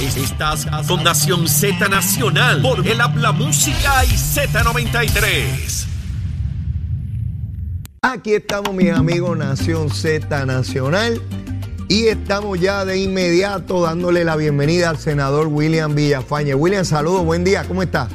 Estás 0.00 0.64
con 0.86 1.02
Nación 1.02 1.48
Z 1.48 1.88
Nacional 1.88 2.62
por 2.62 2.86
el 2.86 3.00
Habla 3.00 3.32
Música 3.32 4.04
y 4.04 4.10
Z93. 4.10 5.86
Aquí 8.02 8.34
estamos, 8.34 8.72
mis 8.74 8.92
amigos 8.92 9.36
Nación 9.36 9.90
Z 9.90 10.46
Nacional. 10.46 11.20
Y 11.88 12.04
estamos 12.06 12.60
ya 12.60 12.84
de 12.84 12.98
inmediato 13.02 13.82
dándole 13.82 14.24
la 14.24 14.36
bienvenida 14.36 14.90
al 14.90 14.98
senador 14.98 15.48
William 15.48 15.96
Villafañe. 15.96 16.54
William, 16.54 16.84
saludos, 16.84 17.24
buen 17.24 17.42
día, 17.42 17.64
¿cómo 17.66 17.82
estás? 17.82 18.08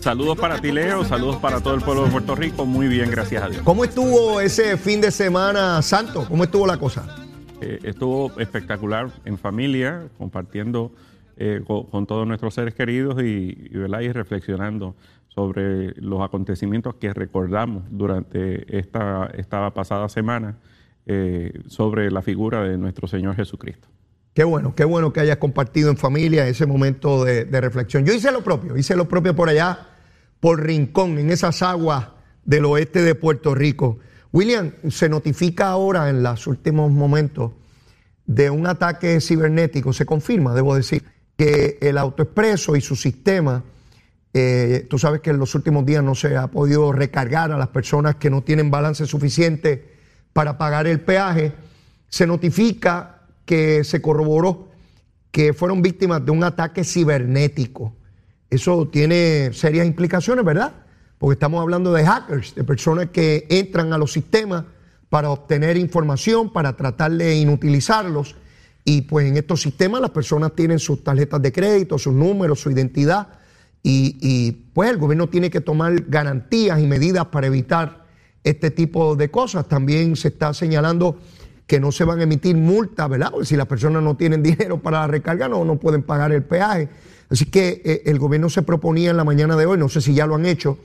Saludos 0.00 0.36
para 0.36 0.60
ti, 0.60 0.72
Leo. 0.72 1.04
Saludos 1.04 1.36
para 1.36 1.60
todo 1.60 1.74
el 1.74 1.80
pueblo 1.80 2.06
de 2.06 2.10
Puerto 2.10 2.34
Rico. 2.34 2.66
Muy 2.66 2.88
bien, 2.88 3.08
gracias 3.08 3.44
a 3.44 3.48
Dios. 3.48 3.62
¿Cómo 3.62 3.84
estuvo 3.84 4.40
ese 4.40 4.76
fin 4.76 5.00
de 5.00 5.12
semana 5.12 5.80
santo? 5.82 6.26
¿Cómo 6.28 6.42
estuvo 6.42 6.66
la 6.66 6.76
cosa? 6.76 7.04
Eh, 7.60 7.78
estuvo 7.84 8.32
espectacular 8.40 9.10
en 9.24 9.38
familia, 9.38 10.08
compartiendo 10.18 10.90
eh, 11.42 11.62
con, 11.66 12.04
todos 12.06 12.26
nuestros 12.26 12.52
seres 12.52 12.74
queridos 12.74 13.22
y, 13.22 13.70
y, 13.70 14.12
reflexionando 14.12 14.94
sobre 15.28 15.94
los 15.94 16.20
acontecimientos 16.20 16.96
que 16.96 17.14
recordamos 17.14 17.84
durante 17.88 18.78
esta, 18.78 19.30
esta 19.34 19.72
pasada 19.72 20.10
semana 20.10 20.58
eh, 21.06 21.62
sobre 21.66 22.10
la 22.10 22.20
figura 22.20 22.62
de 22.62 22.76
nuestro 22.76 23.08
Señor 23.08 23.36
Jesucristo. 23.36 23.88
Qué 24.34 24.44
bueno, 24.44 24.74
qué 24.74 24.84
bueno 24.84 25.14
que 25.14 25.20
hayas 25.20 25.38
compartido 25.38 25.88
en 25.88 25.96
familia 25.96 26.46
ese 26.46 26.66
momento 26.66 27.24
de, 27.24 27.46
de 27.46 27.60
reflexión. 27.62 28.04
Yo 28.04 28.12
hice 28.12 28.30
lo 28.32 28.44
propio, 28.44 28.76
hice 28.76 28.94
lo 28.94 29.08
propio 29.08 29.34
por 29.34 29.48
allá, 29.48 29.88
por 30.40 30.62
Rincón, 30.62 31.16
en 31.16 31.30
esas 31.30 31.62
aguas 31.62 32.08
del 32.44 32.66
oeste 32.66 33.00
de 33.00 33.14
Puerto 33.14 33.54
Rico. 33.54 33.98
William, 34.30 34.72
se 34.90 35.08
notifica 35.08 35.68
ahora 35.68 36.10
en 36.10 36.22
los 36.22 36.46
últimos 36.46 36.92
momentos 36.92 37.52
de 38.26 38.50
un 38.50 38.66
ataque 38.66 39.18
cibernético, 39.22 39.94
se 39.94 40.04
confirma, 40.04 40.54
debo 40.54 40.74
decir, 40.74 41.02
que 41.40 41.78
el 41.80 41.96
autoexpreso 41.96 42.76
y 42.76 42.82
su 42.82 42.94
sistema, 42.94 43.64
eh, 44.34 44.86
tú 44.90 44.98
sabes 44.98 45.22
que 45.22 45.30
en 45.30 45.38
los 45.38 45.54
últimos 45.54 45.86
días 45.86 46.04
no 46.04 46.14
se 46.14 46.36
ha 46.36 46.48
podido 46.48 46.92
recargar 46.92 47.50
a 47.50 47.56
las 47.56 47.68
personas 47.68 48.16
que 48.16 48.28
no 48.28 48.42
tienen 48.42 48.70
balance 48.70 49.06
suficiente 49.06 49.90
para 50.34 50.58
pagar 50.58 50.86
el 50.86 51.00
peaje, 51.00 51.54
se 52.10 52.26
notifica 52.26 53.22
que 53.46 53.84
se 53.84 54.02
corroboró 54.02 54.68
que 55.30 55.54
fueron 55.54 55.80
víctimas 55.80 56.22
de 56.26 56.30
un 56.30 56.44
ataque 56.44 56.84
cibernético. 56.84 57.94
Eso 58.50 58.88
tiene 58.88 59.54
serias 59.54 59.86
implicaciones, 59.86 60.44
¿verdad? 60.44 60.74
Porque 61.16 61.36
estamos 61.36 61.62
hablando 61.62 61.90
de 61.94 62.04
hackers, 62.04 62.54
de 62.54 62.64
personas 62.64 63.08
que 63.14 63.46
entran 63.48 63.94
a 63.94 63.96
los 63.96 64.12
sistemas 64.12 64.64
para 65.08 65.30
obtener 65.30 65.78
información, 65.78 66.52
para 66.52 66.76
tratar 66.76 67.12
de 67.12 67.36
inutilizarlos. 67.36 68.36
Y 68.84 69.02
pues 69.02 69.26
en 69.26 69.36
estos 69.36 69.62
sistemas 69.62 70.00
las 70.00 70.10
personas 70.10 70.54
tienen 70.54 70.78
sus 70.78 71.04
tarjetas 71.04 71.40
de 71.42 71.52
crédito, 71.52 71.98
sus 71.98 72.14
números, 72.14 72.60
su 72.60 72.70
identidad. 72.70 73.28
Y, 73.82 74.52
pues 74.74 74.90
el 74.90 74.98
gobierno 74.98 75.28
tiene 75.28 75.50
que 75.50 75.60
tomar 75.60 76.04
garantías 76.08 76.80
y 76.80 76.86
medidas 76.86 77.26
para 77.26 77.46
evitar 77.46 78.04
este 78.44 78.70
tipo 78.70 79.16
de 79.16 79.30
cosas. 79.30 79.68
También 79.68 80.16
se 80.16 80.28
está 80.28 80.52
señalando 80.52 81.18
que 81.66 81.80
no 81.80 81.92
se 81.92 82.04
van 82.04 82.20
a 82.20 82.24
emitir 82.24 82.56
multas, 82.56 83.08
¿verdad? 83.08 83.32
Si 83.44 83.56
las 83.56 83.66
personas 83.66 84.02
no 84.02 84.16
tienen 84.16 84.42
dinero 84.42 84.78
para 84.78 85.00
la 85.00 85.06
recarga, 85.06 85.48
no, 85.48 85.64
no 85.64 85.76
pueden 85.76 86.02
pagar 86.02 86.32
el 86.32 86.42
peaje. 86.42 86.88
Así 87.30 87.46
que 87.46 87.80
eh, 87.84 88.02
el 88.06 88.18
gobierno 88.18 88.50
se 88.50 88.62
proponía 88.62 89.10
en 89.10 89.16
la 89.16 89.24
mañana 89.24 89.56
de 89.56 89.66
hoy, 89.66 89.78
no 89.78 89.88
sé 89.88 90.00
si 90.00 90.14
ya 90.14 90.26
lo 90.26 90.34
han 90.34 90.46
hecho, 90.46 90.78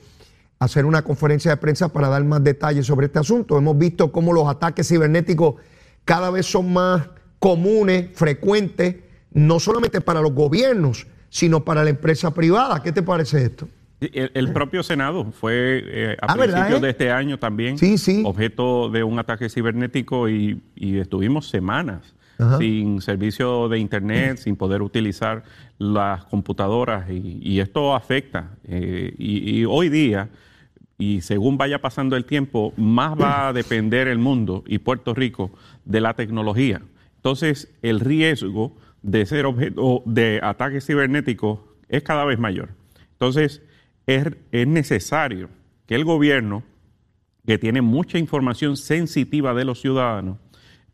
hacer 0.58 0.86
una 0.86 1.02
conferencia 1.02 1.50
de 1.50 1.56
prensa 1.56 1.88
para 1.88 2.08
dar 2.08 2.24
más 2.24 2.42
detalles 2.42 2.86
sobre 2.86 3.06
este 3.06 3.18
asunto. 3.18 3.58
Hemos 3.58 3.76
visto 3.76 4.12
cómo 4.12 4.32
los 4.32 4.48
ataques 4.48 4.86
cibernéticos 4.88 5.56
cada 6.04 6.30
vez 6.30 6.46
son 6.46 6.72
más 6.72 7.08
comunes, 7.38 8.10
frecuentes, 8.14 8.96
no 9.32 9.60
solamente 9.60 10.00
para 10.00 10.20
los 10.20 10.32
gobiernos, 10.32 11.06
sino 11.28 11.64
para 11.64 11.84
la 11.84 11.90
empresa 11.90 12.32
privada. 12.32 12.82
¿Qué 12.82 12.92
te 12.92 13.02
parece 13.02 13.44
esto? 13.44 13.68
El, 14.00 14.52
propio 14.52 14.82
Senado 14.82 15.24
fue 15.32 15.82
eh, 15.86 16.16
a 16.20 16.32
ah, 16.32 16.36
principios 16.36 16.82
de 16.82 16.90
este 16.90 17.10
año 17.10 17.38
también 17.38 17.76
objeto 18.24 18.90
de 18.90 19.02
un 19.02 19.18
ataque 19.18 19.48
cibernético 19.48 20.28
y, 20.28 20.60
estuvimos 20.76 21.48
semanas 21.48 22.14
sin 22.58 23.00
servicio 23.00 23.70
de 23.70 23.78
Internet, 23.78 24.36
sin 24.36 24.56
poder 24.56 24.82
utilizar 24.82 25.44
las 25.78 26.24
computadoras 26.26 27.08
y, 27.10 27.58
esto 27.60 27.94
afecta. 27.94 28.50
Eh, 28.64 29.14
y, 29.18 29.64
hoy 29.64 29.88
día 29.88 30.28
y 30.98 31.22
según 31.22 31.56
vaya 31.56 31.80
pasando 31.80 32.16
el 32.16 32.26
tiempo, 32.26 32.74
más 32.76 33.18
va 33.18 33.48
a 33.48 33.52
depender 33.54 34.08
el 34.08 34.18
mundo 34.18 34.62
y 34.66 34.78
Puerto 34.78 35.14
Rico 35.14 35.50
de 35.86 36.00
la 36.02 36.14
tecnología. 36.14 36.82
Entonces, 37.26 37.74
el 37.82 37.98
riesgo 37.98 38.76
de 39.02 39.26
ser 39.26 39.46
objeto 39.46 40.04
de 40.06 40.38
ataques 40.44 40.86
cibernéticos 40.86 41.58
es 41.88 42.04
cada 42.04 42.24
vez 42.24 42.38
mayor. 42.38 42.68
Entonces, 43.14 43.62
es, 44.06 44.28
necesario 44.52 45.50
que 45.86 45.96
el 45.96 46.04
gobierno, 46.04 46.62
que 47.44 47.58
tiene 47.58 47.80
mucha 47.80 48.18
información 48.18 48.76
sensitiva 48.76 49.54
de 49.54 49.64
los 49.64 49.80
ciudadanos, 49.80 50.38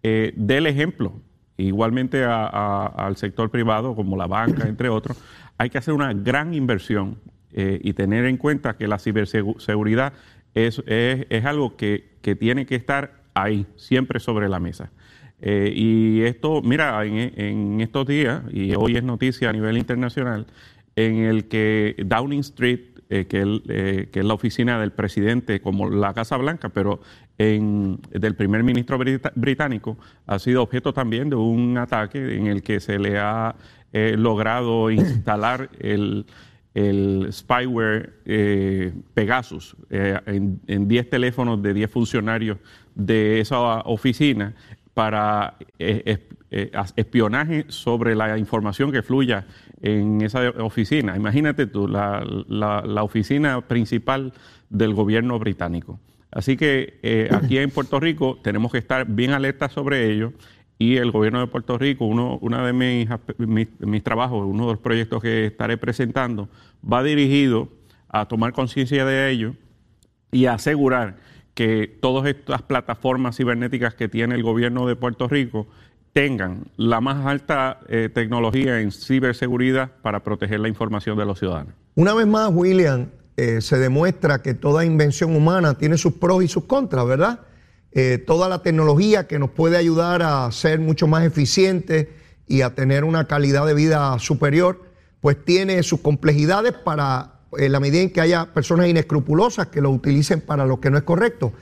eh, 0.02 0.32
dé 0.34 0.56
el 0.56 0.66
ejemplo. 0.68 1.12
Igualmente 1.58 2.24
al 2.24 3.16
sector 3.18 3.50
privado, 3.50 3.94
como 3.94 4.16
la 4.16 4.26
banca, 4.26 4.66
entre 4.66 4.88
otros, 4.88 5.22
hay 5.58 5.68
que 5.68 5.76
hacer 5.76 5.92
una 5.92 6.14
gran 6.14 6.54
inversión 6.54 7.18
eh, 7.52 7.78
y 7.84 7.92
tener 7.92 8.24
en 8.24 8.38
cuenta 8.38 8.78
que 8.78 8.88
la 8.88 8.98
ciberseguridad 8.98 10.14
es, 10.54 10.82
es, 10.86 11.44
algo 11.44 11.76
que, 11.76 12.16
tiene 12.40 12.64
que 12.64 12.76
estar 12.76 13.20
ahí, 13.34 13.66
siempre 13.76 14.18
sobre 14.18 14.48
la 14.48 14.60
mesa. 14.60 14.90
Eh, 15.42 15.72
y 15.74 16.22
esto, 16.22 16.62
mira, 16.62 17.04
en, 17.04 17.80
estos 17.80 18.06
días, 18.06 18.42
y 18.52 18.74
hoy 18.74 18.96
es 18.96 19.02
noticia 19.02 19.50
a 19.50 19.52
nivel 19.52 19.76
internacional, 19.76 20.46
en 20.96 21.16
el 21.16 21.48
que 21.48 21.96
Downing 22.06 22.40
Street, 22.40 22.80
eh, 23.10 23.26
que, 23.26 24.08
que, 24.10 24.20
es 24.20 24.24
la 24.24 24.34
oficina 24.34 24.80
del 24.80 24.92
presidente, 24.92 25.60
como 25.60 25.90
la 25.90 26.14
Casa 26.14 26.36
Blanca, 26.36 26.68
pero 26.70 27.00
en, 27.38 27.98
del 28.10 28.36
primer 28.36 28.62
ministro 28.62 28.98
británico, 29.34 29.98
ha 30.26 30.38
sido 30.38 30.62
objeto 30.62 30.94
también 30.94 31.28
de 31.28 31.36
un 31.36 31.76
ataque 31.76 32.36
en 32.36 32.46
el 32.46 32.62
que 32.62 32.80
se 32.80 32.98
le 32.98 33.18
ha 33.18 33.54
logrado 33.92 34.90
instalar 34.92 35.68
el 35.78 36.24
el 36.74 37.28
spyware 37.30 38.14
eh, 38.24 38.92
Pegasus 39.14 39.76
eh, 39.90 40.18
en 40.26 40.88
10 40.88 41.10
teléfonos 41.10 41.62
de 41.62 41.74
10 41.74 41.90
funcionarios 41.90 42.58
de 42.94 43.40
esa 43.40 43.80
oficina 43.80 44.54
para 44.94 45.56
eh, 45.78 46.18
espionaje 46.96 47.64
sobre 47.68 48.14
la 48.14 48.36
información 48.38 48.92
que 48.92 49.02
fluya 49.02 49.46
en 49.80 50.20
esa 50.20 50.50
oficina. 50.58 51.16
Imagínate 51.16 51.66
tú, 51.66 51.88
la, 51.88 52.22
la, 52.48 53.02
oficina 53.02 53.60
principal 53.62 54.32
del 54.68 54.92
gobierno 54.94 55.38
británico. 55.38 55.98
Así 56.30 56.56
que 56.56 57.28
aquí 57.32 57.58
en 57.58 57.70
Puerto 57.70 58.00
Rico 58.00 58.38
tenemos 58.42 58.72
que 58.72 58.78
estar 58.78 59.06
bien 59.06 59.32
alertas 59.32 59.72
sobre 59.72 60.10
ello 60.10 60.32
y 60.82 60.96
el 60.96 61.12
gobierno 61.12 61.38
de 61.38 61.46
Puerto 61.46 61.78
Rico, 61.78 62.06
uno, 62.06 62.40
de 62.40 62.72
mis, 62.72 63.08
mis, 63.78 64.02
trabajos, 64.02 64.44
uno 64.44 64.66
de 64.66 64.72
los 64.72 64.80
proyectos 64.80 65.22
que 65.22 65.46
estaré 65.46 65.76
presentando, 65.76 66.48
va 66.84 67.04
dirigido 67.04 67.68
a 68.08 68.26
tomar 68.26 68.52
conciencia 68.52 69.04
de 69.04 69.30
ello 69.30 69.54
y 70.32 70.46
a 70.46 70.54
asegurar 70.54 71.18
que 71.54 71.98
todas 72.00 72.26
estas 72.26 72.62
plataformas 72.62 73.36
cibernéticas 73.36 73.94
que 73.94 74.08
tiene 74.08 74.34
el 74.34 74.42
gobierno 74.42 74.86
de 74.86 74.96
Puerto 74.96 75.28
Rico 75.28 75.66
tengan 76.12 76.64
la 76.76 77.00
más 77.00 77.26
alta 77.26 77.80
eh, 77.88 78.08
tecnología 78.12 78.80
en 78.80 78.92
ciberseguridad 78.92 79.90
para 80.02 80.22
proteger 80.22 80.60
la 80.60 80.68
información 80.68 81.16
de 81.18 81.24
los 81.24 81.38
ciudadanos. 81.38 81.74
Una 81.94 82.14
vez 82.14 82.26
más, 82.26 82.50
William, 82.52 83.08
eh, 83.36 83.60
se 83.60 83.78
demuestra 83.78 84.42
que 84.42 84.54
toda 84.54 84.84
invención 84.84 85.34
humana 85.34 85.78
tiene 85.78 85.96
sus 85.96 86.14
pros 86.14 86.44
y 86.44 86.48
sus 86.48 86.64
contras, 86.64 87.06
¿verdad? 87.06 87.40
Eh, 87.92 88.18
toda 88.18 88.48
la 88.48 88.62
tecnología 88.62 89.26
que 89.26 89.38
nos 89.38 89.50
puede 89.50 89.76
ayudar 89.76 90.22
a 90.22 90.50
ser 90.50 90.80
mucho 90.80 91.06
más 91.06 91.24
eficientes 91.24 92.08
y 92.46 92.62
a 92.62 92.74
tener 92.74 93.04
una 93.04 93.26
calidad 93.26 93.66
de 93.66 93.74
vida 93.74 94.18
superior, 94.18 94.82
pues 95.20 95.42
tiene 95.44 95.82
sus 95.82 96.00
complejidades 96.00 96.72
para 96.72 97.31
en 97.58 97.72
la 97.72 97.80
medida 97.80 98.02
en 98.02 98.10
que 98.10 98.20
haya 98.20 98.52
personas 98.52 98.88
inescrupulosas 98.88 99.68
que 99.68 99.80
lo 99.80 99.90
utilicen 99.90 100.40
para 100.40 100.66
lo 100.66 100.80
que 100.80 100.90
no 100.90 100.98
es 100.98 101.04
correcto. 101.04 101.52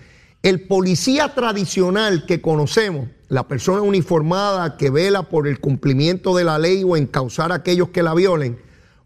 El 0.43 0.67
policía 0.67 1.35
tradicional 1.35 2.25
que 2.27 2.41
conocemos, 2.41 3.09
la 3.29 3.47
persona 3.47 3.83
uniformada 3.83 4.77
que 4.77 4.91
vela 4.91 5.25
por 5.29 5.47
el 5.47 5.61
cumplimiento 5.61 6.35
de 6.35 6.45
la 6.45 6.59
ley 6.59 6.83
o 6.85 6.97
encauzar 6.97 7.53
a 7.53 7.57
aquellos 7.57 7.91
que 7.91 8.03
la 8.03 8.15
violen, 8.15 8.59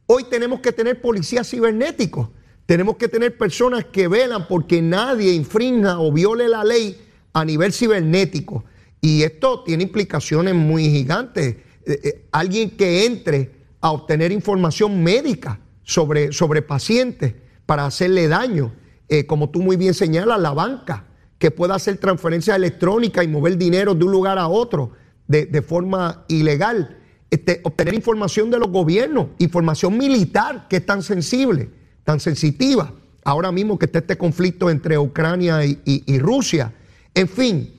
hoy 0.06 0.24
tenemos 0.24 0.60
que 0.60 0.72
tener 0.72 1.00
policías 1.00 1.48
cibernéticos. 1.50 2.28
Tenemos 2.66 2.96
que 2.96 3.08
tener 3.08 3.36
personas 3.36 3.84
que 3.86 4.08
velan 4.08 4.46
porque 4.48 4.80
nadie 4.80 5.32
infrinja 5.32 5.98
o 5.98 6.12
viole 6.12 6.48
la 6.48 6.64
ley 6.64 6.96
a 7.32 7.44
nivel 7.44 7.72
cibernético. 7.72 8.64
Y 9.00 9.22
esto 9.22 9.62
tiene 9.64 9.82
implicaciones 9.82 10.54
muy 10.54 10.88
gigantes. 10.88 11.56
Eh, 11.84 12.00
eh, 12.02 12.24
alguien 12.32 12.70
que 12.70 13.04
entre 13.04 13.50
a 13.80 13.90
obtener 13.90 14.32
información 14.32 15.02
médica 15.02 15.60
sobre, 15.84 16.32
sobre 16.32 16.62
pacientes 16.62 17.34
para 17.66 17.86
hacerle 17.86 18.28
daño, 18.28 18.72
eh, 19.08 19.26
como 19.26 19.50
tú 19.50 19.62
muy 19.62 19.76
bien 19.76 19.94
señalas, 19.94 20.40
la 20.40 20.52
banca, 20.52 21.04
que 21.38 21.50
pueda 21.50 21.74
hacer 21.74 21.98
transferencias 21.98 22.56
electrónicas 22.56 23.24
y 23.24 23.28
mover 23.28 23.56
dinero 23.56 23.94
de 23.94 24.04
un 24.04 24.12
lugar 24.12 24.38
a 24.38 24.48
otro 24.48 24.92
de, 25.28 25.46
de 25.46 25.62
forma 25.62 26.24
ilegal. 26.28 26.98
este, 27.30 27.60
obtener 27.64 27.94
información 27.94 28.50
de 28.50 28.58
los 28.58 28.70
gobiernos, 28.70 29.28
información 29.38 29.98
militar 29.98 30.66
que 30.68 30.76
es 30.76 30.86
tan 30.86 31.02
sensible, 31.02 31.68
tan 32.04 32.20
sensitiva, 32.20 32.92
ahora 33.24 33.50
mismo 33.50 33.78
que 33.78 33.86
está 33.86 33.98
este 33.98 34.16
conflicto 34.16 34.70
entre 34.70 34.98
Ucrania 34.98 35.64
y, 35.64 36.18
Rusia. 36.18 36.72
En 37.14 37.28
fin, 37.28 37.72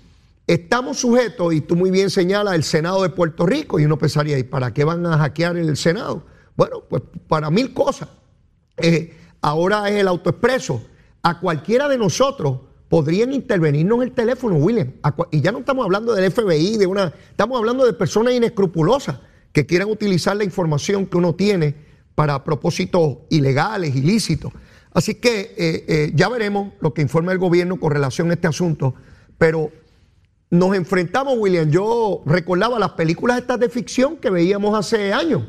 estamos 0.48 1.00
sujetos, 1.00 1.54
y 1.54 1.62
tú 1.62 1.76
muy 1.76 1.92
bien 1.92 2.10
señalas, 2.10 2.56
el 2.56 2.64
Senado 2.64 3.04
de 3.04 3.10
Puerto 3.10 3.46
Rico, 3.46 3.80
y 3.80 3.86
uno 3.86 3.98
pensaría, 3.98 4.38
¿y 4.38 4.44
para 4.44 4.74
qué 4.74 4.84
van 4.84 5.06
a 5.06 5.18
hackear 5.18 5.56
el 5.56 5.78
Senado? 5.78 6.24
Bueno, 6.56 6.84
pues 6.90 7.04
para 7.28 7.50
mil 7.50 7.74
cosas. 7.74 8.10
Eh, 8.78 9.16
ahora 9.42 9.90
es 9.90 9.96
el 9.96 10.08
autoexpreso. 10.08 10.82
A 11.22 11.40
cualquiera 11.40 11.88
de 11.88 11.98
nosotros 11.98 12.60
podrían 12.90 13.34
intervenirnos 13.34 14.04
el 14.04 14.12
teléfono, 14.12 14.56
William. 14.56 14.94
Y 15.32 15.42
ya 15.42 15.52
no 15.52 15.60
estamos 15.60 15.86
hablando 15.86 16.14
del 16.14 16.32
FBI, 16.32 16.78
de 16.78 16.88
una, 16.88 17.14
estamos 17.30 17.58
hablando 17.58 17.86
de 17.86 17.94
personas 17.94 18.34
inescrupulosas 18.34 19.20
que 19.52 19.66
quieran 19.66 19.90
utilizar 19.90 20.36
la 20.36 20.44
información 20.44 21.06
que 21.06 21.18
uno 21.18 21.34
tiene 21.36 21.76
para 22.14 22.44
propósitos 22.44 23.18
ilegales, 23.30 23.96
ilícitos. 23.96 24.52
Así 24.94 25.16
que 25.16 25.56
eh, 25.58 25.86
eh, 25.88 26.12
ya 26.16 26.30
veremos 26.30 26.74
lo 26.80 26.94
que 26.94 27.02
informa 27.02 27.34
el 27.34 27.38
gobierno 27.38 27.80
con 27.80 27.92
relación 27.92 28.30
a 28.30 28.36
este 28.36 28.48
asunto, 28.48 28.96
pero 29.38 29.72
nos 30.50 30.76
enfrentamos, 30.76 31.36
William, 31.38 31.70
yo 31.70 32.24
recordaba 32.26 32.80
las 32.80 32.92
películas 32.92 33.40
estas 33.40 33.60
de 33.60 33.68
ficción 33.68 34.16
que 34.18 34.30
veíamos 34.30 34.78
hace 34.78 35.12
años 35.12 35.44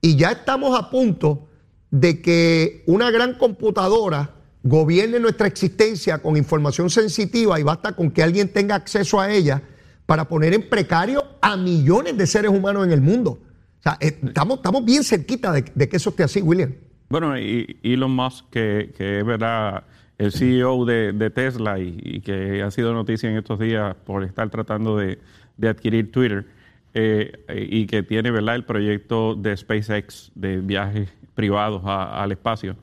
y 0.00 0.16
ya 0.16 0.32
estamos 0.32 0.78
a 0.78 0.90
punto 0.90 1.48
de 1.90 2.20
que 2.20 2.82
una 2.86 3.10
gran 3.10 3.34
computadora 3.34 4.34
gobierne 4.62 5.18
nuestra 5.20 5.46
existencia 5.46 6.18
con 6.18 6.36
información 6.36 6.90
sensitiva 6.90 7.58
y 7.58 7.62
basta 7.62 7.92
con 7.94 8.10
que 8.10 8.22
alguien 8.22 8.52
tenga 8.52 8.74
acceso 8.74 9.20
a 9.20 9.30
ella 9.32 9.62
para 10.06 10.28
poner 10.28 10.54
en 10.54 10.68
precario 10.68 11.24
a 11.40 11.56
millones 11.56 12.16
de 12.16 12.26
seres 12.26 12.50
humanos 12.50 12.84
en 12.84 12.92
el 12.92 13.00
mundo. 13.00 13.38
O 13.80 13.82
sea, 13.82 13.96
eh, 14.00 14.18
estamos, 14.22 14.58
estamos 14.58 14.84
bien 14.84 15.04
cerquita 15.04 15.52
de, 15.52 15.64
que 15.64 15.96
eso 15.96 16.10
esté 16.10 16.24
así, 16.24 16.40
William. 16.40 16.74
Bueno, 17.08 17.38
y 17.38 17.78
Elon 17.82 18.10
Musk, 18.10 18.50
que, 18.50 18.92
que 18.96 19.20
es 19.20 19.24
verdad 19.24 19.84
el 20.18 20.32
CEO 20.32 20.84
de, 20.84 21.30
Tesla 21.30 21.78
y, 21.78 22.20
que 22.20 22.62
ha 22.62 22.70
sido 22.70 22.92
noticia 22.92 23.30
en 23.30 23.36
estos 23.36 23.58
días 23.58 23.94
por 24.04 24.24
estar 24.24 24.50
tratando 24.50 24.96
de, 24.96 25.18
adquirir 25.62 26.10
Twitter 26.12 26.46
eh, 26.94 27.32
y 27.70 27.86
que 27.86 28.02
tiene 28.02 28.30
verdad 28.30 28.54
el 28.54 28.64
proyecto 28.64 29.34
de 29.34 29.56
SpaceX 29.56 30.32
de 30.34 30.60
viajes 30.60 31.10
privados 31.34 31.82
al 31.84 32.32
espacio. 32.32 32.76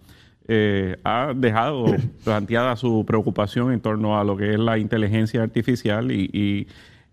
Eh, 0.48 0.98
ha 1.04 1.34
dejado 1.36 1.86
planteada 2.24 2.76
su 2.76 3.04
preocupación 3.06 3.74
en 3.74 3.82
torno 3.82 4.20
a 4.20 4.24
lo 4.24 4.38
que 4.38 4.54
es 4.54 4.60
la 4.60 4.78
inteligencia 4.78 5.44
artificial 5.44 6.12
y, 6.12 6.68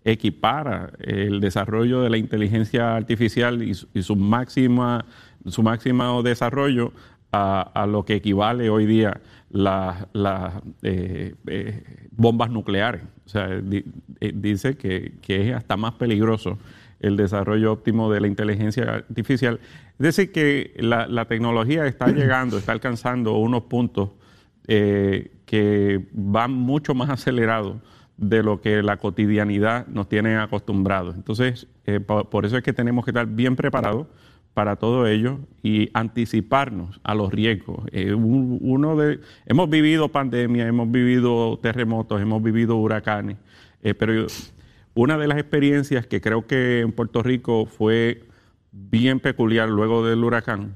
equipara 0.05 0.91
el 0.99 1.39
desarrollo 1.39 2.01
de 2.01 2.09
la 2.09 2.17
inteligencia 2.17 2.93
artificial 2.93 3.63
y, 3.63 3.73
su 3.73 4.15
máxima 4.17 5.05
su 5.45 5.63
máximo 5.63 6.21
desarrollo 6.23 6.91
a, 7.31 7.85
lo 7.87 8.03
que 8.03 8.15
equivale 8.15 8.69
hoy 8.69 8.85
día 8.85 9.21
las 9.49 10.05
eh, 10.81 11.35
eh, 11.47 11.83
bombas 12.11 12.51
nucleares. 12.51 13.01
O 13.25 13.29
sea, 13.29 13.61
dice 14.33 14.75
que, 14.75 15.13
que, 15.21 15.49
es 15.49 15.55
hasta 15.55 15.77
más 15.77 15.93
peligroso 15.93 16.57
el 17.03 17.15
desarrollo 17.15 17.71
óptimo 17.71 18.11
de 18.11 18.21
la 18.21 18.27
inteligencia 18.27 18.83
artificial 18.95 19.59
es 19.99 20.17
decir, 20.17 20.31
que 20.31 20.73
la, 20.77 21.25
tecnología 21.25 21.85
está 21.85 22.07
llegando, 22.11 22.57
está 22.57 22.71
alcanzando 22.71 23.37
unos 23.37 23.63
puntos 23.63 24.09
eh, 24.67 25.31
que 25.45 26.07
van 26.11 26.51
mucho 26.51 26.95
más 26.95 27.09
acelerados 27.09 27.77
de 28.17 28.43
lo 28.43 28.61
que 28.61 28.81
la 28.83 28.97
cotidianidad 28.97 29.87
nos 29.87 30.07
tiene 30.07 30.37
acostumbrados. 30.37 31.15
Entonces, 31.15 31.67
eh, 31.85 31.99
por, 31.99 32.45
eso 32.45 32.57
es 32.57 32.63
que 32.63 32.73
tenemos 32.73 33.05
que 33.05 33.11
estar 33.11 33.27
bien 33.27 33.55
preparados 33.55 34.07
para 34.53 34.75
todo 34.75 35.07
ello 35.07 35.39
y 35.63 35.89
anticiparnos 35.93 36.99
a 37.03 37.15
los 37.15 37.31
riesgos. 37.31 37.85
Eh, 37.91 38.13
uno 38.13 38.95
de, 38.95 39.19
hemos 39.45 39.69
vivido 39.69 40.09
pandemia, 40.09 40.67
hemos 40.67 40.91
vivido 40.91 41.59
terremotos, 41.61 42.21
hemos 42.21 42.41
vivido 42.41 42.77
huracanes, 42.77 43.37
pero 43.97 44.27
una 44.95 45.17
de 45.17 45.27
las 45.27 45.37
experiencias 45.37 46.05
que 46.05 46.21
creo 46.21 46.45
que 46.45 46.81
en 46.81 46.91
Puerto 46.91 47.23
Rico 47.23 47.65
fue 47.65 48.23
bien 48.71 49.19
peculiar 49.19 49.69
luego 49.69 50.05
del 50.05 50.23
huracán 50.23 50.73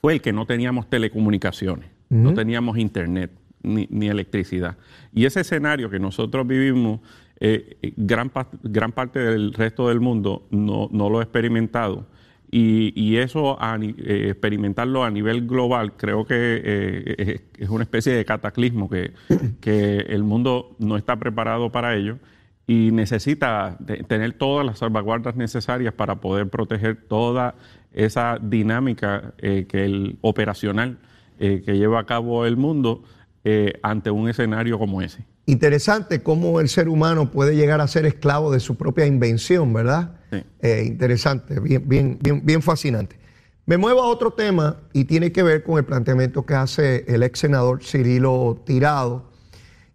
fue 0.00 0.14
el 0.14 0.20
que 0.20 0.32
no 0.32 0.46
teníamos 0.46 0.88
telecomunicaciones, 0.88 1.90
no 2.08 2.32
teníamos 2.32 2.78
internet 2.78 3.32
ni, 3.62 4.06
electricidad. 4.06 4.76
Y 5.12 5.24
ese 5.24 5.40
escenario 5.40 5.90
que 5.90 5.98
nosotros 5.98 6.46
vivimos, 6.46 7.00
eh, 7.40 7.76
eh, 7.82 7.92
gran, 7.96 8.30
gran 8.62 8.92
parte 8.92 9.18
del 9.18 9.52
resto 9.52 9.88
del 9.88 10.00
mundo 10.00 10.46
no, 10.50 10.88
lo 10.92 11.18
ha 11.18 11.22
experimentado. 11.22 12.06
Y, 12.50 13.16
eso, 13.16 13.58
eh, 13.60 14.28
experimentarlo 14.30 15.04
a 15.04 15.10
nivel 15.10 15.46
global, 15.46 15.92
creo 15.96 16.24
que 16.24 17.42
es 17.58 17.68
una 17.68 17.82
especie 17.82 18.14
de 18.14 18.24
cataclismo 18.24 18.88
que, 18.88 19.12
que 19.60 19.98
el 20.08 20.22
mundo 20.22 20.76
no 20.78 20.96
está 20.96 21.16
preparado 21.16 21.70
para 21.70 21.94
ello 21.96 22.18
y 22.68 22.92
necesita 22.92 23.78
tener 24.08 24.34
todas 24.34 24.64
las 24.64 24.80
salvaguardas 24.80 25.34
necesarias 25.34 25.94
para 25.94 26.16
poder 26.16 26.50
proteger 26.50 27.02
toda 27.08 27.54
esa 27.94 28.38
dinámica 28.42 29.32
eh, 29.38 29.64
que 29.66 29.86
el 29.86 30.18
operacional 30.20 30.98
eh, 31.38 31.62
que 31.64 31.78
lleva 31.78 31.98
a 31.98 32.04
cabo 32.04 32.44
el 32.44 32.58
mundo 32.58 33.04
eh, 33.42 33.72
ante 33.82 34.10
un 34.10 34.28
escenario 34.28 34.78
como 34.78 35.00
ese. 35.00 35.24
Interesante 35.46 36.22
cómo 36.22 36.60
el 36.60 36.68
ser 36.68 36.90
humano 36.90 37.30
puede 37.30 37.56
llegar 37.56 37.80
a 37.80 37.88
ser 37.88 38.04
esclavo 38.04 38.52
de 38.52 38.60
su 38.60 38.76
propia 38.76 39.06
invención, 39.06 39.72
¿verdad? 39.72 40.14
interesante, 40.60 41.58
bien, 41.60 41.88
bien, 41.88 42.18
bien, 42.20 42.44
bien 42.44 42.60
fascinante. 42.60 43.16
Me 43.64 43.78
muevo 43.78 44.02
a 44.02 44.08
otro 44.08 44.32
tema 44.32 44.76
y 44.92 45.06
tiene 45.06 45.32
que 45.32 45.42
ver 45.42 45.62
con 45.62 45.78
el 45.78 45.86
planteamiento 45.86 46.44
que 46.44 46.52
hace 46.52 47.06
el 47.08 47.22
ex 47.22 47.38
senador 47.38 47.82
Cirilo 47.82 48.60
Tirado 48.66 49.30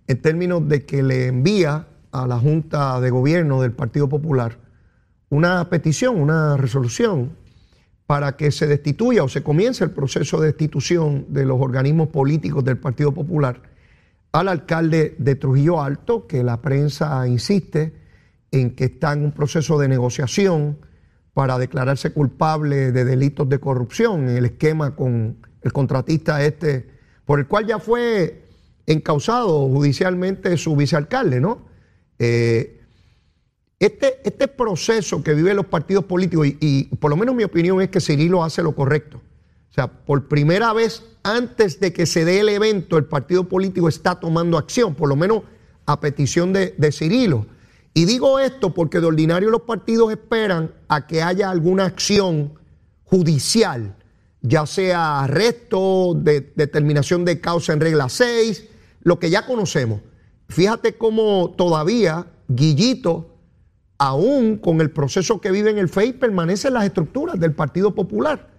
en 0.08 0.20
términos 0.20 0.68
de 0.68 0.86
que 0.86 1.04
le 1.04 1.28
envía 1.28 1.88
a 2.14 2.26
la 2.28 2.40
Junta 2.40 3.02
de 3.02 3.10
Gobierno 3.10 3.62
del 3.62 3.74
Partido 3.74 4.08
Popular 4.08 4.58
una 5.34 5.68
petición, 5.68 6.22
una 6.22 6.58
resolución 6.58 7.32
para 8.06 8.38
que 8.38 8.52
se 8.52 8.68
destituya 8.68 9.24
o 9.24 9.28
se 9.28 9.42
comience 9.42 9.84
el 9.84 9.90
proceso 9.90 10.40
de 10.40 10.48
destitución 10.48 11.26
de 11.30 11.44
los 11.44 11.60
organismos 11.60 12.10
políticos 12.10 12.64
del 12.64 12.78
Partido 12.78 13.12
Popular 13.12 13.64
al 14.32 14.48
alcalde 14.48 15.16
de 15.18 15.36
Trujillo 15.36 15.82
Alto, 15.82 16.28
que 16.28 16.44
la 16.44 16.62
prensa 16.62 17.28
insiste 17.28 17.94
en 18.52 18.76
que 18.76 18.86
está 18.86 19.14
en 19.14 19.26
un 19.26 19.32
proceso 19.32 19.80
de 19.80 19.88
negociación 19.88 20.78
para 21.34 21.58
declararse 21.58 22.14
culpable 22.14 22.92
de 22.92 23.04
delitos 23.04 23.50
de 23.50 23.60
corrupción 23.60 24.30
en 24.30 24.38
el 24.38 24.46
esquema 24.46 24.96
con 24.96 25.38
el 25.64 25.74
contratista 25.74 26.44
este, 26.44 26.88
por 27.26 27.40
el 27.40 27.48
cual 27.48 27.66
ya 27.66 27.80
fue 27.80 28.46
encausado 28.86 29.68
judicialmente 29.68 30.58
su 30.58 30.76
vicealcalde, 30.76 31.42
¿no? 31.42 31.73
Eh, 32.20 32.82
este, 33.80 34.22
este 34.24 34.48
proceso 34.48 35.24
que 35.24 35.34
viven 35.34 35.58
los 35.58 35.66
partidos 35.66 36.06
políticos, 36.06 36.48
y, 36.48 36.86
por 36.96 37.10
lo 37.10 37.18
menos 37.18 37.36
mi 37.36 37.44
opinión 37.44 37.82
es 37.82 37.90
que 37.90 38.00
Cirilo 38.00 38.44
hace 38.44 38.64
lo 38.64 38.74
correcto. 38.74 39.18
O 39.18 39.74
sea, 39.74 39.88
por 39.88 40.28
primera 40.28 40.72
vez 40.72 41.04
antes 41.24 41.80
de 41.80 41.92
que 41.92 42.06
se 42.06 42.26
dé 42.26 42.40
el 42.40 42.50
evento, 42.50 42.98
el 42.98 43.06
partido 43.06 43.50
político 43.50 43.90
está 43.90 44.20
tomando 44.20 44.58
acción, 44.58 44.96
por 44.96 45.10
lo 45.10 45.16
menos 45.16 45.42
a 45.86 46.00
petición 46.00 46.54
de, 46.54 46.76
de 46.78 46.92
Cirilo. 46.92 47.46
Y 47.94 48.06
digo 48.06 48.40
esto 48.40 48.74
porque 48.74 49.00
de 49.00 49.08
ordinario 49.08 49.50
los 49.50 49.62
partidos 49.62 50.12
esperan 50.12 50.72
a 50.88 51.06
que 51.06 51.22
haya 51.22 51.50
alguna 51.50 51.86
acción 51.86 52.54
judicial, 53.04 53.96
ya 54.42 54.66
sea 54.66 55.22
arresto, 55.22 56.14
de, 56.16 56.52
determinación 56.56 57.26
de 57.26 57.40
causa 57.40 57.74
en 57.74 57.80
regla 57.80 58.10
6, 58.10 58.66
lo 59.04 59.20
que 59.20 59.30
ya 59.30 59.46
conocemos. 59.46 60.02
Fíjate 60.50 60.98
cómo 60.98 61.54
todavía 61.58 62.28
Guillito, 62.48 63.38
aún 63.98 64.58
con 64.58 64.82
el 64.82 64.92
proceso 64.92 65.40
que 65.40 65.52
vive 65.52 65.72
en 65.72 65.78
el 65.78 65.90
FEI, 65.90 66.14
permanece 66.14 66.68
en 66.68 66.76
las 66.76 66.86
estructuras 66.86 67.40
del 67.40 67.54
Partido 67.54 67.96
Popular. 67.96 68.52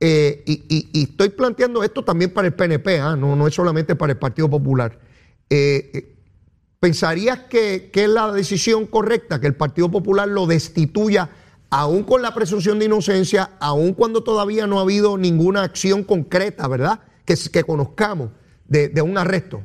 Eh, 0.00 0.42
y, 0.46 1.02
estoy 1.02 1.30
planteando 1.30 1.82
esto 1.82 2.04
también 2.04 2.32
para 2.32 2.48
el 2.48 2.54
PNP, 2.54 3.00
¿ah? 3.00 3.16
no, 3.16 3.46
es 3.46 3.54
solamente 3.54 3.94
para 3.96 4.12
el 4.12 4.18
Partido 4.18 4.48
Popular. 4.48 4.98
Eh, 5.50 5.90
eh, 5.94 6.16
¿Pensarías 6.80 7.40
que, 7.40 7.90
es 7.92 8.08
la 8.08 8.30
decisión 8.32 8.86
correcta 8.86 9.40
que 9.40 9.46
el 9.46 9.54
Partido 9.54 9.90
Popular 9.90 10.28
lo 10.28 10.46
destituya, 10.46 11.30
aún 11.70 12.02
con 12.02 12.20
la 12.20 12.34
presunción 12.34 12.78
de 12.78 12.84
inocencia, 12.84 13.52
aún 13.60 13.94
cuando 13.94 14.22
todavía 14.22 14.66
no 14.66 14.78
ha 14.78 14.82
habido 14.82 15.16
ninguna 15.16 15.62
acción 15.62 16.04
concreta, 16.04 16.68
¿verdad? 16.68 17.00
Que, 17.24 17.64
conozcamos 17.64 18.30
de 18.68 19.02
un 19.02 19.16
arresto. 19.16 19.62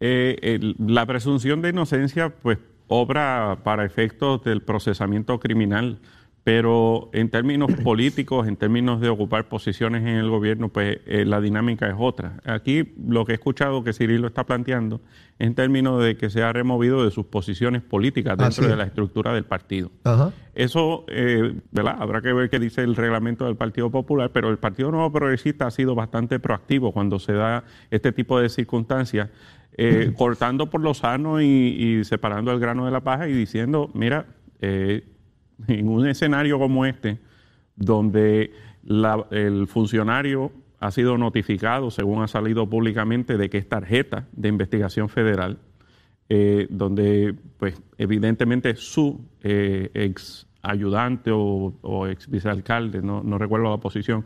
Eh, 0.00 0.74
la 0.78 1.06
presunción 1.06 1.62
de 1.62 1.70
inocencia, 1.70 2.30
pues, 2.30 2.58
obra 2.88 3.60
para 3.64 3.84
efectos 3.84 4.42
del 4.44 4.62
procesamiento 4.62 5.40
criminal, 5.40 6.00
pero 6.46 7.10
en 7.12 7.28
términos 7.28 7.72
políticos, 7.82 8.46
en 8.46 8.54
términos 8.54 9.00
de 9.00 9.08
ocupar 9.08 9.48
posiciones 9.48 10.02
en 10.02 10.14
el 10.14 10.30
gobierno, 10.30 10.68
pues 10.68 11.00
eh, 11.04 11.24
la 11.24 11.40
dinámica 11.40 11.88
es 11.88 11.96
otra. 11.98 12.34
Aquí 12.44 12.94
lo 13.04 13.24
que 13.24 13.32
he 13.32 13.34
escuchado 13.34 13.82
que 13.82 13.92
Cirilo 13.92 14.28
está 14.28 14.46
planteando 14.46 15.00
en 15.40 15.56
términos 15.56 16.00
de 16.00 16.16
que 16.16 16.30
se 16.30 16.44
ha 16.44 16.52
removido 16.52 17.04
de 17.04 17.10
sus 17.10 17.26
posiciones 17.26 17.82
políticas 17.82 18.38
dentro 18.38 18.68
de 18.68 18.76
la 18.76 18.84
estructura 18.84 19.34
del 19.34 19.42
partido. 19.42 19.90
Eso, 20.54 21.04
eh, 21.08 21.52
¿verdad? 21.72 21.96
Habrá 21.98 22.22
que 22.22 22.32
ver 22.32 22.48
qué 22.48 22.60
dice 22.60 22.82
el 22.82 22.94
reglamento 22.94 23.44
del 23.46 23.56
Partido 23.56 23.90
Popular, 23.90 24.30
pero 24.32 24.48
el 24.48 24.58
Partido 24.58 24.92
Nuevo 24.92 25.10
Progresista 25.10 25.66
ha 25.66 25.72
sido 25.72 25.96
bastante 25.96 26.38
proactivo 26.38 26.92
cuando 26.92 27.18
se 27.18 27.32
da 27.32 27.64
este 27.90 28.12
tipo 28.12 28.38
de 28.38 28.50
circunstancias. 28.50 29.30
Eh, 29.76 30.12
cortando 30.16 30.70
por 30.70 30.80
lo 30.80 30.94
sano 30.94 31.42
y, 31.42 32.04
separando 32.04 32.52
el 32.52 32.60
grano 32.60 32.84
de 32.84 32.92
la 32.92 33.00
paja 33.00 33.26
y 33.26 33.32
diciendo, 33.32 33.90
mira, 33.94 34.26
eh, 34.60 35.02
en 35.66 35.88
un 35.88 36.06
escenario 36.06 36.58
como 36.58 36.84
este, 36.84 37.18
donde 37.76 38.52
el 39.30 39.66
funcionario 39.66 40.52
ha 40.78 40.90
sido 40.90 41.18
notificado, 41.18 41.90
según 41.90 42.22
ha 42.22 42.28
salido 42.28 42.68
públicamente, 42.68 43.36
de 43.36 43.50
que 43.50 43.58
es 43.58 43.68
tarjeta 43.68 44.26
de 44.32 44.48
investigación 44.48 45.08
federal, 45.08 45.58
eh, 46.28 46.66
donde 46.70 47.34
pues 47.58 47.80
evidentemente 47.98 48.76
su 48.76 49.24
eh, 49.42 49.90
ex 49.94 50.46
ayudante 50.62 51.30
o, 51.32 52.06
ex 52.08 52.28
vicealcalde, 52.28 53.00
no, 53.00 53.38
recuerdo 53.38 53.70
la 53.70 53.78
posición, 53.78 54.24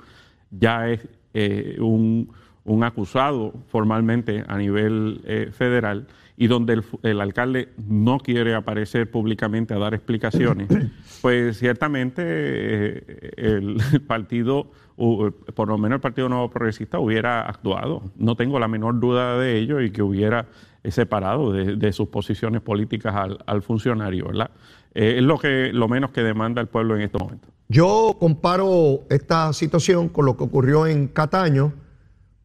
ya 0.51 0.89
es 0.89 1.07
eh, 1.35 1.77
un, 1.79 2.33
un, 2.65 2.85
acusado 2.85 3.53
formalmente 3.69 4.45
a 4.47 4.57
nivel 4.57 5.51
federal 5.53 6.07
y 6.41 6.47
donde 6.47 6.83
el, 7.03 7.21
alcalde 7.21 7.69
no 7.87 8.19
quiere 8.19 8.55
aparecer 8.55 9.11
públicamente 9.11 9.75
a 9.75 9.79
dar 9.79 9.93
explicaciones, 9.93 10.69
pues 11.21 11.59
ciertamente 11.59 12.23
eh, 12.25 13.31
el 13.37 13.77
partido, 14.07 14.71
por 14.97 15.69
lo 15.69 15.77
menos 15.77 15.97
el 15.97 16.01
Partido 16.01 16.31
Nuevo 16.31 16.49
Progresista, 16.49 16.99
hubiera 16.99 17.43
actuado. 17.43 18.05
No 18.17 18.37
tengo 18.37 18.59
la 18.59 18.69
menor 18.69 18.99
duda 19.01 19.39
de 19.39 19.59
ello 19.59 19.83
y 19.83 19.91
que 19.91 20.01
hubiera 20.03 20.47
separado 20.83 21.53
de, 21.53 21.93
sus 21.93 22.09
posiciones 22.09 22.63
políticas 22.63 23.15
al, 23.47 23.61
funcionario, 23.61 24.29
¿verdad? 24.29 24.51
Eh, 24.95 25.17
es 25.19 25.23
lo, 25.23 25.39
que, 25.39 25.75
lo 25.75 25.89
menos 25.89 26.11
que 26.11 26.23
demanda 26.23 26.63
el 26.63 26.69
pueblo 26.69 26.97
en 26.97 27.03
estos 27.03 27.21
momentos. 27.21 27.51
Yo 27.69 28.17
comparo 28.19 29.03
esta 29.11 29.53
situación 29.53 30.09
con 30.09 30.25
lo 30.25 30.39
que 30.39 30.45
ocurrió 30.45 30.87
en 30.87 31.07
Cataño, 31.09 31.75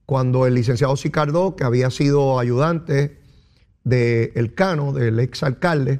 cuando 0.06 0.46
el 0.46 0.56
licenciado 0.56 0.96
Sicardó, 0.96 1.56
que 1.56 1.64
había 1.64 1.90
sido 1.90 2.40
ayudante 2.40 3.20
del 3.84 4.32
El 4.36 4.54
Cano, 4.54 4.94
del 4.94 5.20
exalcalde, 5.20 6.00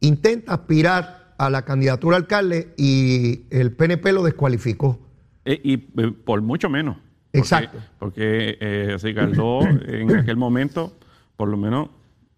intenta 0.00 0.54
aspirar 0.54 1.34
a 1.38 1.50
la 1.50 1.64
candidatura 1.64 2.16
a 2.16 2.20
alcalde 2.20 2.74
y 2.76 3.42
el 3.50 3.72
PNP 3.72 4.12
lo 4.12 4.22
descualificó. 4.22 4.98
Eh, 5.44 5.60
y, 5.62 5.74
eh, 5.74 6.12
por 6.24 6.42
mucho 6.42 6.68
menos. 6.68 6.96
Exacto. 7.32 7.78
Porque 7.98 8.56
eh, 8.60 8.96
en 9.02 10.16
aquel 10.16 10.36
momento, 10.36 10.96
por 11.36 11.48
lo 11.48 11.56
menos, 11.56 11.90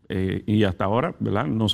eh, 0.09 0.43
y 0.45 0.65
hasta 0.65 0.85
ahora, 0.85 1.15
¿verdad? 1.21 1.47
No, 1.47 1.67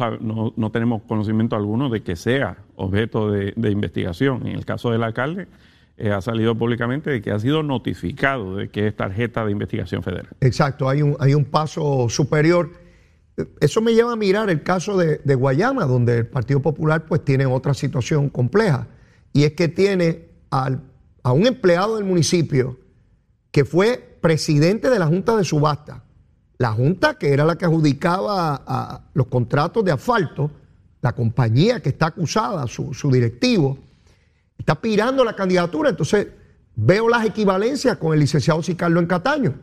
no, 0.54 0.70
tenemos 0.70 1.02
conocimiento 1.02 1.56
alguno 1.56 1.88
de 1.88 2.02
que 2.02 2.16
sea 2.16 2.58
objeto 2.76 3.30
de, 3.30 3.54
de 3.56 3.70
investigación. 3.70 4.46
En 4.46 4.56
el 4.56 4.66
caso 4.66 4.90
del 4.90 5.02
alcalde, 5.02 5.48
ha 5.98 6.20
salido 6.20 6.54
públicamente 6.56 7.10
de 7.10 7.22
que 7.22 7.30
ha 7.30 7.38
sido 7.38 7.62
notificado 7.62 8.56
de 8.56 8.68
que 8.68 8.86
es 8.86 8.96
tarjeta 8.96 9.44
de 9.44 9.52
investigación 9.52 10.02
federal. 10.02 10.28
Exacto, 10.40 10.88
hay 10.88 11.02
un, 11.02 11.16
hay 11.18 11.34
un 11.34 11.44
paso 11.44 12.08
superior. 12.08 12.70
Eso 13.60 13.80
me 13.80 13.94
lleva 13.94 14.12
a 14.12 14.16
mirar 14.16 14.50
el 14.50 14.62
caso 14.62 14.96
de, 14.96 15.34
Guayama, 15.34 15.84
donde 15.86 16.18
el 16.18 16.26
Partido 16.26 16.60
Popular 16.60 17.06
pues 17.06 17.24
tiene 17.24 17.46
otra 17.46 17.74
situación 17.74 18.28
compleja, 18.28 18.86
y 19.32 19.44
es 19.44 19.52
que 19.52 19.68
tiene 19.68 20.26
a 20.50 21.32
un 21.32 21.46
empleado 21.46 21.96
del 21.96 22.04
municipio 22.04 22.78
que 23.50 23.64
fue 23.64 24.18
presidente 24.20 24.90
de 24.90 24.98
la 24.98 25.06
Junta 25.06 25.36
de 25.36 25.44
Subasta, 25.44 26.04
la 26.58 26.72
Junta 26.72 27.14
que 27.14 27.32
era 27.32 27.44
la 27.44 27.56
que 27.56 27.64
adjudicaba 27.64 29.08
los 29.14 29.26
contratos 29.26 29.84
de 29.84 29.92
asfalto, 29.92 30.50
la 31.02 31.14
compañía 31.14 31.80
que 31.80 31.90
está 31.90 32.06
acusada, 32.06 32.66
su, 32.66 32.94
su 32.94 33.10
directivo, 33.10 33.78
está 34.66 34.80
pirando 34.80 35.24
la 35.24 35.36
candidatura, 35.36 35.90
entonces 35.90 36.26
veo 36.74 37.08
las 37.08 37.24
equivalencias 37.24 37.98
con 37.98 38.12
el 38.12 38.18
licenciado 38.18 38.64
Sicarlo 38.64 38.98
en 38.98 39.06
Cataño 39.06 39.54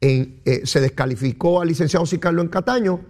eh, 0.00 0.62
se 0.64 0.80
descalificó 0.80 1.60
al 1.60 1.68
licenciado 1.68 2.04
Sicarlo 2.06 2.42
en 2.42 2.48
Cataño, 2.48 3.00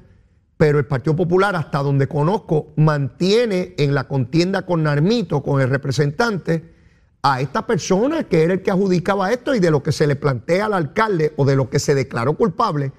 pero 0.57 0.79
el 0.79 0.87
Partido 0.87 1.17
Popular, 1.17 1.57
hasta 1.57 1.79
donde 1.79 2.07
conozco, 2.07 2.73
mantiene 2.77 3.75
en 3.79 3.95
la 3.95 4.05
contienda 4.05 4.63
con 4.63 4.83
Narmito, 4.83 5.43
con 5.43 5.61
el 5.61 5.69
representante, 5.69 6.75
a 7.23 7.41
esta 7.41 7.67
persona 7.67 8.25
que 8.25 8.45
era 8.45 8.53
el 8.53 8.63
que 8.63 8.71
adjudicaba 8.71 9.33
esto 9.33 9.55
y 9.55 9.59
de 9.59 9.71
lo 9.71 9.83
que 9.83 9.93
se 9.93 10.07
le 10.07 10.17
plantea 10.17 10.67
al 10.67 10.75
alcalde 10.75 11.33
o 11.37 11.45
de 11.45 11.57
lo 11.57 11.69
que 11.69 11.79
se 11.79 11.95
declaró 11.95 12.35
culpable, 12.35 12.93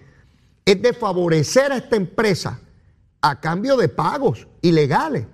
es 0.65 0.81
de 0.81 0.91
favorecer 0.91 1.71
a 1.71 1.77
esta 1.77 1.95
empresa 1.95 2.59
a 3.21 3.39
cambio 3.39 3.77
de 3.77 3.87
pagos 3.87 4.47
ilegales. 4.61 5.25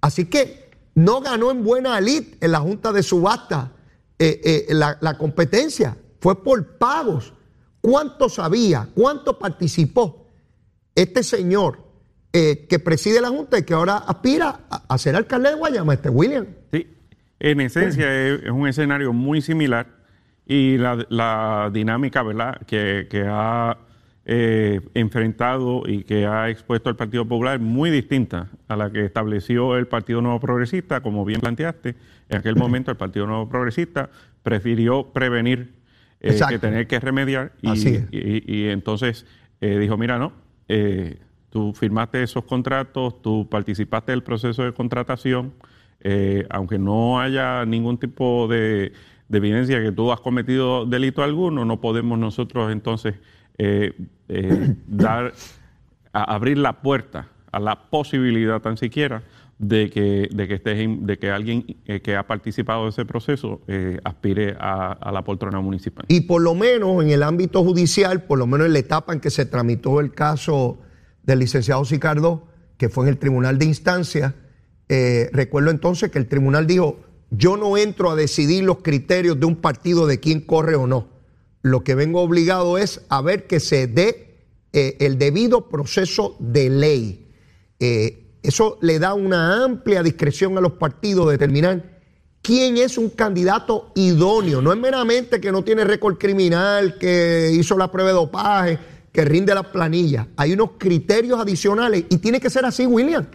Así 0.00 0.26
que 0.26 0.65
no 0.96 1.20
ganó 1.20 1.52
en 1.52 1.62
buena 1.62 2.00
lid 2.00 2.34
en 2.40 2.50
la 2.50 2.58
Junta 2.58 2.92
de 2.92 3.04
Subasta 3.04 3.72
eh, 4.18 4.40
eh, 4.44 4.74
la, 4.74 4.98
la 5.00 5.16
competencia, 5.16 5.96
fue 6.20 6.42
por 6.42 6.78
pagos 6.78 7.32
cuánto 7.80 8.28
sabía, 8.28 8.88
cuánto 8.94 9.38
participó 9.38 10.26
este 10.96 11.22
señor 11.22 11.86
eh, 12.32 12.66
que 12.68 12.78
preside 12.78 13.20
la 13.20 13.28
Junta 13.28 13.58
y 13.58 13.62
que 13.62 13.72
ahora 13.72 13.96
aspira 13.96 14.60
a, 14.68 14.98
ser 14.98 15.16
alcalde 15.16 15.50
de 15.50 15.54
Guayama, 15.54 15.94
este 15.94 16.10
William. 16.10 16.46
Sí, 16.72 16.86
en 17.38 17.60
esencia 17.60 18.12
es, 18.12 18.50
un 18.50 18.66
escenario 18.66 19.12
muy 19.12 19.40
similar 19.40 19.86
y 20.44 20.76
la, 20.76 21.70
dinámica 21.72 22.22
¿verdad? 22.22 22.60
que, 22.66 23.06
ha 23.26 23.78
eh, 24.28 24.80
enfrentado 24.94 25.84
y 25.86 26.02
que 26.02 26.26
ha 26.26 26.50
expuesto 26.50 26.90
el 26.90 26.96
Partido 26.96 27.24
Popular 27.24 27.60
muy 27.60 27.90
distinta 27.90 28.48
a 28.66 28.76
la 28.76 28.90
que 28.90 29.04
estableció 29.04 29.76
el 29.76 29.86
Partido 29.86 30.20
Nuevo 30.20 30.40
Progresista, 30.40 31.00
como 31.00 31.24
bien 31.24 31.40
planteaste. 31.40 31.94
En 32.28 32.38
aquel 32.38 32.56
momento 32.56 32.90
el 32.90 32.96
Partido 32.96 33.26
Nuevo 33.26 33.48
Progresista 33.48 34.10
prefirió 34.42 35.12
prevenir 35.12 35.76
eh, 36.20 36.40
que 36.48 36.58
tener 36.58 36.86
que 36.86 36.98
remediar. 36.98 37.52
Y, 37.62 38.66
entonces 38.68 39.26
eh, 39.60 39.78
dijo, 39.78 39.96
mira, 39.96 40.18
no, 40.18 40.32
eh, 40.68 41.20
tú 41.50 41.72
firmaste 41.72 42.22
esos 42.22 42.44
contratos, 42.44 43.22
tú 43.22 43.48
participaste 43.48 44.12
del 44.12 44.22
proceso 44.22 44.64
de 44.64 44.72
contratación, 44.72 45.54
aunque 46.50 46.78
no 46.78 47.20
haya 47.20 47.64
ningún 47.64 47.98
tipo 47.98 48.48
de, 48.48 48.92
evidencia 49.30 49.82
que 49.82 49.92
tú 49.92 50.12
has 50.12 50.20
cometido 50.20 50.86
delito 50.86 51.22
alguno, 51.22 51.64
no 51.64 51.80
podemos 51.80 52.18
nosotros 52.18 52.70
entonces 52.70 53.14
dar, 54.86 55.32
abrir 56.12 56.58
la 56.58 56.80
puerta 56.80 57.28
a 57.52 57.60
la 57.60 57.88
posibilidad 57.88 58.60
tan 58.60 58.76
siquiera 58.76 59.22
de 59.58 59.90
que, 59.90 60.28
de 60.32 60.48
que, 60.48 60.98
de 61.00 61.18
que 61.18 61.30
alguien 61.30 61.64
eh, 61.86 62.00
que 62.00 62.16
ha 62.16 62.26
participado 62.26 62.84
de 62.84 62.90
ese 62.90 63.04
proceso 63.04 63.62
eh, 63.66 63.98
aspire 64.04 64.56
a, 64.58 65.10
la 65.12 65.22
poltrona 65.24 65.60
municipal. 65.60 66.04
Y 66.08 66.22
por 66.22 66.42
lo 66.42 66.54
menos 66.54 67.02
en 67.02 67.10
el 67.10 67.22
ámbito 67.22 67.64
judicial, 67.64 68.24
por 68.24 68.38
lo 68.38 68.46
menos 68.46 68.66
en 68.66 68.74
la 68.74 68.78
etapa 68.80 69.12
en 69.12 69.20
que 69.20 69.30
se 69.30 69.46
tramitó 69.46 70.00
el 70.00 70.12
caso 70.12 70.78
del 71.22 71.38
licenciado 71.38 71.84
Sicardo, 71.84 72.46
que 72.76 72.88
fue 72.88 73.06
en 73.06 73.08
el 73.08 73.18
tribunal 73.18 73.58
de 73.58 73.64
instancia, 73.64 74.34
eh, 74.88 75.30
recuerdo 75.32 75.70
entonces 75.70 76.10
que 76.10 76.18
el 76.18 76.28
tribunal 76.28 76.66
dijo, 76.66 77.00
yo 77.30 77.56
no 77.56 77.76
entro 77.76 78.10
a 78.10 78.16
decidir 78.16 78.64
los 78.64 78.78
criterios 78.78 79.40
de 79.40 79.46
un 79.46 79.56
partido 79.56 80.06
de 80.06 80.20
quién 80.20 80.40
corre 80.42 80.76
o 80.76 80.86
no. 80.86 81.08
Lo 81.66 81.82
que 81.82 81.96
vengo 81.96 82.20
obligado 82.20 82.78
es 82.78 83.04
a 83.08 83.20
ver 83.22 83.48
que 83.48 83.58
se 83.58 83.88
dé 83.88 84.22
el 84.72 85.18
debido 85.18 85.68
proceso 85.68 86.36
de 86.38 86.70
ley. 86.70 87.26
Eso 88.42 88.78
le 88.82 89.00
da 89.00 89.14
una 89.14 89.64
amplia 89.64 90.04
discreción 90.04 90.56
a 90.56 90.60
los 90.60 90.74
partidos 90.74 91.26
de 91.26 91.32
determinar 91.32 91.96
quién 92.40 92.76
es 92.76 92.96
un 92.96 93.10
candidato 93.10 93.90
idóneo. 93.96 94.62
No 94.62 94.72
es 94.72 94.78
meramente 94.78 95.40
que 95.40 95.50
no 95.50 95.64
tiene 95.64 95.82
récord 95.82 96.16
criminal, 96.16 96.98
que 96.98 97.50
hizo 97.52 97.76
la 97.76 97.90
prueba 97.90 98.10
de 98.10 98.14
dopaje, 98.14 98.78
que 99.10 99.24
rinde 99.24 99.52
las 99.52 99.66
planillas. 99.66 100.28
Hay 100.36 100.52
unos 100.52 100.70
criterios 100.78 101.40
adicionales 101.40 102.04
y 102.08 102.18
tiene 102.18 102.38
que 102.38 102.48
ser 102.48 102.64
así, 102.64 102.86
William. 102.86 103.26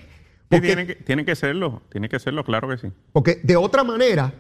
tiene, 0.47 0.87
que, 0.87 0.95
tiene 0.95 1.25
que 1.25 1.35
serlo, 1.35 1.81
tiene 1.91 2.07
que 2.07 2.19
serlo, 2.19 2.45
claro 2.45 2.69
que 2.69 2.77
sí. 2.77 2.87
Porque 3.11 3.41
de 3.43 3.57
otra 3.57 3.83
manera, 3.83 4.33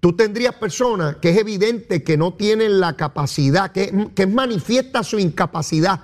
tú 0.00 0.14
tendrías 0.14 0.54
personas 0.54 1.16
que 1.16 1.30
es 1.30 1.38
evidente 1.38 2.02
que 2.02 2.16
no 2.16 2.34
tienen 2.34 2.80
la 2.80 2.96
capacidad, 2.96 3.72
que, 3.72 4.10
que 4.14 4.26
manifiesta 4.26 5.02
su 5.02 5.18
incapacidad 5.18 6.00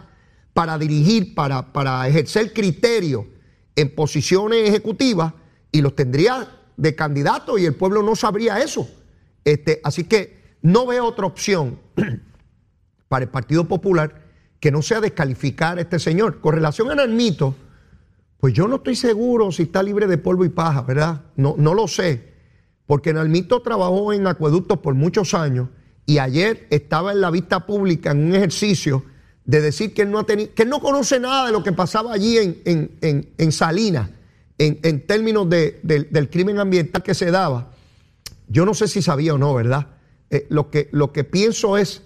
para 0.53 0.79
dirigir, 0.79 1.35
para, 1.35 1.73
para 1.73 2.07
ejercer 2.09 2.53
criterio 2.53 3.27
en 3.77 3.95
posiciones 3.95 4.69
ejecutivas 4.69 5.35
y 5.73 5.83
los 5.83 5.97
tendría 5.97 6.49
de 6.77 6.95
candidato 6.95 7.59
y 7.59 7.67
el 7.67 7.75
pueblo 7.75 8.03
no 8.03 8.17
sabría 8.17 8.61
eso. 8.61 8.89
Este, 9.45 9.81
así 9.85 10.05
que 10.05 10.57
no 10.63 10.87
veo 10.87 11.05
otra 11.05 11.27
opción 11.27 11.79
para 13.09 13.25
el 13.25 13.31
Partido 13.31 13.67
Popular 13.67 14.23
que 14.61 14.71
no 14.71 14.81
sea 14.81 15.01
descalificar 15.01 15.79
a 15.79 15.83
este 15.83 15.99
señor. 15.99 16.41
Con 16.41 16.55
relación 16.55 16.91
a 16.91 16.95
Narmito, 16.95 17.55
pues 18.39 18.55
yo 18.55 18.67
no 18.67 18.77
estoy 18.77 18.97
seguro 18.97 19.53
si 19.53 19.65
está 19.65 19.83
libre 19.83 20.07
de 20.07 20.19
polvo 20.19 20.45
y 20.45 20.49
paja, 20.49 20.83
¿verdad? 20.83 21.23
No, 21.37 21.55
no 21.59 21.75
lo 21.75 21.87
sé. 21.87 22.34
Porque 22.87 23.13
Nalmito 23.13 23.63
trabajó 23.63 24.13
en 24.13 24.27
acueductos 24.27 24.79
por 24.79 24.95
muchos 24.95 25.35
años 25.35 25.69
y 26.07 26.19
ayer 26.19 26.67
estaba 26.71 27.13
en 27.13 27.21
la 27.21 27.31
vista 27.31 27.67
pública 27.67 28.11
en 28.11 28.27
un 28.27 28.35
ejercicio 28.35 29.05
de 29.45 29.61
decir 29.61 29.95
que 29.95 30.03
él 30.03 30.11
no, 30.11 30.19
ha 30.19 30.25
tenido, 30.25 30.55
que 30.55 30.65
no 30.65 30.81
conoce 30.81 31.21
nada 31.21 31.47
de 31.47 31.53
lo 31.53 31.63
que 31.63 31.73
pasaba 31.73 32.13
allí 32.13 32.39
en, 32.39 32.61
en, 33.01 33.29
en, 33.37 33.53
Salinas, 33.53 34.11
en, 34.59 35.07
términos 35.07 35.49
del 35.49 36.31
crimen 36.31 36.59
ambiental 36.59 37.03
que 37.03 37.15
se 37.15 37.31
daba. 37.31 37.71
Yo 38.49 38.65
no 38.65 38.75
sé 38.75 38.89
si 38.89 39.03
sabía 39.03 39.35
o 39.35 39.39
no, 39.39 39.55
¿verdad? 39.55 39.89
Eh, 40.31 40.47
lo, 40.49 40.71
que, 40.71 40.89
lo 40.93 41.13
que 41.13 41.25
pienso 41.25 41.77
es 41.77 42.03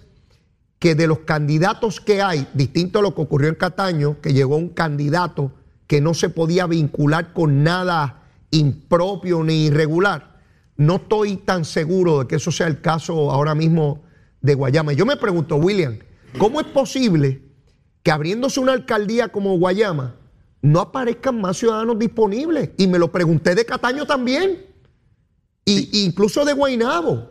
que 0.79 0.95
de 0.95 1.07
los 1.07 1.19
candidatos 1.19 1.99
que 1.99 2.21
hay, 2.21 2.47
distinto 2.53 2.99
a 2.99 3.01
lo 3.01 3.13
que 3.13 3.21
ocurrió 3.21 3.49
en 3.49 3.55
Cataño, 3.55 4.21
que 4.21 4.33
llegó 4.33 4.55
un 4.55 4.69
candidato 4.69 5.51
que 5.87 5.99
no 6.01 6.13
se 6.13 6.29
podía 6.29 6.67
vincular 6.67 7.33
con 7.33 7.63
nada 7.63 8.23
impropio 8.51 9.43
ni 9.43 9.65
irregular, 9.65 10.28
no 10.79 10.95
estoy 10.95 11.35
tan 11.35 11.65
seguro 11.65 12.19
de 12.19 12.27
que 12.27 12.37
eso 12.37 12.53
sea 12.53 12.67
el 12.67 12.79
caso 12.79 13.31
ahora 13.31 13.53
mismo 13.53 14.01
de 14.39 14.53
Guayama. 14.53 14.93
Yo 14.93 15.05
me 15.05 15.17
pregunto, 15.17 15.57
William, 15.57 15.99
¿cómo 16.37 16.61
es 16.61 16.67
posible 16.67 17.41
que 18.01 18.11
abriéndose 18.11 18.61
una 18.61 18.71
alcaldía 18.71 19.27
como 19.27 19.57
Guayama 19.57 20.15
no 20.61 20.79
aparezcan 20.79 21.41
más 21.41 21.57
ciudadanos 21.57 21.99
disponibles? 21.99 22.69
Y 22.77 22.87
me 22.87 22.97
lo 22.97 23.11
pregunté 23.11 23.55
de 23.55 23.65
Cataño 23.65 24.05
también, 24.05 24.67
y, 25.65 26.05
incluso 26.05 26.45
de 26.45 26.53
Guainabo. 26.53 27.27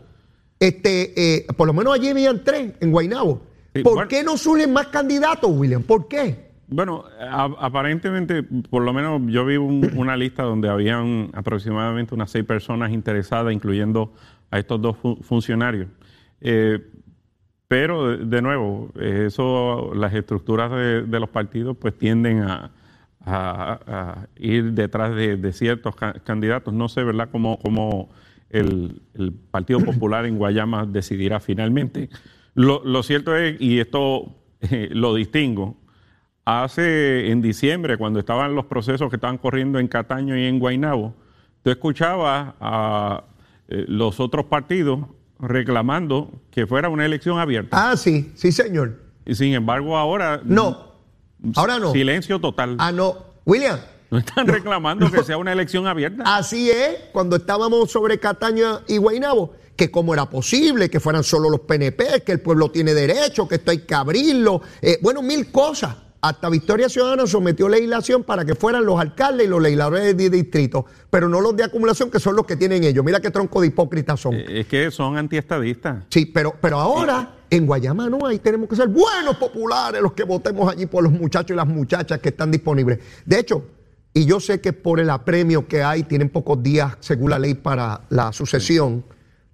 Este, 0.60 1.14
eh, 1.16 1.46
por 1.56 1.66
lo 1.66 1.72
menos 1.72 1.94
allí 1.94 2.08
habían 2.08 2.44
tres 2.44 2.74
en 2.80 2.92
Guainabo. 2.92 3.40
¿Por 3.82 4.08
qué 4.08 4.22
no 4.22 4.36
suelen 4.36 4.74
más 4.74 4.88
candidatos, 4.88 5.50
William? 5.50 5.82
¿Por 5.82 6.06
qué? 6.06 6.47
Bueno, 6.70 7.04
aparentemente, 7.58 8.42
por 8.42 8.82
lo 8.82 8.92
menos 8.92 9.22
yo 9.26 9.46
vi 9.46 9.56
una 9.56 10.16
lista 10.18 10.42
donde 10.42 10.68
habían 10.68 11.30
aproximadamente 11.32 12.14
unas 12.14 12.30
seis 12.30 12.44
personas 12.44 12.92
interesadas, 12.92 13.54
incluyendo 13.54 14.12
a 14.50 14.58
estos 14.58 14.80
dos 14.80 14.96
funcionarios. 15.22 15.88
Eh, 16.42 16.78
pero, 17.68 18.16
de 18.16 18.42
nuevo, 18.42 18.90
eso, 19.00 19.92
las 19.94 20.14
estructuras 20.14 20.70
de, 20.70 21.20
los 21.20 21.28
partidos 21.30 21.76
pues 21.76 21.96
tienden 21.96 22.42
a, 22.42 22.70
ir 24.36 24.72
detrás 24.72 25.14
de, 25.14 25.52
ciertos 25.52 25.94
candidatos. 26.24 26.72
No 26.72 26.88
sé, 26.88 27.02
¿verdad?, 27.02 27.28
cómo, 27.30 28.08
el, 28.50 29.00
Partido 29.50 29.80
Popular 29.80 30.26
en 30.26 30.36
Guayama 30.36 30.84
decidirá 30.86 31.40
finalmente. 31.40 32.10
Lo, 32.54 33.02
cierto 33.02 33.36
es, 33.36 33.60
y 33.60 33.80
esto 33.80 34.34
lo 34.90 35.14
distingo, 35.14 35.76
hace 36.48 37.30
en 37.30 37.42
diciembre, 37.42 37.98
cuando 37.98 38.18
estaban 38.18 38.54
los 38.54 38.64
procesos 38.64 39.10
que 39.10 39.16
estaban 39.16 39.36
corriendo 39.36 39.78
en 39.78 39.86
Cataño 39.86 40.36
y 40.36 40.44
en 40.46 40.58
Guaynabo, 40.58 41.14
tú 41.62 41.70
escuchabas 41.70 42.54
a 42.58 43.24
eh, 43.68 43.84
los 43.86 44.18
otros 44.18 44.46
partidos 44.46 45.00
reclamando 45.38 46.40
que 46.50 46.66
fuera 46.66 46.88
una 46.88 47.04
elección 47.04 47.38
abierta. 47.38 47.90
Ah, 47.90 47.96
sí, 47.96 48.32
sí, 48.34 48.50
señor. 48.50 48.98
Y 49.26 49.34
sin 49.34 49.52
embargo, 49.52 49.98
ahora. 49.98 50.40
No, 50.42 50.94
ahora 51.54 51.78
no. 51.78 51.92
Silencio 51.92 52.40
total. 52.40 52.76
Ah, 52.78 52.92
no. 52.92 53.16
William. 53.44 53.78
No 54.10 54.16
están 54.16 54.46
reclamando 54.46 55.10
que 55.10 55.22
sea 55.22 55.36
una 55.36 55.52
elección 55.52 55.86
abierta. 55.86 56.22
Así 56.24 56.70
es, 56.70 56.96
cuando 57.12 57.36
estábamos 57.36 57.90
sobre 57.90 58.18
Cataño 58.18 58.80
y 58.88 58.96
Guaynabo, 58.96 59.52
que 59.76 59.90
cómo 59.90 60.14
era 60.14 60.30
posible 60.30 60.88
que 60.88 60.98
fueran 60.98 61.22
solo 61.22 61.50
los 61.50 61.60
PNP, 61.60 62.22
que 62.24 62.32
el 62.32 62.40
pueblo 62.40 62.70
tiene 62.70 62.94
derecho, 62.94 63.46
que 63.46 63.56
esto 63.56 63.70
hay 63.70 63.80
que 63.80 63.94
abrirlo. 63.94 64.62
Eh, 64.80 64.98
bueno, 65.02 65.20
mil 65.20 65.52
cosas 65.52 66.07
hasta 66.20 66.48
Victoria 66.48 66.88
Ciudadana 66.88 67.26
sometió 67.26 67.68
legislación 67.68 68.24
para 68.24 68.44
que 68.44 68.54
fueran 68.54 68.84
los 68.84 68.98
alcaldes 68.98 69.46
y 69.46 69.50
los 69.50 69.62
legisladores 69.62 70.16
de 70.16 70.30
distrito, 70.30 70.84
pero 71.10 71.28
no 71.28 71.40
los 71.40 71.56
de 71.56 71.64
acumulación, 71.64 72.10
que 72.10 72.18
son 72.18 72.34
los 72.34 72.44
que 72.44 72.56
tienen 72.56 72.82
ellos. 72.84 73.04
Mira 73.04 73.20
qué 73.20 73.30
tronco 73.30 73.60
de 73.60 73.68
hipócritas 73.68 74.18
son. 74.18 74.34
Eh, 74.34 74.60
es 74.60 74.66
que 74.66 74.90
son 74.90 75.16
antiestadistas. 75.16 76.04
Sí, 76.10 76.26
pero, 76.26 76.54
pero 76.60 76.78
ahora 76.78 77.36
en 77.50 77.66
Guayama 77.66 78.10
no, 78.10 78.26
ahí 78.26 78.38
tenemos 78.38 78.68
que 78.68 78.76
ser 78.76 78.88
buenos 78.88 79.36
populares 79.36 80.02
los 80.02 80.12
que 80.12 80.24
votemos 80.24 80.70
allí 80.70 80.86
por 80.86 81.04
los 81.04 81.12
muchachos 81.12 81.52
y 81.52 81.54
las 81.54 81.68
muchachas 81.68 82.18
que 82.18 82.30
están 82.30 82.50
disponibles. 82.50 82.98
De 83.24 83.38
hecho, 83.38 83.64
y 84.12 84.26
yo 84.26 84.40
sé 84.40 84.60
que 84.60 84.72
por 84.72 84.98
el 84.98 85.10
apremio 85.10 85.68
que 85.68 85.82
hay, 85.82 86.02
tienen 86.02 86.30
pocos 86.30 86.60
días, 86.62 86.96
según 87.00 87.30
la 87.30 87.38
ley, 87.38 87.54
para 87.54 88.00
la 88.08 88.32
sucesión, 88.32 89.04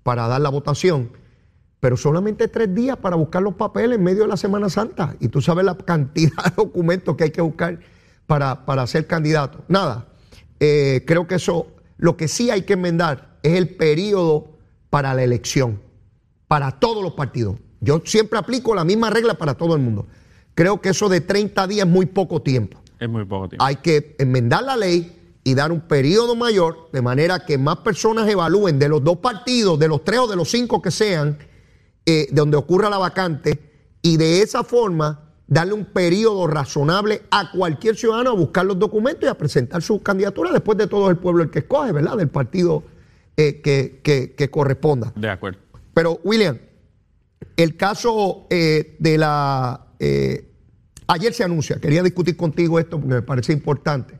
para 0.03 0.27
dar 0.29 0.41
la 0.41 0.49
votación 0.49 1.11
pero 1.85 1.99
solamente 1.99 2.49
tres 2.49 2.75
días 2.75 2.97
para 2.97 3.15
buscar 3.15 3.43
los 3.43 3.57
papeles 3.57 3.99
en 3.99 4.05
medio 4.05 4.23
de 4.23 4.29
la 4.29 4.39
Semana 4.39 4.71
Santa. 4.71 5.17
Y 5.21 5.29
tú 5.29 5.43
sabes 5.43 5.67
la 5.67 5.77
cantidad 5.77 6.43
de 6.45 6.53
documentos 6.57 7.15
que 7.15 7.25
hay 7.25 7.31
que 7.31 7.43
buscar 7.43 7.79
para, 8.27 8.65
para 8.65 8.87
ser 8.87 9.07
candidato. 9.07 9.63
Nada, 9.69 10.09
eh, 10.61 11.05
creo 11.07 11.27
que 11.27 11.35
eso, 11.35 11.67
lo 11.99 12.17
que 12.17 12.27
sí 12.27 12.49
hay 12.49 12.63
que 12.63 12.73
enmendar 12.73 13.37
es 13.43 13.59
el 13.59 13.77
periodo 13.77 14.49
para 14.89 15.13
la 15.13 15.25
elección, 15.25 15.79
para 16.49 16.71
todos 16.71 17.03
los 17.03 17.13
partidos. 17.13 17.57
Yo 17.83 18.01
siempre 18.07 18.39
aplico 18.39 18.75
la 18.75 18.85
misma 18.85 19.11
regla 19.11 19.35
para 19.35 19.53
todo 19.53 19.75
el 19.75 19.83
mundo. 19.83 20.07
Creo 20.55 20.81
que 20.81 20.89
eso 20.89 21.11
de 21.11 21.21
30 21.21 21.67
días 21.67 21.87
es 21.87 21.93
muy 21.93 22.07
poco 22.07 22.41
tiempo. 22.41 22.81
Es 22.99 23.11
muy 23.11 23.27
poco 23.27 23.51
tiempo. 23.51 23.63
Hay 23.63 23.77
que 23.77 24.17
enmendar 24.19 24.63
la 24.63 24.79
ley 24.79 25.37
y 25.45 25.53
dar 25.53 25.71
un 25.71 25.83
periodo 25.83 26.35
mayor, 26.35 26.89
de 26.95 27.03
manera 27.03 27.45
que 27.45 27.59
más 27.59 27.77
personas 27.81 28.27
evalúen 28.27 28.79
de 28.79 28.89
los 28.89 29.05
dos 29.05 29.19
partidos, 29.19 29.79
de 29.79 29.89
los 29.89 30.03
tres 30.03 30.21
o 30.21 30.27
de 30.27 30.37
los 30.37 30.51
cinco 30.51 30.81
que 30.81 30.91
sean, 30.91 31.37
eh, 32.07 32.29
donde 32.33 32.57
ocurra 32.57 32.91
la 32.91 32.99
vacante 32.99 33.59
y 34.03 34.19
de 34.19 34.43
esa 34.43 34.63
forma 34.63 35.33
darle 35.47 35.73
un 35.73 35.87
periodo 35.87 36.47
razonable 36.47 37.23
a 37.31 37.51
cualquier 37.51 37.97
ciudadano 37.97 38.31
a 38.31 38.35
buscar 38.35 38.67
los 38.67 38.79
documentos 38.79 39.25
y 39.25 39.29
a 39.29 39.39
presentar 39.39 39.83
su 39.83 40.03
candidatura. 40.03 40.53
Después 40.53 40.77
de 40.77 40.87
todo 40.87 41.09
el 41.09 41.17
pueblo 41.17 41.43
el 41.43 41.51
que 41.51 41.61
escoge, 41.61 41.93
¿verdad? 41.93 42.17
Del 42.19 42.29
partido 42.29 42.83
eh, 43.37 43.63
que, 43.63 44.51
corresponda. 44.51 45.13
De 45.17 45.31
acuerdo. 45.31 45.61
Pero, 45.95 46.21
William, 46.25 46.59
el 47.57 47.77
caso 47.77 48.47
eh, 48.51 48.97
de 48.99 49.17
la... 49.17 49.87
ayer 51.07 51.33
se 51.33 51.45
anuncia, 51.45 51.81
quería 51.81 52.03
discutir 52.03 52.37
contigo 52.37 52.79
esto 52.79 53.01
porque 53.01 53.15
me 53.15 53.23
parece 53.23 53.55
importante. 53.55 54.19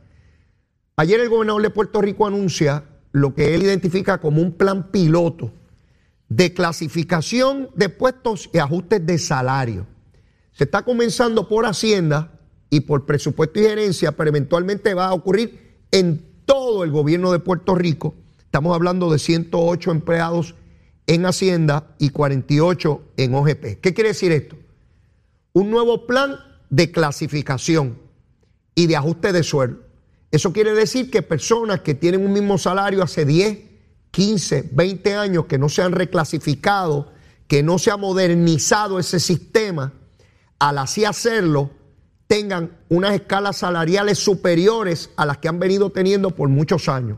Ayer 0.97 1.19
el 1.19 1.29
gobernador 1.29 1.61
de 1.61 1.69
Puerto 1.69 2.01
Rico 2.01 2.25
anuncia 2.25 2.83
lo 3.11 3.35
que 3.35 3.53
él 3.53 3.61
identifica 3.63 4.17
como 4.17 4.41
un 4.41 4.53
plan 4.53 4.91
piloto 4.91 5.51
de 6.29 6.53
clasificación 6.53 7.69
de 7.75 7.89
puestos 7.89 8.49
y 8.53 8.57
ajustes 8.57 9.05
de 9.05 9.17
salario. 9.17 9.87
Se 10.51 10.63
está 10.63 10.83
comenzando 10.83 11.47
por 11.47 11.65
Hacienda 11.65 12.39
y 12.69 12.81
por 12.81 13.05
presupuesto 13.05 13.59
y 13.59 13.63
gerencia, 13.63 14.13
pero 14.13 14.29
eventualmente 14.29 14.93
va 14.93 15.07
a 15.07 15.13
ocurrir 15.13 15.77
en 15.91 16.25
todo 16.45 16.83
el 16.83 16.91
gobierno 16.91 17.31
de 17.31 17.39
Puerto 17.39 17.75
Rico. 17.75 18.15
Estamos 18.39 18.73
hablando 18.75 19.11
de 19.11 19.19
108 19.19 19.91
empleados 19.91 20.55
en 21.07 21.25
Hacienda 21.25 21.95
y 21.99 22.09
48 22.09 23.01
en 23.17 23.35
OGP. 23.35 23.81
¿Qué 23.81 23.93
quiere 23.93 24.09
decir 24.09 24.31
esto? 24.31 24.55
Un 25.53 25.69
nuevo 25.69 26.07
plan 26.07 26.37
de 26.69 26.91
clasificación 26.91 27.97
y 28.73 28.87
de 28.87 28.95
ajuste 28.95 29.31
de 29.31 29.43
sueldo. 29.43 29.83
Eso 30.31 30.51
quiere 30.51 30.73
decir 30.73 31.09
que 31.09 31.21
personas 31.21 31.81
que 31.81 31.93
tienen 31.93 32.25
un 32.25 32.33
mismo 32.33 32.57
salario 32.57 33.03
hace 33.03 33.25
10, 33.25 33.59
15, 34.15 34.69
20 34.71 35.15
años 35.15 35.45
que 35.45 35.57
no 35.57 35.67
se 35.67 35.81
han 35.81 35.91
reclasificado, 35.91 37.11
que 37.49 37.63
no 37.63 37.77
se 37.77 37.91
ha 37.91 37.97
modernizado 37.97 38.97
ese 38.97 39.19
sistema, 39.19 39.91
al 40.57 40.77
así 40.77 41.03
hacerlo, 41.03 41.71
tengan 42.25 42.77
unas 42.87 43.13
escalas 43.13 43.57
salariales 43.57 44.17
superiores 44.17 45.09
a 45.17 45.25
las 45.25 45.39
que 45.39 45.49
han 45.49 45.59
venido 45.59 45.89
teniendo 45.89 46.31
por 46.31 46.47
muchos 46.47 46.87
años. 46.87 47.17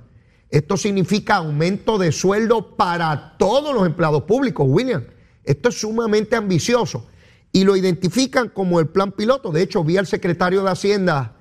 Esto 0.50 0.76
significa 0.76 1.36
aumento 1.36 2.00
de 2.00 2.12
sueldo 2.12 2.76
para 2.76 3.38
todos 3.38 3.76
los 3.76 3.86
empleados 3.86 4.24
públicos, 4.24 4.66
William. 4.68 5.04
Esto 5.44 5.70
es 5.70 5.80
sumamente 5.80 6.36
ambicioso 6.36 7.06
y 7.52 7.64
lo 7.64 7.76
identifican 7.76 8.50
como 8.50 8.80
el 8.80 8.88
plan 8.88 9.12
piloto. 9.12 9.52
De 9.52 9.62
hecho, 9.62 9.84
vi 9.84 9.98
al 9.98 10.08
secretario 10.08 10.64
de 10.64 10.72
Hacienda 10.72 11.36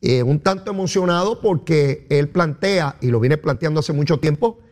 eh, 0.00 0.22
un 0.22 0.40
tanto 0.40 0.70
emocionado 0.70 1.42
porque 1.42 2.06
él 2.08 2.30
plantea, 2.30 2.96
y 3.02 3.08
lo 3.08 3.20
viene 3.20 3.36
planteando 3.36 3.80
hace 3.80 3.92
mucho 3.92 4.18
tiempo, 4.18 4.62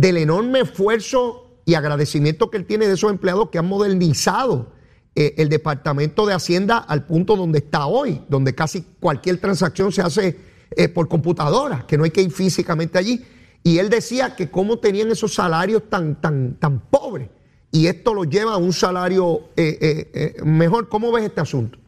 del 0.00 0.16
enorme 0.16 0.60
esfuerzo 0.60 1.46
y 1.66 1.74
agradecimiento 1.74 2.50
que 2.50 2.56
él 2.56 2.64
tiene 2.64 2.88
de 2.88 2.94
esos 2.94 3.10
empleados 3.10 3.50
que 3.50 3.58
han 3.58 3.66
modernizado 3.66 4.72
eh, 5.14 5.34
el 5.36 5.50
Departamento 5.50 6.24
de 6.24 6.32
Hacienda 6.32 6.78
al 6.78 7.04
punto 7.04 7.36
donde 7.36 7.58
está 7.58 7.84
hoy, 7.86 8.22
donde 8.28 8.54
casi 8.54 8.82
cualquier 8.98 9.38
transacción 9.38 9.92
se 9.92 10.00
hace 10.00 10.38
eh, 10.70 10.88
por 10.88 11.08
computadora, 11.08 11.84
que 11.86 11.98
no 11.98 12.04
hay 12.04 12.10
que 12.10 12.22
ir 12.22 12.30
físicamente 12.30 12.96
allí. 12.96 13.22
Y 13.62 13.76
él 13.76 13.90
decía 13.90 14.34
que 14.34 14.50
cómo 14.50 14.78
tenían 14.78 15.10
esos 15.10 15.34
salarios 15.34 15.82
tan, 15.90 16.18
tan, 16.18 16.54
tan 16.54 16.80
pobres. 16.80 17.28
Y 17.70 17.86
esto 17.86 18.14
lo 18.14 18.24
lleva 18.24 18.54
a 18.54 18.56
un 18.56 18.72
salario 18.72 19.50
eh, 19.54 20.34
mejor. 20.44 20.88
¿Cómo 20.88 21.12
ves 21.12 21.24
este 21.24 21.42
asunto? 21.42 21.78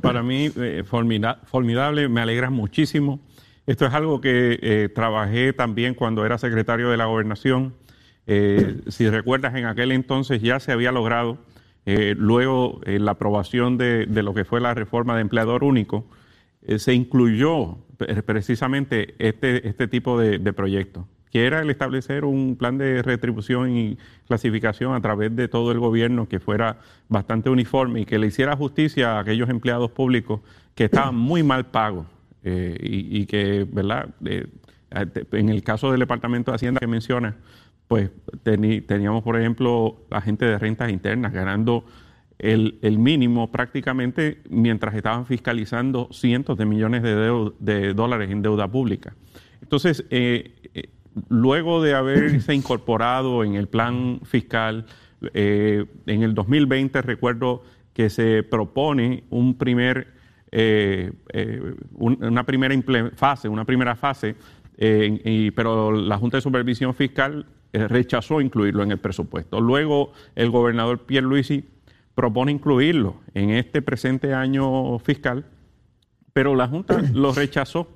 para 0.00 0.22
mí, 0.22 0.50
formidable, 0.88 2.08
me 2.08 2.20
alegra 2.22 2.50
muchísimo. 2.50 3.20
Esto 3.66 3.86
es 3.86 3.94
algo 3.94 4.20
que 4.20 4.58
eh, 4.60 4.88
trabajé 4.94 5.54
también 5.54 5.94
cuando 5.94 6.26
era 6.26 6.36
secretario 6.36 6.90
de 6.90 6.98
la 6.98 7.06
gobernación. 7.06 7.74
Eh, 8.26 8.80
si 8.88 9.08
recuerdas, 9.08 9.54
en 9.54 9.64
aquel 9.64 9.92
entonces 9.92 10.42
ya 10.42 10.60
se 10.60 10.70
había 10.70 10.92
logrado, 10.92 11.38
eh, 11.86 12.14
luego 12.16 12.80
la 12.84 13.12
aprobación 13.12 13.78
de, 13.78 14.06
lo 14.06 14.34
que 14.34 14.44
fue 14.44 14.60
la 14.60 14.74
reforma 14.74 15.14
de 15.14 15.22
empleador 15.22 15.64
único, 15.64 16.06
se 16.78 16.94
incluyó 16.94 17.76
precisamente 18.24 19.14
este, 19.18 19.68
este 19.68 19.86
tipo 19.86 20.18
de, 20.18 20.52
proyectos, 20.54 21.04
que 21.30 21.46
era 21.46 21.60
el 21.60 21.68
establecer 21.68 22.24
un 22.24 22.56
plan 22.56 22.78
de 22.78 23.02
retribución 23.02 23.76
y 23.76 23.98
clasificación 24.26 24.94
a 24.94 25.00
través 25.02 25.36
de 25.36 25.46
todo 25.46 25.72
el 25.72 25.78
gobierno 25.78 26.26
que 26.26 26.40
fuera 26.40 26.78
bastante 27.08 27.50
uniforme 27.50 28.00
y 28.00 28.06
que 28.06 28.18
le 28.18 28.28
hiciera 28.28 28.56
justicia 28.56 29.16
a 29.16 29.20
aquellos 29.20 29.50
empleados 29.50 29.90
públicos 29.90 30.40
que 30.74 30.84
estaban 30.84 31.16
muy 31.16 31.42
mal 31.42 31.66
pagos 31.66 32.06
eh, 32.44 32.76
y, 32.80 33.26
que, 33.26 33.66
¿verdad? 33.70 34.10
en 34.20 35.48
el 35.48 35.62
caso 35.62 35.90
del 35.90 36.00
Departamento 36.00 36.50
de 36.50 36.56
Hacienda 36.56 36.80
que 36.80 36.86
menciona, 36.86 37.36
pues 37.88 38.10
teníamos, 38.42 39.22
por 39.22 39.38
ejemplo, 39.38 40.06
la 40.10 40.20
gente 40.20 40.44
de 40.44 40.58
rentas 40.58 40.90
internas 40.90 41.32
ganando 41.32 41.84
el, 42.38 42.98
mínimo 42.98 43.50
prácticamente 43.50 44.42
mientras 44.48 44.94
estaban 44.94 45.26
fiscalizando 45.26 46.08
cientos 46.12 46.58
de 46.58 46.66
millones 46.66 47.02
de, 47.02 47.50
de 47.58 47.94
dólares 47.94 48.30
en 48.30 48.42
deuda 48.42 48.68
pública. 48.68 49.14
Entonces, 49.64 50.04
eh, 50.10 50.52
eh, 50.74 50.90
luego 51.30 51.82
de 51.82 51.94
haberse 51.94 52.54
incorporado 52.54 53.44
en 53.44 53.54
el 53.54 53.66
plan 53.66 54.20
fiscal, 54.24 54.86
eh, 55.32 55.86
en 56.06 56.22
el 56.22 56.34
2020 56.34 57.00
recuerdo 57.00 57.62
que 57.94 58.10
se 58.10 58.42
propone 58.42 59.24
un 59.30 59.54
primer, 59.54 60.08
una 61.98 62.44
primera 62.44 62.74
fase, 63.16 63.48
una 63.48 63.64
primera 63.64 63.96
fase, 63.96 64.36
pero 64.76 65.92
la 65.92 66.18
Junta 66.18 66.36
de 66.36 66.40
Supervisión 66.42 66.94
Fiscal 66.94 67.46
rechazó 67.72 68.40
incluirlo 68.40 68.82
en 68.82 68.92
el 68.92 68.98
presupuesto. 68.98 69.60
Luego 69.60 70.12
el 70.36 70.50
gobernador 70.50 71.00
Pierre 71.00 71.26
Luisi 71.26 71.64
propone 72.14 72.52
incluirlo 72.52 73.16
en 73.34 73.50
este 73.50 73.82
presente 73.82 74.34
año 74.34 74.98
fiscal, 75.00 75.44
pero 76.32 76.54
la 76.54 76.68
Junta 76.68 77.02
lo 77.12 77.32
rechazó. 77.32 77.88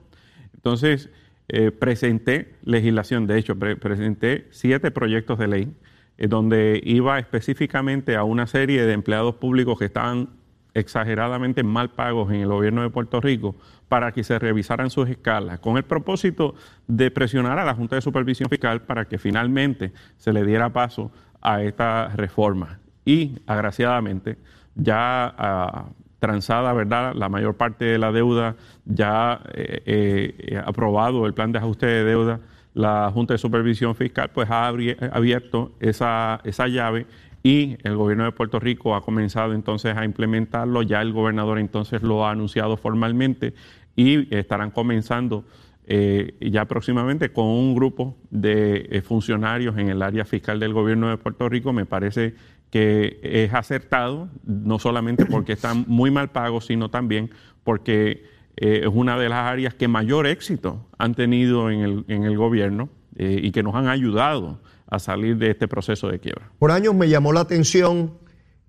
Entonces, 0.54 1.10
eh, 1.48 1.70
presenté 1.70 2.56
legislación, 2.62 3.26
de 3.26 3.38
hecho, 3.38 3.56
presenté 3.56 4.48
siete 4.50 4.90
proyectos 4.90 5.38
de 5.38 5.48
ley 5.48 5.72
eh, 6.18 6.26
donde 6.26 6.80
iba 6.84 7.18
específicamente 7.18 8.16
a 8.16 8.24
una 8.24 8.46
serie 8.46 8.84
de 8.84 8.92
empleados 8.92 9.36
públicos 9.36 9.78
que 9.78 9.86
estaban 9.86 10.30
exageradamente 10.78 11.62
mal 11.62 11.90
pagos 11.90 12.30
en 12.30 12.40
el 12.40 12.48
gobierno 12.48 12.82
de 12.82 12.90
Puerto 12.90 13.20
Rico 13.20 13.56
para 13.88 14.12
que 14.12 14.24
se 14.24 14.38
revisaran 14.38 14.90
sus 14.90 15.08
escalas, 15.08 15.60
con 15.60 15.76
el 15.76 15.84
propósito 15.84 16.54
de 16.86 17.10
presionar 17.10 17.58
a 17.58 17.64
la 17.64 17.74
Junta 17.74 17.96
de 17.96 18.02
Supervisión 18.02 18.48
Fiscal 18.48 18.82
para 18.82 19.06
que 19.06 19.18
finalmente 19.18 19.92
se 20.16 20.32
le 20.32 20.44
diera 20.44 20.72
paso 20.72 21.10
a 21.40 21.62
esta 21.62 22.08
reforma. 22.08 22.78
Y, 23.04 23.38
agraciadamente, 23.46 24.36
ya 24.74 25.34
ah, 25.38 25.86
transada, 26.18 26.72
¿verdad? 26.72 27.14
La 27.14 27.28
mayor 27.28 27.56
parte 27.56 27.84
de 27.84 27.98
la 27.98 28.12
deuda 28.12 28.56
ya 28.84 29.40
eh, 29.54 30.34
eh, 30.36 30.62
aprobado 30.64 31.26
el 31.26 31.34
plan 31.34 31.52
de 31.52 31.58
ajuste 31.58 31.86
de 31.86 32.04
deuda, 32.04 32.40
la 32.74 33.10
Junta 33.12 33.34
de 33.34 33.38
Supervisión 33.38 33.94
Fiscal 33.94 34.30
pues 34.30 34.48
ha 34.50 34.68
abierto 34.68 35.72
esa, 35.80 36.40
esa 36.44 36.68
llave 36.68 37.06
y 37.42 37.76
el 37.82 37.96
gobierno 37.96 38.24
de 38.24 38.32
Puerto 38.32 38.58
Rico 38.58 38.94
ha 38.94 39.02
comenzado 39.02 39.54
entonces 39.54 39.96
a 39.96 40.04
implementarlo, 40.04 40.82
ya 40.82 41.00
el 41.00 41.12
gobernador 41.12 41.58
entonces 41.58 42.02
lo 42.02 42.26
ha 42.26 42.32
anunciado 42.32 42.76
formalmente 42.76 43.54
y 43.96 44.34
estarán 44.34 44.70
comenzando 44.70 45.44
eh, 45.90 46.34
ya 46.40 46.66
próximamente 46.66 47.32
con 47.32 47.46
un 47.46 47.74
grupo 47.74 48.16
de 48.30 49.02
funcionarios 49.06 49.78
en 49.78 49.88
el 49.88 50.02
área 50.02 50.24
fiscal 50.24 50.60
del 50.60 50.74
gobierno 50.74 51.08
de 51.08 51.16
Puerto 51.16 51.48
Rico. 51.48 51.72
Me 51.72 51.86
parece 51.86 52.34
que 52.70 53.18
es 53.22 53.54
acertado, 53.54 54.28
no 54.44 54.78
solamente 54.78 55.24
porque 55.24 55.54
están 55.54 55.84
muy 55.88 56.10
mal 56.10 56.30
pagos, 56.30 56.66
sino 56.66 56.90
también 56.90 57.30
porque 57.64 58.24
eh, 58.56 58.80
es 58.82 58.90
una 58.92 59.18
de 59.18 59.28
las 59.28 59.46
áreas 59.46 59.74
que 59.74 59.88
mayor 59.88 60.26
éxito 60.26 60.86
han 60.98 61.14
tenido 61.14 61.70
en 61.70 61.80
el, 61.80 62.04
en 62.08 62.24
el 62.24 62.36
gobierno 62.36 62.90
eh, 63.16 63.40
y 63.42 63.50
que 63.50 63.62
nos 63.62 63.74
han 63.74 63.88
ayudado 63.88 64.60
a 64.90 64.98
salir 64.98 65.36
de 65.36 65.50
este 65.50 65.68
proceso 65.68 66.08
de 66.08 66.18
quiebra. 66.18 66.50
Por 66.58 66.70
años 66.70 66.94
me 66.94 67.08
llamó 67.08 67.32
la 67.32 67.40
atención 67.40 68.14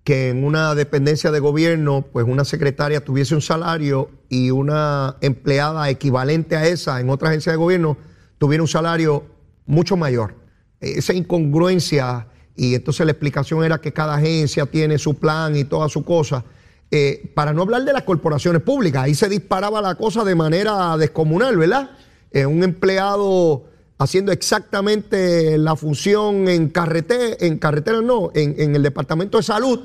que 0.04 0.30
en 0.30 0.44
una 0.44 0.76
dependencia 0.76 1.32
de 1.32 1.40
gobierno, 1.40 2.06
pues 2.12 2.26
una 2.28 2.44
secretaria 2.44 3.04
tuviese 3.04 3.36
un 3.36 3.42
salario 3.42 4.10
y 4.28 4.52
una 4.52 5.18
empleada 5.22 5.90
equivalente 5.90 6.56
a 6.56 6.68
esa 6.68 7.00
en 7.00 7.10
otra 7.10 7.30
agencia 7.30 7.52
de 7.52 7.58
gobierno 7.58 7.98
tuviera 8.38 8.64
un 8.64 8.68
salario 8.68 9.26
mucho 9.66 9.98
mayor. 9.98 10.36
Esa 10.80 11.14
incongruencia 11.14 12.28
y 12.56 12.76
entonces 12.76 13.06
la 13.06 13.12
explicación 13.12 13.64
era 13.64 13.80
que 13.80 13.94
cada 13.94 14.16
agencia 14.16 14.66
tiene 14.66 14.98
su 14.98 15.18
plan 15.18 15.56
y 15.56 15.64
toda 15.64 15.88
su 15.90 16.04
cosa. 16.04 16.44
Eh, 16.92 17.32
para 17.36 17.54
no 17.54 17.62
hablar 17.62 17.84
de 17.84 17.94
las 17.94 18.04
corporaciones 18.04 18.64
públicas, 18.64 19.04
ahí 19.04 19.14
se 19.14 19.30
disparaba 19.30 19.82
la 19.82 19.96
cosa 19.96 20.24
de 20.24 20.36
manera 20.36 20.98
descomunal, 20.98 21.56
¿verdad? 21.56 21.92
Eh, 22.32 22.46
un 22.46 22.64
empleado 22.64 23.69
haciendo 24.00 24.32
exactamente 24.32 25.58
la 25.58 25.76
función 25.76 26.48
en 26.48 26.70
carretera, 26.70 27.36
en 27.40 27.60
carretera 27.60 28.02
no, 28.02 28.32
en, 28.34 28.76
el 28.76 28.82
Departamento 28.82 29.38
de 29.38 29.44
Salud. 29.44 29.80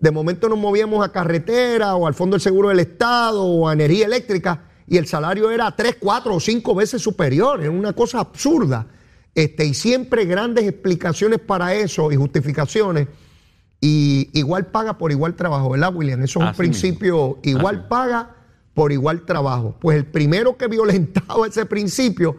De 0.00 0.10
momento 0.10 0.48
nos 0.48 0.58
movíamos 0.58 1.04
a 1.04 1.12
carretera 1.12 1.94
o 1.94 2.06
al 2.06 2.14
Fondo 2.14 2.34
del 2.34 2.40
Seguro 2.40 2.70
del 2.70 2.80
Estado 2.80 3.42
o 3.42 3.68
a 3.68 3.72
energía 3.72 4.06
eléctrica 4.06 4.64
y 4.86 4.96
el 4.96 5.06
salario 5.06 5.50
era 5.50 5.74
tres, 5.76 5.96
cuatro 6.00 6.34
o 6.34 6.40
cinco 6.40 6.74
veces 6.74 7.00
superior. 7.00 7.60
Era 7.60 7.70
una 7.70 7.92
cosa 7.92 8.18
absurda. 8.18 8.86
Este, 9.34 9.64
y 9.64 9.74
siempre 9.74 10.24
grandes 10.24 10.64
explicaciones 10.64 11.38
para 11.38 11.72
eso 11.74 12.10
y 12.10 12.16
justificaciones. 12.16 13.06
Y 13.80 14.30
igual 14.32 14.66
paga 14.66 14.98
por 14.98 15.12
igual 15.12 15.36
trabajo, 15.36 15.70
¿verdad, 15.70 15.94
William? 15.94 16.20
Eso 16.22 16.40
es 16.40 16.46
un 16.48 16.54
principio, 16.54 17.38
igual 17.44 17.86
paga 17.86 18.39
por 18.80 18.92
igual 18.92 19.26
trabajo. 19.26 19.76
Pues 19.78 19.98
el 19.98 20.06
primero 20.06 20.56
que 20.56 20.66
violentaba 20.66 21.46
ese 21.46 21.66
principio 21.66 22.34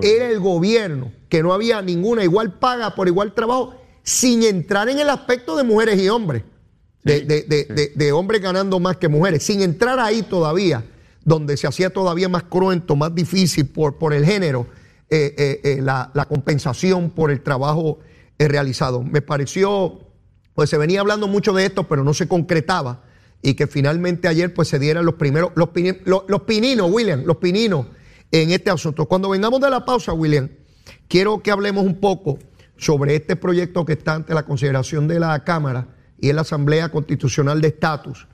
era 0.00 0.30
el 0.30 0.40
gobierno, 0.40 1.12
que 1.28 1.42
no 1.42 1.52
había 1.52 1.82
ninguna 1.82 2.24
igual 2.24 2.54
paga 2.58 2.94
por 2.94 3.08
igual 3.08 3.34
trabajo, 3.34 3.74
sin 4.02 4.42
entrar 4.42 4.88
en 4.88 5.00
el 5.00 5.10
aspecto 5.10 5.54
de 5.54 5.64
mujeres 5.64 6.00
y 6.00 6.08
hombres, 6.08 6.44
de, 7.04 8.12
hombres 8.14 8.40
ganando 8.40 8.80
más 8.80 8.96
que 8.96 9.08
mujeres, 9.08 9.42
sin 9.42 9.60
entrar 9.60 10.00
ahí 10.00 10.22
todavía, 10.22 10.82
donde 11.26 11.58
se 11.58 11.66
hacía 11.66 11.90
todavía 11.90 12.30
más 12.30 12.44
cruento, 12.44 12.96
más 12.96 13.14
difícil 13.14 13.66
por, 13.66 13.98
por 13.98 14.14
el 14.14 14.24
género 14.24 14.66
eh, 15.10 15.34
eh, 15.36 15.60
eh, 15.62 15.82
la, 15.82 16.10
compensación 16.26 17.10
por 17.10 17.30
el 17.30 17.42
trabajo 17.42 17.98
realizado. 18.38 19.02
Me 19.02 19.20
pareció, 19.20 19.98
pues 20.54 20.70
se 20.70 20.78
venía 20.78 21.00
hablando 21.00 21.28
mucho 21.28 21.52
de 21.52 21.66
esto, 21.66 21.86
pero 21.86 22.02
no 22.02 22.14
se 22.14 22.28
concretaba 22.28 23.11
y 23.42 23.54
que 23.54 23.66
finalmente 23.66 24.28
ayer 24.28 24.54
pues 24.54 24.68
se 24.68 24.78
dieran 24.78 25.04
los 25.04 25.16
primeros, 25.16 25.50
los, 25.56 25.68
los, 26.28 26.42
pininos, 26.42 26.90
William, 26.90 27.24
los 27.24 27.36
pininos 27.38 27.86
en 28.30 28.50
este 28.52 28.70
asunto. 28.70 29.06
Cuando 29.06 29.28
vengamos 29.28 29.60
de 29.60 29.68
la 29.68 29.84
pausa, 29.84 30.12
William, 30.12 30.48
quiero 31.08 31.42
que 31.42 31.50
hablemos 31.50 31.84
un 31.84 32.00
poco 32.00 32.38
sobre 32.76 33.16
este 33.16 33.36
proyecto 33.36 33.84
que 33.84 33.94
está 33.94 34.14
ante 34.14 34.32
la 34.32 34.44
consideración 34.44 35.08
de 35.08 35.20
la 35.20 35.42
Cámara 35.44 35.88
y 36.20 36.30
en 36.30 36.36
la 36.36 36.42
Asamblea 36.42 36.90
Constitucional 36.90 37.60
de 37.60 37.68
Estatus. 37.68 38.28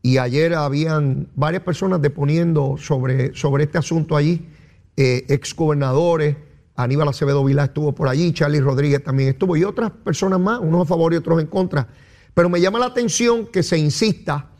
Y 0.00 0.18
ayer 0.18 0.54
habían 0.54 1.28
varias 1.34 1.62
personas 1.62 2.00
deponiendo 2.00 2.76
sobre, 2.78 3.34
sobre 3.34 3.64
este 3.64 3.78
asunto 3.78 4.16
allí 4.16 4.48
eh, 4.96 5.24
exgobernadores, 5.28 6.36
Aníbal 6.74 7.08
Acevedo 7.08 7.44
Vilá 7.44 7.64
estuvo 7.64 7.94
por 7.94 8.08
allí, 8.08 8.32
Charlie 8.32 8.60
Rodríguez 8.60 9.02
también 9.02 9.30
estuvo, 9.30 9.56
y 9.56 9.64
otras 9.64 9.90
personas 9.90 10.40
más, 10.40 10.60
unos 10.60 10.82
a 10.82 10.84
favor 10.86 11.12
y 11.12 11.16
otros 11.16 11.40
en 11.40 11.46
contra. 11.46 11.88
Pero 12.34 12.48
me 12.48 12.60
llama 12.60 12.78
la 12.78 12.86
atención 12.86 13.46
que 13.46 13.62
se 13.62 13.78
insista 13.78 14.51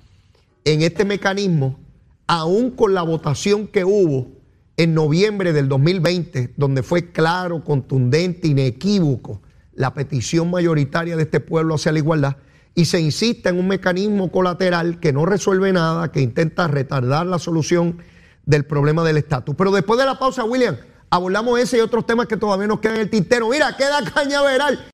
en 0.65 0.83
este 0.83 1.05
mecanismo, 1.05 1.79
aún 2.27 2.71
con 2.71 2.95
la 2.95 3.03
votación 3.03 3.67
que 3.67 3.85
hubo 3.85 4.29
en 4.77 4.95
noviembre 4.95 5.53
del 5.53 5.69
2020, 5.69 6.55
donde 6.57 6.83
fue 6.83 7.13
claro, 7.13 7.65
contundente, 7.65 8.49
inequívoco 8.49 9.43
la 9.75 9.95
petición 9.95 10.51
mayoritaria 10.51 11.17
de 11.17 11.23
este 11.23 11.41
pueblo 11.41 11.75
hacia 11.75 11.93
la 11.93 11.99
igualdad, 11.99 12.37
y 12.75 12.87
se 12.87 13.01
insista 13.01 13.51
en 13.51 13.59
un 13.59 13.69
mecanismo 13.69 14.31
colateral 14.31 14.99
que 14.99 15.13
no 15.13 15.27
resuelve 15.27 15.73
nada, 15.73 16.11
que 16.11 16.21
intenta 16.21 16.69
retardar 16.69 17.27
la 17.27 17.39
solución 17.39 17.99
del 18.47 18.65
problema 18.65 19.05
del 19.05 19.19
estatus. 19.19 19.55
Pero 19.57 19.71
después 19.71 19.99
de 19.99 20.07
la 20.07 20.19
pausa, 20.19 20.45
William, 20.45 20.77
abordamos 21.11 21.61
ese 21.61 21.77
y 21.77 21.81
otros 21.81 22.07
temas 22.07 22.27
que 22.27 22.37
todavía 22.37 22.67
nos 22.67 22.81
quedan 22.81 22.97
en 22.97 23.03
el 23.03 23.11
tintero. 23.11 23.49
Mira, 23.51 23.77
queda 23.77 24.03
cañaveral. 24.03 24.87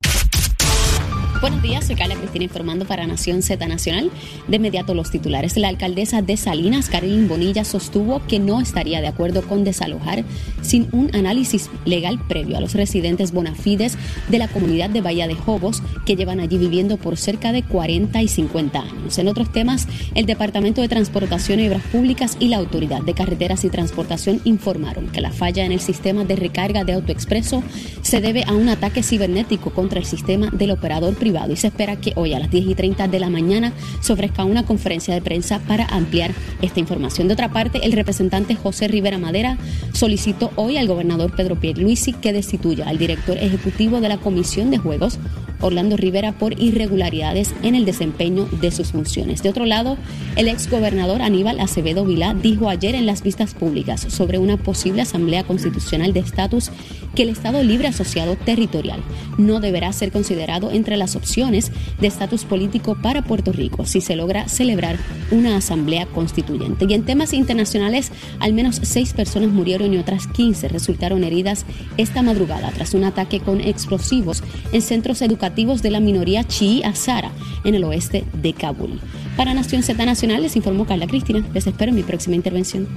Buenos 1.41 1.61
días, 1.61 1.87
soy 1.87 1.95
Carla 1.95 2.15
Cristina 2.15 2.43
informando 2.43 2.83
para 2.83 3.07
Nación 3.07 3.41
Z 3.41 3.65
Nacional. 3.65 4.11
De 4.49 4.57
inmediato 4.57 4.93
los 4.93 5.09
titulares. 5.09 5.55
La 5.55 5.69
alcaldesa 5.69 6.21
de 6.21 6.35
Salinas, 6.35 6.89
Carolyn 6.89 7.29
Bonilla, 7.29 7.63
sostuvo 7.63 8.21
que 8.27 8.39
no 8.39 8.59
estaría 8.59 8.99
de 8.99 9.07
acuerdo 9.07 9.41
con 9.43 9.63
desalojar 9.63 10.25
sin 10.61 10.89
un 10.91 11.15
análisis 11.15 11.69
legal 11.85 12.19
previo 12.27 12.57
a 12.57 12.59
los 12.59 12.73
residentes 12.73 13.31
bonafides 13.31 13.97
de 14.27 14.37
la 14.37 14.49
comunidad 14.49 14.89
de 14.89 14.99
Bahía 14.99 15.29
de 15.29 15.35
Jobos 15.35 15.81
que 16.05 16.17
llevan 16.17 16.41
allí 16.41 16.57
viviendo 16.57 16.97
por 16.97 17.15
cerca 17.15 17.53
de 17.53 17.63
40 17.63 18.21
y 18.21 18.27
50 18.27 18.77
años. 18.77 19.17
En 19.17 19.29
otros 19.29 19.49
temas, 19.53 19.87
el 20.15 20.25
Departamento 20.25 20.81
de 20.81 20.89
Transportación 20.89 21.61
y 21.61 21.69
Obras 21.69 21.83
Públicas 21.83 22.35
y 22.41 22.49
la 22.49 22.57
Autoridad 22.57 23.01
de 23.01 23.13
Carreteras 23.13 23.63
y 23.63 23.69
Transportación 23.69 24.41
informaron 24.43 25.07
que 25.07 25.21
la 25.21 25.31
falla 25.31 25.63
en 25.63 25.71
el 25.71 25.79
sistema 25.79 26.25
de 26.25 26.35
recarga 26.35 26.83
de 26.83 26.91
AutoExpreso 26.91 27.63
se 28.01 28.19
debe 28.19 28.43
a 28.43 28.51
un 28.51 28.67
ataque 28.67 29.03
cibernético 29.03 29.69
contra 29.69 29.99
el 29.99 30.05
sistema 30.05 30.49
del 30.51 30.71
operador 30.71 31.15
privado 31.15 31.28
y 31.29 31.55
se 31.55 31.67
espera 31.67 31.95
que 31.97 32.13
hoy 32.15 32.33
a 32.33 32.39
las 32.39 32.49
10 32.49 32.69
y 32.69 32.75
30 32.75 33.07
de 33.07 33.19
la 33.19 33.29
mañana 33.29 33.71
se 34.01 34.13
ofrezca 34.13 34.43
una 34.43 34.65
conferencia 34.65 35.13
de 35.13 35.21
prensa 35.21 35.59
para 35.59 35.85
ampliar 35.85 36.31
esta 36.61 36.79
información. 36.79 37.27
De 37.27 37.33
otra 37.33 37.49
parte, 37.49 37.85
el 37.85 37.91
representante 37.91 38.55
José 38.55 38.87
Rivera 38.87 39.19
Madera 39.19 39.57
solicitó 39.93 40.51
hoy 40.55 40.77
al 40.77 40.87
gobernador 40.87 41.35
Pedro 41.35 41.59
Pierluisi 41.59 42.13
que 42.13 42.33
destituya 42.33 42.89
al 42.89 42.97
director 42.97 43.37
ejecutivo 43.37 44.01
de 44.01 44.09
la 44.09 44.17
Comisión 44.17 44.71
de 44.71 44.79
Juegos, 44.79 45.19
Orlando 45.61 45.97
Rivera 45.97 46.31
por 46.31 46.59
irregularidades 46.59 47.53
en 47.63 47.75
el 47.75 47.85
desempeño 47.85 48.45
de 48.61 48.71
sus 48.71 48.91
funciones. 48.91 49.43
De 49.43 49.49
otro 49.49 49.65
lado, 49.65 49.97
el 50.35 50.47
exgobernador 50.47 51.21
Aníbal 51.21 51.59
Acevedo 51.59 52.05
Vilá 52.05 52.33
dijo 52.33 52.69
ayer 52.69 52.95
en 52.95 53.05
las 53.05 53.23
vistas 53.23 53.53
públicas 53.53 54.01
sobre 54.09 54.37
una 54.37 54.57
posible 54.57 55.01
asamblea 55.01 55.43
constitucional 55.43 56.13
de 56.13 56.21
estatus 56.21 56.71
que 57.15 57.23
el 57.23 57.29
Estado 57.29 57.63
Libre 57.63 57.87
Asociado 57.87 58.35
Territorial 58.35 59.01
no 59.37 59.59
deberá 59.59 59.91
ser 59.91 60.11
considerado 60.11 60.71
entre 60.71 60.95
las 60.95 61.15
opciones 61.15 61.71
de 61.99 62.07
estatus 62.07 62.45
político 62.45 62.97
para 63.01 63.23
Puerto 63.23 63.51
Rico 63.51 63.85
si 63.85 63.99
se 64.01 64.15
logra 64.15 64.47
celebrar 64.47 64.97
una 65.31 65.57
asamblea 65.57 66.05
constituyente. 66.05 66.85
Y 66.87 66.93
en 66.93 67.03
temas 67.03 67.33
internacionales, 67.33 68.11
al 68.39 68.53
menos 68.53 68.79
seis 68.83 69.13
personas 69.13 69.49
murieron 69.49 69.93
y 69.93 69.97
otras 69.97 70.27
15 70.27 70.67
resultaron 70.69 71.23
heridas 71.23 71.65
esta 71.97 72.21
madrugada 72.21 72.71
tras 72.71 72.93
un 72.93 73.03
ataque 73.03 73.39
con 73.39 73.61
explosivos 73.61 74.43
en 74.71 74.81
centros 74.81 75.21
educativos 75.21 75.48
de 75.55 75.89
la 75.89 75.99
minoría 75.99 76.43
chií 76.45 76.83
azara 76.83 77.31
en 77.63 77.75
el 77.75 77.83
oeste 77.83 78.23
de 78.33 78.53
Kabul. 78.53 78.99
Para 79.35 79.53
Nación 79.53 79.83
Z 79.83 80.05
Nacional 80.05 80.41
les 80.41 80.55
informó 80.55 80.85
Carla 80.85 81.05
Cristina. 81.05 81.45
Les 81.53 81.67
espero 81.67 81.89
en 81.89 81.95
mi 81.95 82.03
próxima 82.03 82.35
intervención. 82.35 82.87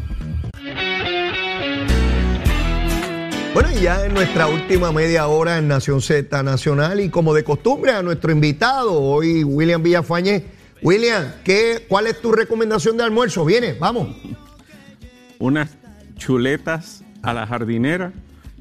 Bueno, 3.52 3.68
y 3.76 3.82
ya 3.82 4.04
en 4.04 4.14
nuestra 4.14 4.46
última 4.46 4.92
media 4.92 5.26
hora 5.26 5.58
en 5.58 5.68
Nación 5.68 6.00
Z 6.00 6.42
Nacional 6.42 7.00
y 7.00 7.08
como 7.08 7.34
de 7.34 7.42
costumbre 7.42 7.92
a 7.92 8.02
nuestro 8.02 8.30
invitado, 8.32 9.00
hoy 9.00 9.44
William 9.44 9.82
Villafañez. 9.82 10.44
William, 10.82 11.32
¿qué, 11.44 11.84
¿cuál 11.88 12.06
es 12.06 12.20
tu 12.20 12.32
recomendación 12.32 12.96
de 12.96 13.04
almuerzo? 13.04 13.44
Viene, 13.44 13.74
vamos. 13.74 14.16
Unas 15.38 15.70
chuletas 16.16 17.02
a 17.22 17.32
la 17.32 17.46
jardinera 17.46 18.12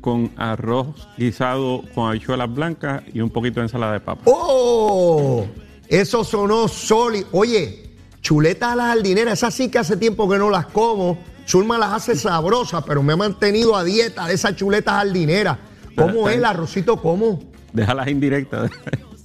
con 0.01 0.31
arroz 0.35 1.07
guisado 1.17 1.83
con 1.93 2.09
habichuelas 2.09 2.53
blancas 2.53 3.03
y 3.13 3.21
un 3.21 3.29
poquito 3.29 3.59
de 3.59 3.67
ensalada 3.67 3.93
de 3.93 3.99
papa. 3.99 4.23
¡Oh! 4.25 5.45
Eso 5.87 6.23
sonó 6.23 6.67
sólido. 6.67 7.27
Oye, 7.31 7.91
chuletas 8.21 8.73
a 8.73 8.75
la 8.75 8.87
jardinera, 8.87 9.31
esas 9.31 9.53
sí 9.53 9.69
que 9.69 9.77
hace 9.79 9.97
tiempo 9.97 10.27
que 10.27 10.37
no 10.37 10.49
las 10.49 10.65
como 10.67 11.17
Zulma 11.47 11.77
las 11.77 11.93
hace 11.93 12.15
sabrosas, 12.15 12.83
pero 12.85 13.03
me 13.03 13.13
ha 13.13 13.17
mantenido 13.17 13.75
a 13.75 13.83
dieta 13.83 14.27
de 14.27 14.35
esas 14.35 14.55
chuletas 14.55 14.93
jardineras. 14.93 15.57
¿Cómo 15.95 16.29
es 16.29 16.37
el 16.37 16.45
arrocito? 16.45 16.97
¿Cómo? 16.97 17.39
Déjalas 17.73 18.07
indirectas. 18.07 18.71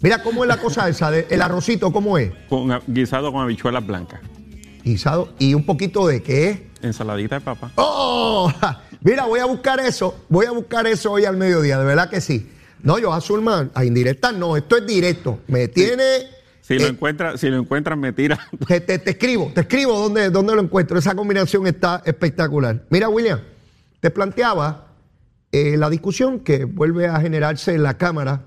Mira 0.02 0.22
cómo 0.22 0.44
es 0.44 0.48
la 0.48 0.56
cosa 0.58 0.88
esa, 0.88 1.16
el 1.16 1.42
arrocito, 1.42 1.92
¿cómo 1.92 2.18
es? 2.18 2.32
Con, 2.48 2.80
guisado 2.86 3.32
con 3.32 3.42
habichuelas 3.42 3.86
blancas. 3.86 4.20
Guisado 4.84 5.32
y 5.38 5.54
un 5.54 5.64
poquito 5.64 6.06
de 6.06 6.22
qué? 6.22 6.65
Ensaladita 6.82 7.36
de 7.36 7.40
papa. 7.40 7.72
¡Oh! 7.76 8.52
Mira, 9.00 9.24
voy 9.24 9.40
a 9.40 9.46
buscar 9.46 9.80
eso, 9.80 10.24
voy 10.28 10.46
a 10.46 10.50
buscar 10.50 10.86
eso 10.86 11.12
hoy 11.12 11.24
al 11.24 11.36
mediodía, 11.36 11.78
de 11.78 11.84
verdad 11.84 12.10
que 12.10 12.20
sí. 12.20 12.50
No, 12.82 12.98
yo 12.98 13.12
a 13.12 13.20
Zulma, 13.20 13.70
a 13.74 13.84
indirectas 13.84 14.34
no, 14.34 14.56
esto 14.56 14.76
es 14.76 14.86
directo. 14.86 15.40
Me 15.48 15.68
tiene 15.68 16.36
si 16.66 16.78
lo, 16.78 16.86
eh, 16.86 16.88
encuentras, 16.88 17.38
si 17.38 17.48
lo 17.48 17.58
encuentras, 17.58 17.96
me 17.96 18.12
tira. 18.12 18.38
Te, 18.66 19.00
escribo, 19.10 19.52
te 19.54 19.60
escribo 19.60 19.96
dónde, 20.00 20.30
dónde, 20.30 20.56
lo 20.56 20.62
encuentro. 20.62 20.98
Esa 20.98 21.14
combinación 21.14 21.64
está 21.68 22.02
espectacular. 22.04 22.82
Mira, 22.90 23.08
William, 23.08 23.38
te 24.00 24.10
planteaba 24.10 24.88
eh, 25.52 25.76
la 25.76 25.88
discusión 25.88 26.40
que 26.40 26.64
vuelve 26.64 27.06
a 27.06 27.20
generarse 27.20 27.74
en 27.74 27.84
la 27.84 27.96
Cámara 27.96 28.46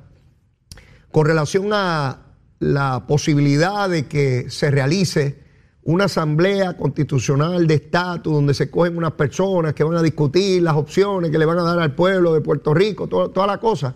con 1.12 1.26
relación 1.26 1.70
a 1.72 2.20
la 2.60 3.08
posibilidad 3.08 3.90
de 3.90 4.08
que 4.08 4.50
se 4.50 4.70
realice 4.70 5.42
una 5.90 6.06
asamblea 6.06 6.78
constitucional 6.78 7.66
de 7.66 7.74
estatus 7.74 8.32
donde 8.32 8.54
se 8.54 8.70
cogen 8.70 8.96
unas 8.96 9.14
personas 9.14 9.74
que 9.74 9.84
van 9.84 9.98
a 9.98 10.04
discutir 10.04 10.62
las 10.62 10.76
opciones 10.76 11.32
que 11.32 11.40
le 11.40 11.46
van 11.46 11.58
a 11.58 11.64
dar 11.64 11.80
al 11.80 11.96
pueblo 11.96 12.32
de 12.32 12.42
Puerto 12.42 12.76
Rico, 12.76 13.08
toda 13.08 13.48
la 13.48 13.58
cosa. 13.58 13.96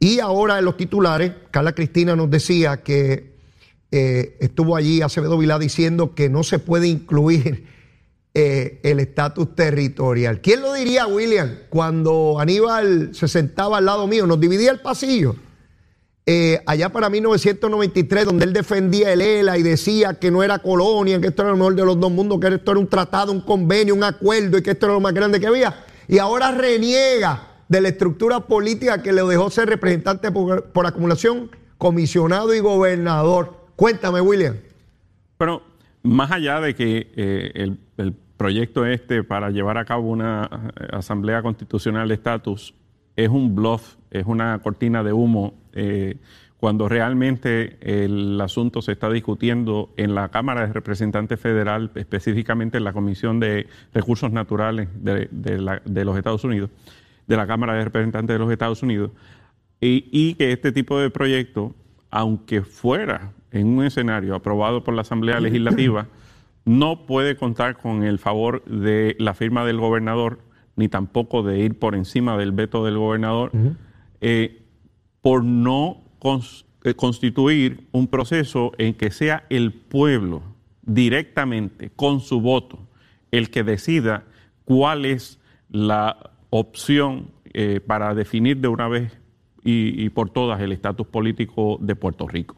Y 0.00 0.18
ahora 0.18 0.58
en 0.58 0.64
los 0.64 0.76
titulares, 0.76 1.32
Carla 1.52 1.72
Cristina 1.72 2.16
nos 2.16 2.30
decía 2.30 2.82
que 2.82 3.36
eh, 3.92 4.38
estuvo 4.40 4.74
allí 4.74 5.02
Acevedo 5.02 5.38
Vilá 5.38 5.60
diciendo 5.60 6.16
que 6.16 6.28
no 6.28 6.42
se 6.42 6.58
puede 6.58 6.88
incluir 6.88 7.64
eh, 8.34 8.80
el 8.82 8.98
estatus 8.98 9.54
territorial. 9.54 10.40
¿Quién 10.40 10.62
lo 10.62 10.72
diría, 10.72 11.06
William, 11.06 11.58
cuando 11.68 12.40
Aníbal 12.40 13.14
se 13.14 13.28
sentaba 13.28 13.78
al 13.78 13.84
lado 13.84 14.08
mío, 14.08 14.26
nos 14.26 14.40
dividía 14.40 14.72
el 14.72 14.80
pasillo? 14.80 15.36
Eh, 16.32 16.62
allá 16.64 16.90
para 16.90 17.10
1993, 17.10 18.24
donde 18.24 18.44
él 18.44 18.52
defendía 18.52 19.12
el 19.12 19.20
ELA 19.20 19.58
y 19.58 19.64
decía 19.64 20.14
que 20.14 20.30
no 20.30 20.44
era 20.44 20.60
colonia, 20.60 21.20
que 21.20 21.26
esto 21.26 21.42
era 21.42 21.50
lo 21.50 21.56
mejor 21.56 21.74
de 21.74 21.84
los 21.84 21.98
dos 21.98 22.12
mundos, 22.12 22.38
que 22.38 22.46
esto 22.54 22.70
era 22.70 22.78
un 22.78 22.86
tratado, 22.86 23.32
un 23.32 23.40
convenio, 23.40 23.96
un 23.96 24.04
acuerdo 24.04 24.56
y 24.56 24.62
que 24.62 24.70
esto 24.70 24.86
era 24.86 24.94
lo 24.94 25.00
más 25.00 25.12
grande 25.12 25.40
que 25.40 25.48
había. 25.48 25.74
Y 26.06 26.18
ahora 26.18 26.52
reniega 26.52 27.48
de 27.66 27.80
la 27.80 27.88
estructura 27.88 28.38
política 28.46 29.02
que 29.02 29.12
le 29.12 29.24
dejó 29.24 29.50
ser 29.50 29.68
representante 29.68 30.30
por 30.30 30.86
acumulación, 30.86 31.50
comisionado 31.78 32.54
y 32.54 32.60
gobernador. 32.60 33.66
Cuéntame, 33.74 34.20
William. 34.20 34.54
Pero 35.36 35.62
más 36.04 36.30
allá 36.30 36.60
de 36.60 36.76
que 36.76 37.10
eh, 37.16 37.74
el, 37.96 38.14
proyecto 38.36 38.86
este 38.86 39.24
para 39.24 39.50
llevar 39.50 39.78
a 39.78 39.84
cabo 39.84 40.08
una 40.08 40.48
eh, 40.48 40.86
asamblea 40.92 41.42
constitucional 41.42 42.06
de 42.06 42.14
estatus 42.14 42.72
es 43.16 43.28
un 43.28 43.56
bluff, 43.56 43.96
es 44.12 44.24
una 44.26 44.60
cortina 44.62 45.02
de 45.02 45.12
humo, 45.12 45.59
eh, 45.72 46.16
cuando 46.58 46.88
realmente 46.88 47.78
el 47.80 48.38
asunto 48.40 48.82
se 48.82 48.92
está 48.92 49.10
discutiendo 49.10 49.90
en 49.96 50.14
la 50.14 50.28
Cámara 50.28 50.66
de 50.66 50.72
Representantes 50.72 51.40
Federal, 51.40 51.90
específicamente 51.94 52.78
en 52.78 52.84
la 52.84 52.92
Comisión 52.92 53.40
de 53.40 53.66
Recursos 53.94 54.30
Naturales 54.30 54.88
de, 54.94 55.28
de 55.30 56.04
los 56.04 56.16
Estados 56.18 56.44
Unidos, 56.44 56.70
de 57.26 57.36
la 57.36 57.46
Cámara 57.46 57.74
de 57.74 57.84
Representantes 57.84 58.34
de 58.34 58.38
los 58.38 58.52
Estados 58.52 58.82
Unidos, 58.82 59.10
y, 59.80 60.08
y 60.12 60.34
que 60.34 60.52
este 60.52 60.72
tipo 60.72 60.98
de 60.98 61.08
proyecto, 61.10 61.74
aunque 62.10 62.60
fuera 62.60 63.32
en 63.52 63.66
un 63.66 63.84
escenario 63.84 64.34
aprobado 64.34 64.84
por 64.84 64.94
la 64.94 65.02
Asamblea 65.02 65.40
Legislativa 65.40 66.06
no 66.64 67.06
puede 67.06 67.36
contar 67.36 67.76
con 67.76 68.02
el 68.04 68.18
favor 68.18 68.64
de 68.64 69.16
la 69.18 69.34
firma 69.34 69.64
del 69.64 69.78
gobernador, 69.78 70.40
ni 70.76 70.88
tampoco 70.88 71.42
de 71.42 71.58
ir 71.58 71.78
por 71.78 71.94
encima 71.94 72.36
del 72.36 72.52
veto 72.52 72.84
del 72.84 72.98
gobernador, 72.98 73.50
eh, 74.20 74.62
por 75.22 75.44
no 75.44 76.02
eh, 76.84 76.94
constituir 76.94 77.86
un 77.92 78.06
proceso 78.06 78.72
en 78.78 78.94
que 78.94 79.10
sea 79.10 79.44
el 79.50 79.72
pueblo 79.72 80.42
directamente, 80.82 81.90
con 81.94 82.20
su 82.20 82.40
voto, 82.40 82.88
el 83.30 83.50
que 83.50 83.62
decida 83.62 84.24
cuál 84.64 85.04
es 85.04 85.38
la 85.68 86.30
opción 86.50 87.30
eh, 87.52 87.80
para 87.86 88.14
definir 88.14 88.58
de 88.58 88.68
una 88.68 88.88
vez 88.88 89.16
y 89.62 90.08
por 90.08 90.30
todas 90.30 90.58
el 90.62 90.72
estatus 90.72 91.06
político 91.06 91.76
de 91.82 91.94
Puerto 91.94 92.26
Rico. 92.26 92.56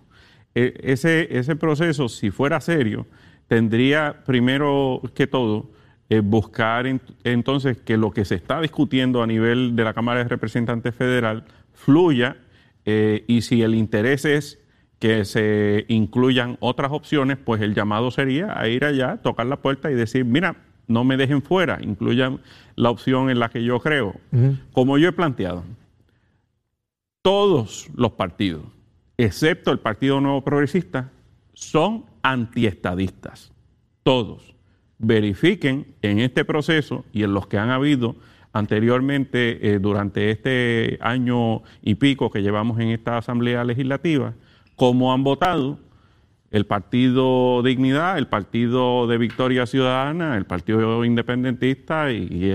E, 0.54 0.74
ese, 0.82 1.28
ese 1.36 1.56
proceso, 1.56 2.08
si 2.08 2.30
fuera 2.30 2.60
serio, 2.60 3.06
tendría 3.48 4.22
primero 4.24 5.00
que 5.14 5.26
todo 5.26 5.70
eh, 6.08 6.20
buscar 6.20 6.86
entonces 7.24 7.78
que 7.78 7.96
lo 7.96 8.10
que 8.10 8.24
se 8.24 8.34
está 8.34 8.60
discutiendo 8.60 9.22
a 9.22 9.26
nivel 9.26 9.76
de 9.76 9.84
la 9.84 9.94
Cámara 9.94 10.22
de 10.22 10.28
Representantes 10.28 10.94
Federal 10.94 11.44
fluya 11.72 12.36
eh, 12.84 13.24
y 13.26 13.42
si 13.42 13.62
el 13.62 13.74
interés 13.74 14.24
es 14.24 14.58
que 14.98 15.24
se 15.24 15.84
incluyan 15.88 16.56
otras 16.60 16.92
opciones, 16.92 17.36
pues 17.36 17.60
el 17.60 17.74
llamado 17.74 18.10
sería 18.10 18.58
a 18.58 18.68
ir 18.68 18.84
allá, 18.84 19.16
tocar 19.16 19.46
la 19.46 19.56
puerta 19.56 19.90
y 19.90 19.94
decir, 19.94 20.24
mira, 20.24 20.56
no 20.86 21.04
me 21.04 21.16
dejen 21.16 21.42
fuera, 21.42 21.78
incluyan 21.82 22.40
la 22.76 22.90
opción 22.90 23.30
en 23.30 23.38
la 23.38 23.48
que 23.48 23.64
yo 23.64 23.80
creo. 23.80 24.14
Como 24.72 24.98
yo 24.98 25.08
he 25.08 25.12
planteado, 25.12 25.64
todos 27.22 27.88
los 27.94 28.12
partidos, 28.12 28.64
excepto 29.16 29.70
el 29.72 29.80
Partido 29.80 30.20
Nuevo 30.20 30.42
Progresista, 30.42 31.10
son 31.52 32.04
antiestadistas. 32.22 33.52
Todos. 34.02 34.54
Verifiquen 34.98 35.94
en 36.02 36.20
este 36.20 36.44
proceso 36.44 37.04
y 37.12 37.24
en 37.24 37.34
los 37.34 37.46
que 37.46 37.58
han 37.58 37.70
habido 37.70 38.16
anteriormente 38.52 39.74
eh, 39.74 39.78
durante 39.78 40.30
este 40.30 40.98
año 41.00 41.62
y 41.82 41.94
pico 41.94 42.30
que 42.30 42.42
llevamos 42.42 42.78
en 42.80 42.88
esta 42.88 43.18
Asamblea 43.18 43.64
Legislativa, 43.64 44.34
cómo 44.76 45.12
han 45.12 45.24
votado 45.24 45.78
el 46.50 46.66
Partido 46.66 47.62
Dignidad, 47.62 48.18
el 48.18 48.28
Partido 48.28 49.06
de 49.06 49.16
Victoria 49.16 49.66
Ciudadana, 49.66 50.36
el 50.36 50.44
Partido 50.44 51.04
Independentista 51.04 52.12
y, 52.12 52.50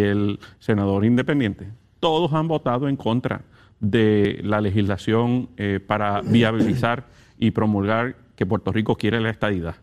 el, 0.00 0.38
senador 0.58 1.04
independiente. 1.04 1.68
Todos 2.00 2.32
han 2.32 2.48
votado 2.48 2.88
en 2.88 2.96
contra 2.96 3.42
de 3.78 4.40
la 4.42 4.60
legislación 4.60 5.50
eh, 5.58 5.80
para 5.86 6.22
viabilizar 6.22 7.08
y 7.38 7.50
promulgar 7.50 8.16
que 8.36 8.46
Puerto 8.46 8.72
Rico 8.72 8.96
quiere 8.96 9.20
la 9.20 9.30
estadidad. 9.30 9.76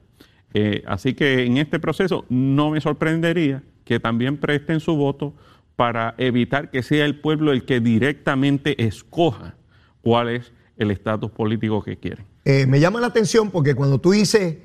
Eh, 0.53 0.83
así 0.87 1.13
que 1.13 1.45
en 1.45 1.57
este 1.57 1.79
proceso 1.79 2.25
no 2.27 2.71
me 2.71 2.81
sorprendería 2.81 3.61
que 3.85 3.99
también 3.99 4.37
presten 4.37 4.79
su 4.79 4.95
voto 4.95 5.33
para 5.79 6.13
evitar 6.17 6.71
que 6.71 6.83
sea 6.83 7.05
el 7.05 7.21
pueblo 7.21 7.53
el 7.53 7.63
que 7.63 7.79
directamente 7.79 8.85
escoja 8.85 9.55
cuál 10.01 10.27
es 10.27 10.51
el 10.75 10.91
estatus 10.91 11.31
político 11.31 11.81
que 11.81 11.95
quieren. 11.95 12.25
Eh, 12.43 12.65
me 12.65 12.81
llama 12.81 12.99
la 12.99 13.07
atención 13.07 13.49
porque 13.49 13.75
cuando 13.75 13.97
tú 13.97 14.11
dices 14.11 14.57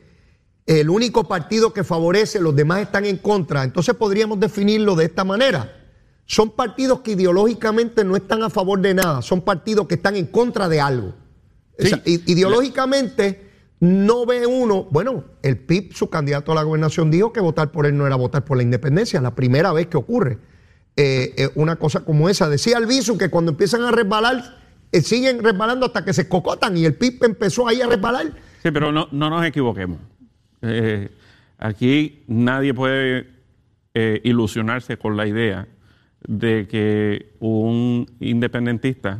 el 0.67 0.91
único 0.91 1.23
partido 1.29 1.73
que 1.73 1.85
favorece, 1.85 2.41
los 2.41 2.57
demás 2.57 2.81
están 2.81 3.05
en 3.05 3.19
contra, 3.19 3.63
entonces 3.63 3.95
podríamos 3.95 4.41
definirlo 4.41 4.97
de 4.97 5.05
esta 5.05 5.23
manera. 5.23 5.87
Son 6.27 6.51
partidos 6.51 6.99
que 7.03 7.13
ideológicamente 7.13 8.03
no 8.03 8.17
están 8.17 8.43
a 8.43 8.51
favor 8.51 8.81
de 8.81 8.95
nada, 8.95 9.23
son 9.23 9.41
partidos 9.41 9.87
que 9.87 9.95
están 9.95 10.17
en 10.17 10.27
contra 10.27 10.69
de 10.69 10.81
algo. 10.81 11.15
ideológicamente 12.05 13.51
no 13.79 14.27
ve 14.27 14.49
uno, 14.49 14.89
bueno, 14.91 15.23
el 15.43 15.59
PIB, 15.59 15.95
su 15.95 16.11
candidato 16.11 16.51
a 16.51 16.57
la 16.57 16.65
gobernación, 16.65 17.13
dijo 17.13 17.33
que 17.33 17.39
votar 17.39 17.71
por 17.71 17.87
él 17.87 17.97
no 17.97 18.05
era 18.05 18.17
votar 18.17 18.45
por 18.45 18.57
la 18.57 18.65
independencia, 18.65 19.21
la 19.21 19.37
primera 19.37 19.73
vez 19.73 19.87
que 19.87 19.97
ocurre 19.97 20.39
eh, 20.97 21.35
eh, 21.37 21.51
una 21.57 21.77
cosa 21.77 22.05
como 22.05 22.29
esa. 22.29 22.49
Decía 22.49 22.77
Albizu 22.77 23.19
que 23.19 23.29
cuando 23.29 23.51
empiezan 23.51 23.83
a 23.83 23.91
resbalar, 23.91 24.57
eh, 24.93 25.01
siguen 25.01 25.43
resbalando 25.43 25.87
hasta 25.87 26.05
que 26.05 26.13
se 26.13 26.29
cocotan 26.29 26.77
y 26.77 26.85
el 26.85 26.95
PIB 26.95 27.25
empezó 27.25 27.67
ahí 27.67 27.81
a 27.81 27.89
resbalar. 27.89 28.27
Sí, 28.63 28.71
pero 28.71 28.93
no, 28.93 29.09
no 29.11 29.31
nos 29.31 29.45
equivoquemos. 29.45 29.99
aquí 31.59 32.23
nadie 32.27 32.73
puede 32.73 33.29
ilusionarse 34.23 34.97
con 34.97 35.17
la 35.17 35.27
idea 35.27 35.69
de 36.27 36.67
que 36.67 37.35
un 37.39 38.07
independentista 38.19 39.19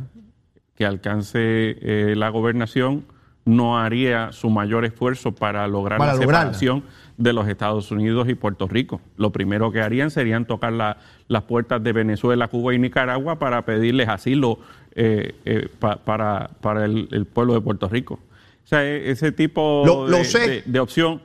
que 0.75 0.85
alcance 0.85 1.77
la 2.15 2.29
gobernación 2.29 3.05
no 3.45 3.77
haría 3.77 4.31
su 4.31 4.49
mayor 4.49 4.85
esfuerzo 4.85 5.33
para 5.33 5.67
lograr 5.67 5.99
la 5.99 6.15
separación 6.15 6.83
de 7.17 7.33
los 7.33 7.47
Estados 7.47 7.91
Unidos 7.91 8.27
y 8.29 8.35
Puerto 8.35 8.67
Rico. 8.67 9.01
Lo 9.17 9.31
primero 9.31 9.71
que 9.71 9.81
harían 9.81 10.11
serían 10.11 10.45
tocar 10.45 10.73
las 10.73 11.43
puertas 11.43 11.83
de 11.83 11.93
Venezuela, 11.93 12.47
Cuba 12.47 12.73
y 12.73 12.79
Nicaragua 12.79 13.39
para 13.39 13.63
pedirles 13.65 14.09
asilo 14.09 14.59
eh, 14.95 15.35
eh, 15.45 15.67
para, 15.79 16.49
el, 16.83 17.25
pueblo 17.25 17.53
de 17.53 17.61
Puerto 17.61 17.87
Rico. 17.89 18.19
O 18.63 18.67
sea, 18.67 18.83
e, 18.83 19.11
ese 19.11 19.31
tipo 19.31 20.07
de, 20.07 20.79
opción 20.79 21.21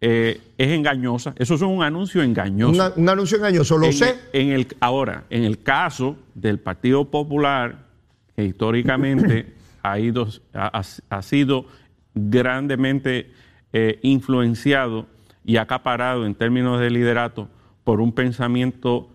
eh, 0.00 0.40
es 0.58 0.68
engañosa. 0.68 1.32
Eso 1.36 1.54
es 1.54 1.62
un 1.62 1.82
anuncio 1.82 2.22
engañoso. 2.22 2.92
un 2.96 3.08
anuncio 3.08 3.36
engañoso, 3.38 3.78
lo 3.78 3.92
sé. 3.92 4.16
En 4.32 4.50
el, 4.50 4.66
ahora, 4.80 5.24
en 5.30 5.44
el 5.44 5.62
caso 5.62 6.16
del 6.34 6.58
Partido 6.58 7.04
Popular, 7.04 7.86
que 8.34 8.44
históricamente 8.44 9.54
ha, 9.82 9.98
ido, 9.98 10.28
ha, 10.52 11.22
sido 11.22 11.66
grandemente 12.14 13.30
eh, 13.72 13.98
influenciado 14.02 15.06
y 15.44 15.56
acaparado 15.56 16.26
en 16.26 16.34
términos 16.34 16.80
de 16.80 16.90
liderato 16.90 17.48
por 17.84 18.00
un 18.00 18.12
pensamiento 18.12 19.08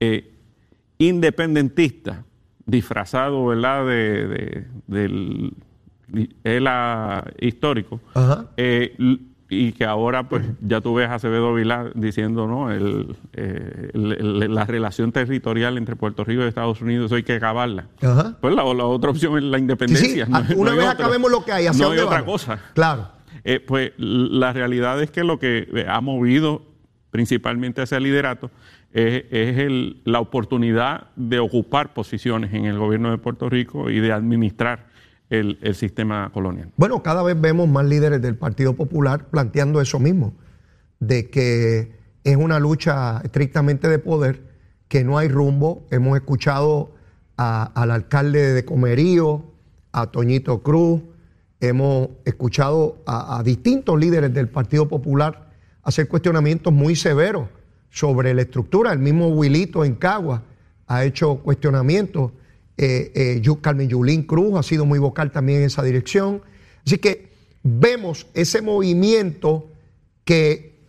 eh, 0.00 0.32
independentista, 0.98 2.24
disfrazado 2.64 3.46
¿verdad? 3.46 3.86
De, 3.86 4.66
del 4.86 5.54
histórico, 7.40 8.00
eh, 8.56 8.96
y 9.48 9.72
que 9.72 9.84
ahora 9.84 10.28
pues 10.28 10.44
ya 10.60 10.80
tú 10.80 10.94
ves 10.94 11.08
a 11.08 11.14
Acevedo 11.14 11.54
Vilá 11.54 11.90
diciendo 11.94 12.46
no 12.46 12.70
el, 12.70 13.16
eh, 13.32 13.90
la 13.94 14.64
relación 14.64 15.12
territorial 15.12 15.78
entre 15.78 15.94
Puerto 15.96 16.24
Rico 16.24 16.42
y 16.42 16.46
Estados 16.46 16.80
Unidos 16.80 17.12
hay 17.12 17.22
que 17.22 17.34
acabarla. 17.34 17.86
Pues 18.40 18.54
la, 18.54 18.64
otra 18.64 19.10
opción 19.10 19.36
es 19.36 19.44
la 19.44 19.58
independencia 19.58 20.26
una 20.56 20.74
vez 20.74 20.86
acabemos 20.86 21.30
lo 21.30 21.44
que 21.44 21.52
hay 21.52 21.66
no 21.76 21.90
hay 21.90 21.98
otra 21.98 22.24
cosa. 22.24 22.58
Claro 22.74 23.15
eh, 23.48 23.60
pues 23.60 23.92
la 23.96 24.52
realidad 24.52 25.00
es 25.00 25.12
que 25.12 25.22
lo 25.22 25.38
que 25.38 25.86
ha 25.88 26.00
movido 26.00 26.62
principalmente 27.12 27.80
hacia 27.80 27.98
el 27.98 28.02
liderato 28.02 28.50
es, 28.92 29.22
el, 29.30 30.02
la 30.04 30.18
oportunidad 30.18 31.10
de 31.14 31.38
ocupar 31.38 31.94
posiciones 31.94 32.52
en 32.52 32.64
el 32.64 32.76
gobierno 32.76 33.12
de 33.12 33.18
Puerto 33.18 33.48
Rico 33.48 33.88
y 33.88 34.00
de 34.00 34.10
administrar 34.10 34.88
el, 35.30 35.58
sistema 35.76 36.30
colonial. 36.32 36.72
Bueno, 36.76 37.04
cada 37.04 37.22
vez 37.22 37.40
vemos 37.40 37.68
más 37.68 37.86
líderes 37.86 38.20
del 38.20 38.34
Partido 38.34 38.74
Popular 38.74 39.26
planteando 39.30 39.80
eso 39.80 40.00
mismo, 40.00 40.34
de 40.98 41.30
que 41.30 41.92
es 42.24 42.36
una 42.36 42.58
lucha 42.58 43.20
estrictamente 43.22 43.88
de 43.88 44.00
poder, 44.00 44.42
que 44.88 45.04
no 45.04 45.18
hay 45.18 45.28
rumbo. 45.28 45.86
Hemos 45.92 46.16
escuchado 46.16 46.96
al 47.36 47.90
alcalde 47.92 48.54
de 48.54 48.64
Comerío, 48.64 49.44
a 49.92 50.10
Toñito 50.10 50.64
Cruz, 50.64 51.02
hemos 51.60 52.08
escuchado 52.24 53.02
a, 53.06 53.42
distintos 53.44 53.98
líderes 53.98 54.32
del 54.32 54.48
Partido 54.48 54.88
Popular 54.88 55.50
hacer 55.82 56.08
cuestionamientos 56.08 56.72
muy 56.72 56.96
severos 56.96 57.48
sobre 57.90 58.34
la 58.34 58.42
estructura. 58.42 58.92
El 58.92 58.98
mismo 58.98 59.28
Wilito 59.28 59.84
en 59.84 59.94
Cagua 59.94 60.42
ha 60.86 61.04
hecho 61.04 61.36
cuestionamientos 61.36 62.32
eh, 62.76 63.40
eh, 63.44 63.56
Carmen 63.60 63.88
Yulín 63.88 64.24
Cruz 64.24 64.58
ha 64.58 64.62
sido 64.62 64.84
muy 64.84 64.98
vocal 64.98 65.32
también 65.32 65.60
en 65.60 65.66
esa 65.66 65.82
dirección. 65.82 66.42
Así 66.84 66.98
que 66.98 67.30
vemos 67.62 68.26
ese 68.34 68.60
movimiento 68.62 69.70
que, 70.24 70.80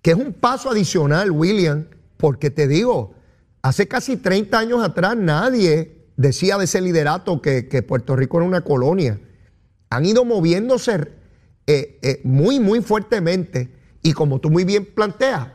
que 0.00 0.12
es 0.12 0.16
un 0.16 0.32
paso 0.32 0.70
adicional, 0.70 1.30
William, 1.30 1.86
porque 2.16 2.50
te 2.50 2.66
digo, 2.66 3.14
hace 3.62 3.86
casi 3.86 4.16
30 4.16 4.58
años 4.58 4.82
atrás 4.82 5.16
nadie 5.16 6.06
decía 6.16 6.56
de 6.56 6.64
ese 6.64 6.80
liderato 6.80 7.42
que, 7.42 7.84
Puerto 7.86 8.16
Rico 8.16 8.38
era 8.38 8.46
una 8.46 8.62
colonia. 8.62 9.20
Han 9.90 10.04
ido 10.04 10.24
moviéndose 10.24 11.12
eh, 11.66 11.98
eh, 12.02 12.20
muy, 12.24 12.60
muy 12.60 12.80
fuertemente. 12.80 13.72
Y 14.02 14.12
como 14.12 14.40
tú 14.40 14.50
muy 14.50 14.64
bien 14.64 14.84
planteas, 14.84 15.48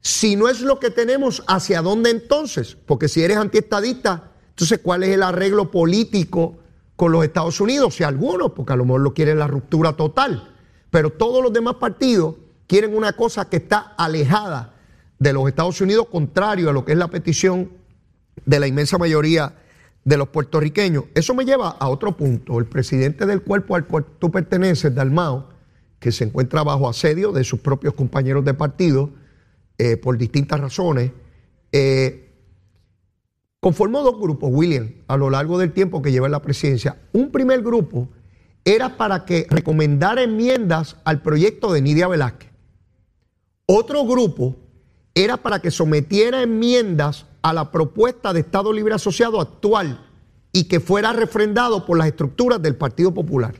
si 0.00 0.34
no 0.34 0.48
es 0.48 0.60
lo 0.60 0.80
que 0.80 0.90
tenemos, 0.90 1.44
¿hacia 1.46 1.80
dónde 1.82 2.10
entonces? 2.10 2.76
Porque 2.86 3.08
si 3.08 3.22
eres 3.22 3.36
antiestadista, 3.36 4.32
entonces, 4.50 4.80
¿cuál 4.82 5.02
es 5.02 5.10
el 5.10 5.22
arreglo 5.22 5.70
político 5.70 6.58
con 6.96 7.12
los 7.12 7.24
Estados 7.24 7.60
Unidos? 7.60 7.94
Si 7.94 8.04
algunos, 8.04 8.52
porque 8.52 8.72
a 8.72 8.76
lo 8.76 8.84
mejor 8.84 9.00
lo 9.00 9.14
quieren 9.14 9.38
la 9.38 9.46
ruptura 9.46 9.94
total, 9.94 10.54
pero 10.90 11.10
todos 11.10 11.42
los 11.42 11.52
demás 11.52 11.76
partidos 11.76 12.36
quieren 12.66 12.94
una 12.94 13.14
cosa 13.14 13.48
que 13.48 13.56
está 13.56 13.94
alejada 13.96 14.74
de 15.18 15.32
los 15.32 15.48
Estados 15.48 15.80
Unidos, 15.80 16.08
contrario 16.10 16.68
a 16.68 16.72
lo 16.72 16.84
que 16.84 16.92
es 16.92 16.98
la 16.98 17.08
petición 17.08 17.70
de 18.44 18.60
la 18.60 18.66
inmensa 18.66 18.98
mayoría 18.98 19.54
de 20.04 20.16
los 20.16 20.28
puertorriqueños. 20.28 21.04
Eso 21.14 21.34
me 21.34 21.44
lleva 21.44 21.68
a 21.68 21.88
otro 21.88 22.16
punto. 22.16 22.58
El 22.58 22.66
presidente 22.66 23.26
del 23.26 23.42
cuerpo 23.42 23.76
al 23.76 23.86
cual 23.86 24.04
tú 24.18 24.30
perteneces, 24.30 24.94
Dalmao, 24.94 25.48
que 25.98 26.12
se 26.12 26.24
encuentra 26.24 26.64
bajo 26.64 26.88
asedio 26.88 27.32
de 27.32 27.44
sus 27.44 27.60
propios 27.60 27.94
compañeros 27.94 28.44
de 28.44 28.54
partido 28.54 29.10
eh, 29.78 29.96
por 29.96 30.18
distintas 30.18 30.60
razones, 30.60 31.12
eh, 31.70 32.30
conformó 33.60 34.02
dos 34.02 34.18
grupos, 34.20 34.50
William, 34.52 34.92
a 35.06 35.16
lo 35.16 35.30
largo 35.30 35.58
del 35.58 35.72
tiempo 35.72 36.02
que 36.02 36.10
lleva 36.10 36.26
en 36.26 36.32
la 36.32 36.42
presidencia. 36.42 36.96
Un 37.12 37.30
primer 37.30 37.62
grupo 37.62 38.08
era 38.64 38.96
para 38.96 39.24
que 39.24 39.46
recomendara 39.48 40.22
enmiendas 40.22 40.96
al 41.04 41.22
proyecto 41.22 41.72
de 41.72 41.82
Nidia 41.82 42.08
Velázquez. 42.08 42.50
Otro 43.66 44.04
grupo 44.04 44.56
era 45.14 45.36
para 45.36 45.60
que 45.60 45.70
sometiera 45.70 46.42
enmiendas 46.42 47.26
a 47.42 47.52
la 47.52 47.70
propuesta 47.70 48.32
de 48.32 48.40
Estado 48.40 48.72
Libre 48.72 48.94
Asociado 48.94 49.40
actual 49.40 50.06
y 50.52 50.64
que 50.64 50.80
fuera 50.80 51.12
refrendado 51.12 51.84
por 51.84 51.98
las 51.98 52.06
estructuras 52.06 52.62
del 52.62 52.76
Partido 52.76 53.12
Popular. 53.12 53.54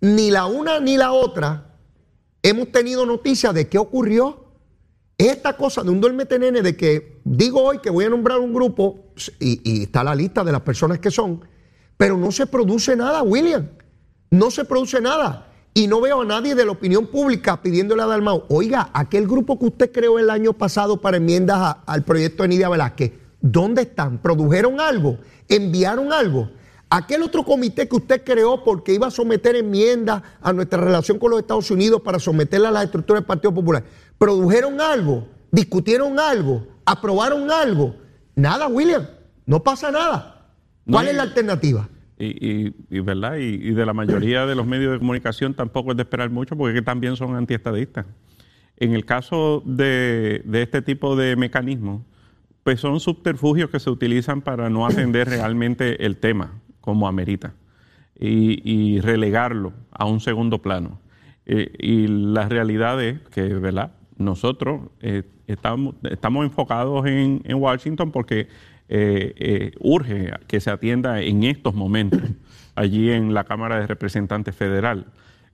Ni 0.00 0.30
la 0.30 0.46
una 0.46 0.80
ni 0.80 0.96
la 0.96 1.12
otra 1.12 1.76
hemos 2.42 2.70
tenido 2.72 3.06
noticia 3.06 3.52
de 3.52 3.68
qué 3.68 3.78
ocurrió 3.78 4.42
esta 5.18 5.56
cosa 5.56 5.82
de 5.82 5.90
un 5.90 6.00
duermete 6.00 6.38
nene 6.38 6.62
de 6.62 6.76
que 6.76 7.20
digo 7.24 7.62
hoy 7.62 7.78
que 7.78 7.90
voy 7.90 8.04
a 8.04 8.08
nombrar 8.08 8.40
un 8.40 8.52
grupo 8.52 9.12
y, 9.38 9.82
está 9.82 10.02
la 10.02 10.14
lista 10.14 10.42
de 10.42 10.52
las 10.52 10.62
personas 10.62 10.98
que 10.98 11.10
son, 11.10 11.44
pero 11.96 12.16
no 12.16 12.32
se 12.32 12.46
produce 12.46 12.96
nada, 12.96 13.22
William. 13.22 13.68
No 14.30 14.50
se 14.50 14.64
produce 14.64 15.00
nada. 15.00 15.51
Y 15.74 15.86
no 15.86 16.02
veo 16.02 16.20
a 16.20 16.24
nadie 16.24 16.54
de 16.54 16.66
la 16.66 16.72
opinión 16.72 17.06
pública 17.06 17.62
pidiéndole 17.62 18.02
a 18.02 18.06
Dalmau, 18.06 18.44
oiga, 18.48 18.90
aquel 18.92 19.26
grupo 19.26 19.58
que 19.58 19.66
usted 19.66 19.90
creó 19.90 20.18
el 20.18 20.28
año 20.28 20.52
pasado 20.52 21.00
para 21.00 21.16
enmiendas 21.16 21.76
al 21.86 22.04
proyecto 22.04 22.42
de 22.42 22.50
Nidia 22.50 22.68
Velázquez, 22.68 23.12
¿dónde 23.40 23.82
están? 23.82 24.18
¿Produjeron 24.18 24.80
algo? 24.80 25.16
¿Enviaron 25.48 26.12
algo? 26.12 26.50
Aquel 26.90 27.22
otro 27.22 27.42
comité 27.42 27.88
que 27.88 27.96
usted 27.96 28.22
creó 28.22 28.62
porque 28.64 28.92
iba 28.92 29.06
a 29.06 29.10
someter 29.10 29.56
enmiendas 29.56 30.22
a 30.42 30.52
nuestra 30.52 30.78
relación 30.78 31.18
con 31.18 31.30
los 31.30 31.40
Estados 31.40 31.70
Unidos 31.70 32.02
para 32.02 32.18
someterla 32.18 32.68
a 32.68 32.72
la 32.72 32.82
estructura 32.82 33.20
del 33.20 33.26
Partido 33.26 33.54
Popular, 33.54 33.82
¿produjeron 34.18 34.78
algo? 34.78 35.26
¿Discutieron 35.50 36.18
algo? 36.18 36.66
¿Aprobaron 36.84 37.50
algo? 37.50 37.94
Nada, 38.34 38.68
William. 38.68 39.06
No 39.46 39.62
pasa 39.62 39.90
nada. 39.90 40.50
¿Cuál 40.90 41.08
es 41.08 41.14
la 41.14 41.22
alternativa? 41.22 41.88
Y, 42.24 43.00
¿verdad? 43.00 43.36
Y, 43.36 43.72
de 43.72 43.86
la 43.86 43.92
mayoría 43.92 44.46
de 44.46 44.54
los 44.54 44.66
medios 44.66 44.92
de 44.92 44.98
comunicación 44.98 45.54
tampoco 45.54 45.90
es 45.90 45.96
de 45.96 46.04
esperar 46.04 46.30
mucho 46.30 46.56
porque 46.56 46.82
también 46.82 47.16
son 47.16 47.34
antiestadistas. 47.34 48.06
En 48.76 48.94
el 48.94 49.04
caso 49.04 49.62
de, 49.66 50.42
de 50.44 50.62
este 50.62 50.82
tipo 50.82 51.16
de 51.16 51.36
mecanismos, 51.36 52.02
pues 52.62 52.80
son 52.80 53.00
subterfugios 53.00 53.70
que 53.70 53.80
se 53.80 53.90
utilizan 53.90 54.42
para 54.42 54.70
no 54.70 54.86
atender 54.86 55.28
realmente 55.28 56.06
el 56.06 56.16
tema 56.16 56.60
como 56.80 57.08
amerita 57.08 57.54
y, 58.18 59.00
relegarlo 59.00 59.72
a 59.90 60.04
un 60.04 60.20
segundo 60.20 60.60
plano. 60.62 61.00
Eh, 61.46 61.72
y 61.78 62.06
la 62.06 62.48
realidad 62.48 63.02
es 63.02 63.20
que, 63.30 63.42
¿verdad? 63.42 63.92
Nosotros 64.16 64.90
eh, 65.00 65.24
estamos, 65.46 65.96
estamos 66.04 66.44
enfocados 66.44 67.04
en, 67.06 67.42
Washington 67.54 68.12
porque 68.12 68.48
eh, 68.94 69.72
urge 69.80 70.32
que 70.46 70.60
se 70.60 70.70
atienda 70.70 71.20
en 71.20 71.44
estos 71.44 71.74
momentos 71.74 72.20
allí 72.74 73.10
en 73.10 73.34
la 73.34 73.44
Cámara 73.44 73.80
de 73.80 73.86
Representantes 73.86 74.54
Federal. 74.54 75.06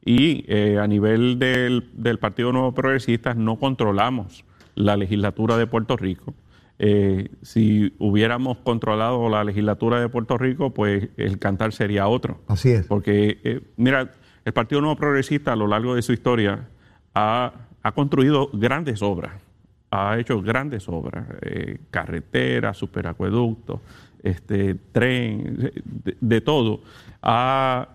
Y 0.05 0.45
eh, 0.49 0.79
a 0.81 0.87
nivel 0.87 1.39
del, 1.39 1.91
del, 1.93 2.19
Partido 2.19 2.53
Nuevo 2.53 2.73
Progresista 2.73 3.35
no 3.35 3.57
controlamos 3.57 4.45
la 4.75 4.97
legislatura 4.97 5.57
de 5.57 5.67
Puerto 5.67 5.97
Rico. 5.97 6.35
Eh, 6.79 7.31
si 7.43 7.93
hubiéramos 7.99 8.59
controlado 8.59 9.29
la 9.29 9.43
legislatura 9.43 10.01
de 10.01 10.09
Puerto 10.09 10.39
Rico, 10.39 10.73
pues 10.73 11.09
el 11.17 11.39
cantar 11.39 11.73
sería 11.73 12.07
otro. 12.07 12.41
Así 12.47 12.71
es. 12.71 12.87
Porque, 12.87 13.41
eh, 13.43 13.61
mira, 13.77 14.13
el 14.45 14.53
Partido 14.53 14.81
Nuevo 14.81 14.97
Progresista 14.97 15.53
a 15.53 15.57
lo 15.57 15.67
largo 15.67 15.97
de 15.97 16.03
su 16.03 16.13
historia 16.13 16.69
ha, 17.15 17.53
ha 17.83 17.93
construido 17.93 18.49
grandes 18.53 19.03
obras, 19.03 19.43
ha 19.91 20.19
hecho 20.19 20.41
grandes 20.43 20.89
obras, 20.89 21.27
eh, 21.43 21.79
carreteras, 21.91 22.77
superacueductos, 22.77 23.81
este, 24.23 24.75
tren, 24.75 25.73
de, 26.21 26.41
todo. 26.41 26.83
Ha, 27.23 27.89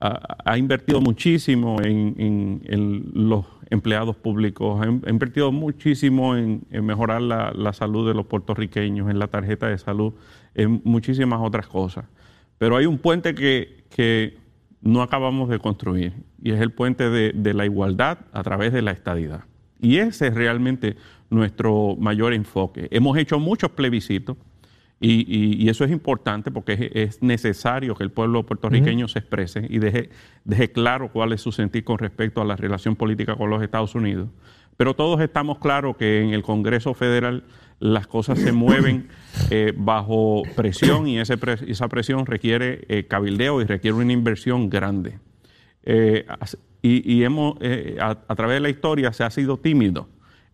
ha, 0.00 0.58
invertido 0.58 1.00
muchísimo 1.00 1.80
en, 1.82 2.60
los 3.14 3.46
empleados 3.70 4.16
públicos, 4.16 4.80
ha, 4.80 5.10
invertido 5.10 5.50
muchísimo 5.50 6.36
en, 6.36 6.64
mejorar 6.70 7.22
la, 7.22 7.72
salud 7.72 8.06
de 8.06 8.14
los 8.14 8.26
puertorriqueños, 8.26 9.10
en 9.10 9.18
la 9.18 9.28
tarjeta 9.28 9.68
de 9.68 9.78
salud, 9.78 10.14
en 10.54 10.80
muchísimas 10.84 11.40
otras 11.40 11.66
cosas. 11.66 12.04
Pero 12.58 12.76
hay 12.76 12.86
un 12.86 12.98
puente 12.98 13.34
que, 13.34 13.84
que 13.90 14.38
no 14.80 15.02
acabamos 15.02 15.48
de 15.48 15.58
construir 15.58 16.12
y 16.40 16.52
es 16.52 16.60
el 16.60 16.70
puente 16.70 17.10
de, 17.10 17.32
de 17.32 17.54
la 17.54 17.64
igualdad 17.64 18.18
a 18.32 18.42
través 18.42 18.72
de 18.72 18.82
la 18.82 18.92
estadidad. 18.92 19.44
Y 19.80 19.96
ese 19.98 20.28
es 20.28 20.34
realmente 20.34 20.96
nuestro 21.32 21.96
mayor 21.98 22.32
enfoque. 22.32 22.88
Hemos 22.90 23.16
hecho 23.18 23.38
muchos 23.40 23.70
plebiscitos 23.70 24.36
y, 25.04 25.68
eso 25.68 25.84
es 25.84 25.90
importante 25.90 26.52
porque 26.52 26.92
es, 26.94 27.22
necesario 27.22 27.96
que 27.96 28.04
el 28.04 28.12
pueblo 28.12 28.46
puertorriqueño 28.46 29.08
se 29.08 29.18
exprese 29.18 29.66
y 29.68 29.80
deje, 29.80 30.10
deje 30.44 30.70
claro 30.70 31.10
cuál 31.10 31.32
es 31.32 31.40
su 31.40 31.50
sentir 31.50 31.82
con 31.82 31.98
respecto 31.98 32.40
a 32.40 32.44
la 32.44 32.54
relación 32.54 32.94
política 32.94 33.34
con 33.34 33.50
los 33.50 33.62
Estados 33.62 33.96
Unidos. 33.96 34.28
Pero 34.76 34.94
todos 34.94 35.20
estamos 35.20 35.58
claros 35.58 35.96
que 35.96 36.22
en 36.22 36.30
el 36.30 36.42
Congreso 36.42 36.94
Federal 36.94 37.44
las 37.80 38.06
cosas 38.06 38.38
se 38.38 38.52
mueven 38.52 39.08
eh, 39.50 39.72
bajo 39.76 40.44
presión 40.54 41.08
y 41.08 41.18
ese 41.18 41.36
esa 41.66 41.88
presión 41.88 42.24
requiere 42.24 42.84
eh, 42.88 43.06
cabildeo 43.08 43.60
y 43.60 43.64
requiere 43.64 43.96
una 43.96 44.12
inversión 44.12 44.70
grande. 44.70 45.18
Eh, 45.82 46.24
y, 46.80 47.24
hemos, 47.24 47.56
a, 48.00 48.10
a, 48.10 48.34
través 48.36 48.56
de 48.56 48.60
la 48.60 48.68
historia 48.68 49.12
se 49.12 49.24
ha 49.24 49.30
sido 49.30 49.56
tímido 49.58 50.08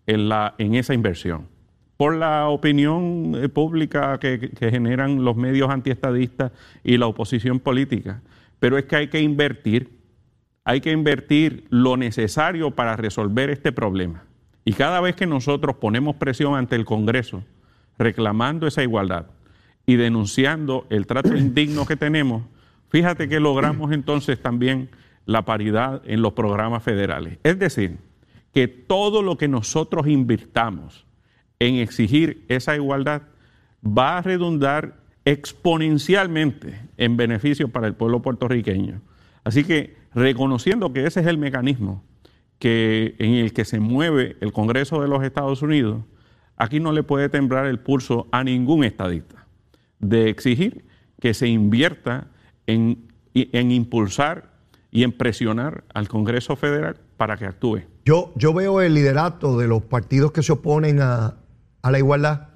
en, 0.09 0.28
la, 0.28 0.54
en 0.59 0.74
esa 0.74 0.94
inversión 0.94 1.46
por 1.98 2.14
la 2.14 2.46
opinión 2.48 3.34
eh, 3.34 3.48
pública 3.48 4.18
que, 4.18 4.52
generan 4.59 5.24
los 5.24 5.36
medios 5.36 5.68
antiestadistas 5.68 6.52
y 6.84 6.96
la 6.96 7.09
oposición 7.09 7.59
política. 7.59 8.22
Pero 8.61 8.78
es 8.78 8.84
que 8.84 8.96
hay 8.96 9.09
que 9.09 9.20
invertir, 9.20 9.98
hay 10.64 10.80
que 10.80 10.92
invertir 10.92 11.66
lo 11.70 11.96
necesario 11.96 12.70
para 12.70 12.96
resolver 12.96 13.50
este 13.50 13.72
problema. 13.72 14.22
Y 14.64 14.74
cada 14.74 15.00
vez 15.00 15.16
que 15.16 15.26
nosotros 15.26 15.76
ponemos 15.76 16.14
presión 16.14 16.54
ante 16.54 16.76
el 16.76 16.84
Congreso, 16.84 17.42
reclamando 17.98 18.68
esa 18.68 18.84
igualdad 18.84 19.26
y 19.84 19.96
denunciando 19.96 20.86
el 20.90 21.04
trato 21.09 21.36
indigno 21.36 21.84
que 21.84 21.96
tenemos, 21.96 22.44
fíjate 22.90 23.28
que 23.28 23.40
logramos 23.40 23.90
entonces 23.92 24.40
también 24.40 24.88
la 25.26 25.44
paridad 25.44 26.00
en 26.04 26.22
los 26.22 26.32
programas 26.34 26.84
federales. 26.84 27.38
Es 27.42 27.59
decir, 27.59 27.98
que 28.53 28.68
todo 28.68 29.22
lo 29.22 29.36
que 29.36 29.49
nosotros 29.49 30.07
invirtamos, 30.07 31.07
en 31.59 31.76
exigir 31.76 32.44
esa 32.49 32.76
igualdad 32.76 33.22
va 33.84 34.18
a 34.18 34.22
redundar 34.22 35.01
exponencialmente 35.24 36.80
en 36.96 37.16
beneficio 37.16 37.68
para 37.68 37.86
el 37.86 37.94
pueblo 37.94 38.22
puertorriqueño. 38.22 39.03
Así 39.44 39.64
que 39.64 39.96
reconociendo 40.14 40.92
que 40.92 41.07
ese 41.07 41.20
es 41.20 41.26
el 41.26 41.38
mecanismo 41.38 42.05
que, 42.59 43.14
en 43.18 43.34
el 43.34 43.53
que 43.53 43.64
se 43.64 43.80
mueve 43.80 44.36
el 44.40 44.53
Congreso 44.53 45.01
de 45.01 45.09
los 45.09 45.22
Estados 45.22 45.62
Unidos, 45.62 46.05
aquí 46.57 46.80
no 46.80 46.92
le 46.92 47.03
puede 47.03 47.28
temblar 47.28 47.66
el 47.66 47.78
pulso 47.78 48.26
a 48.32 48.42
ningún 48.42 48.84
estadista 48.84 49.46
de 50.01 50.28
exigir 50.28 50.84
que 51.20 51.34
se 51.34 51.49
invierta 51.49 52.28
en, 52.66 53.09
en 53.34 53.70
impulsar 53.70 54.53
y 54.90 55.03
en 55.03 55.12
presionar 55.12 55.84
al 55.92 56.09
Congreso 56.09 56.57
Federal 56.57 56.96
para 57.18 57.36
que 57.36 57.44
actúe. 57.44 57.82
Yo, 58.06 58.32
yo 58.36 58.54
veo 58.54 58.80
el 58.80 58.94
liderato 58.94 59.58
de 59.58 59.66
los 59.66 59.82
partidos 59.82 60.32
que 60.32 60.42
se 60.42 60.52
oponen 60.52 61.02
a, 61.02 61.36
a 61.82 61.90
la 61.90 61.98
igualdad. 61.98 62.48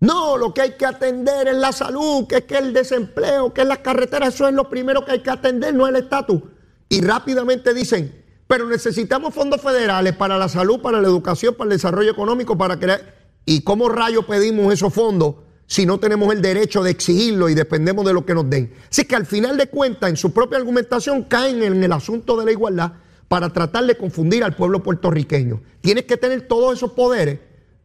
No, 0.00 0.36
lo 0.36 0.52
que 0.52 0.62
hay 0.62 0.72
que 0.72 0.86
atender 0.86 1.46
es 1.46 1.56
la 1.56 1.70
salud, 1.70 2.26
que 2.26 2.38
es 2.38 2.60
el 2.60 2.72
desempleo, 2.72 3.54
que 3.54 3.60
es 3.60 3.68
las 3.68 3.78
carreteras, 3.78 4.34
eso 4.34 4.48
es 4.48 4.54
lo 4.54 4.68
primero 4.68 5.04
que 5.04 5.12
hay 5.12 5.20
que 5.20 5.30
atender, 5.30 5.72
no 5.72 5.86
el 5.86 5.94
estatus. 5.94 6.42
Y 6.88 7.00
rápidamente 7.02 7.72
dicen, 7.72 8.24
pero 8.48 8.66
necesitamos 8.66 9.32
fondos 9.32 9.60
federales 9.60 10.16
para 10.16 10.36
la 10.36 10.48
salud, 10.48 10.82
para 10.82 11.00
la 11.00 11.06
educación, 11.06 11.54
para 11.54 11.68
el 11.68 11.76
desarrollo 11.76 12.10
económico, 12.10 12.58
para 12.58 12.80
crear... 12.80 13.22
¿Y 13.44 13.62
cómo 13.62 13.88
rayos 13.88 14.24
pedimos 14.24 14.72
esos 14.72 14.92
fondos 14.94 15.34
si 15.66 15.84
no 15.84 15.98
tenemos 15.98 16.32
el 16.32 16.42
derecho 16.42 16.82
de 16.82 16.90
exigirlo 16.90 17.48
y 17.48 17.54
dependemos 17.54 18.04
de 18.04 18.12
lo 18.12 18.24
que 18.24 18.34
nos 18.34 18.48
den? 18.48 18.72
Así 18.90 19.04
que 19.04 19.16
al 19.16 19.26
final 19.26 19.56
de 19.56 19.68
cuentas, 19.68 20.10
en 20.10 20.16
su 20.16 20.32
propia 20.32 20.58
argumentación, 20.58 21.24
caen 21.24 21.62
en 21.62 21.82
el 21.82 21.92
asunto 21.92 22.36
de 22.36 22.44
la 22.44 22.52
igualdad 22.52 22.92
para 23.32 23.48
tratar 23.48 23.86
de 23.86 23.96
confundir 23.96 24.44
al 24.44 24.54
pueblo 24.54 24.82
puertorriqueño. 24.82 25.62
Tienes 25.80 26.04
que 26.04 26.18
tener 26.18 26.42
todos 26.42 26.76
esos 26.76 26.92
poderes 26.92 27.38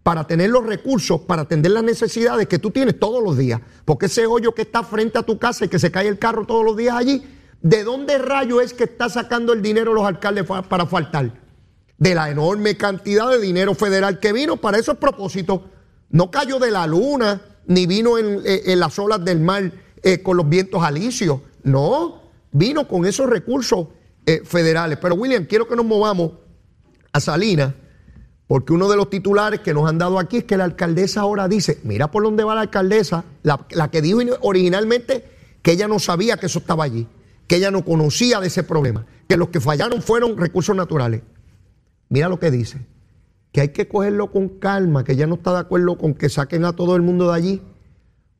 para 0.04 0.28
tener 0.28 0.50
los 0.50 0.66
recursos, 0.66 1.22
para 1.22 1.44
atender 1.44 1.72
las 1.72 1.86
necesidades 1.86 2.50
que 2.50 2.60
tú 2.60 2.70
tienes 2.70 3.00
todos 3.00 3.24
los 3.24 3.38
días. 3.38 3.62
Porque 3.86 4.08
ese 4.08 4.26
hoyo 4.26 4.54
que 4.54 4.64
está 4.64 4.84
frente 4.84 5.18
a 5.18 5.24
tu 5.24 5.40
casa 5.40 5.64
y 5.64 5.70
que 5.70 5.80
se 5.80 5.90
cae 5.90 6.10
el 6.10 6.20
carro 6.20 6.46
todos 6.46 6.66
los 6.66 6.76
días 6.76 6.98
allí, 6.98 7.24
¿de 7.62 7.86
dónde 7.86 8.18
rayo 8.18 8.60
es 8.60 8.74
que 8.74 8.84
está 8.84 9.08
sacando 9.08 9.54
el 9.54 9.62
dinero 9.62 9.94
los 9.94 10.06
alcaldes 10.06 10.44
para 10.68 10.86
faltar? 10.86 11.32
De 11.98 12.14
la 12.14 12.30
enorme 12.30 12.76
cantidad 12.76 13.30
de 13.30 13.40
dinero 13.40 13.74
federal 13.74 14.20
que 14.20 14.34
vino 14.34 14.58
para 14.58 14.78
esos 14.78 14.98
propósitos. 14.98 15.62
No 16.10 16.30
cayó 16.30 16.60
de 16.60 16.72
la 16.72 16.86
luna, 16.88 17.40
ni 17.68 17.86
vino 17.86 18.18
en, 18.18 18.42
eh, 18.44 18.76
las 18.76 19.00
olas 19.00 19.24
del 19.24 19.40
mar 19.40 19.72
eh, 20.04 20.22
con 20.22 20.36
los 20.36 20.50
vientos 20.50 20.84
alicios. 20.84 21.40
No, 21.64 22.22
vino 22.52 22.86
con 22.86 23.06
esos 23.06 23.30
recursos 23.30 23.88
eh, 24.28 24.42
federales. 24.44 25.00
Pero 25.02 25.16
William, 25.16 25.46
quiero 25.46 25.68
que 25.68 25.76
nos 25.78 25.86
movamos 25.86 26.34
a 27.14 27.20
Salinas 27.22 27.74
porque 28.46 28.74
uno 28.74 28.90
de 28.90 28.98
los 28.98 29.10
titulares 29.10 29.62
que 29.62 29.74
nos 29.74 29.90
han 29.90 29.98
dado 29.98 30.20
aquí 30.20 30.38
es 30.38 30.44
que 30.44 30.58
la 30.58 30.66
alcaldesa 30.66 31.22
ahora 31.22 31.48
dice, 31.48 31.80
mira 31.84 32.12
por 32.12 32.24
dónde 32.24 32.44
va 32.44 32.54
la 32.54 32.62
alcaldesa, 32.62 33.24
la, 33.44 33.90
que 33.90 34.02
dijo 34.02 34.20
originalmente 34.42 35.24
que 35.62 35.72
ella 35.72 35.88
no 35.88 35.98
sabía 36.00 36.36
que 36.36 36.48
eso 36.48 36.60
estaba 36.60 36.84
allí, 36.84 37.08
que 37.48 37.56
ella 37.56 37.72
no 37.72 37.86
conocía 37.86 38.42
de 38.42 38.48
ese 38.48 38.64
problema, 38.64 39.06
que 39.30 39.38
los 39.38 39.48
que 39.48 39.62
fallaron 39.62 40.02
fueron 40.02 40.38
recursos 40.38 40.76
naturales. 40.76 41.22
Mira 42.10 42.28
lo 42.28 42.38
que 42.38 42.52
dice, 42.52 42.86
que 43.54 43.62
hay 43.62 43.70
que 43.70 43.88
cogerlo 43.88 44.30
con 44.30 44.60
calma, 44.60 45.06
que 45.06 45.14
ella 45.14 45.28
no 45.28 45.36
está 45.36 45.54
de 45.54 45.60
acuerdo 45.60 45.98
con 45.98 46.14
que 46.14 46.28
saquen 46.28 46.66
a 46.66 46.74
todo 46.74 46.98
el 46.98 47.02
mundo 47.02 47.30
de 47.30 47.36
allí, 47.38 47.62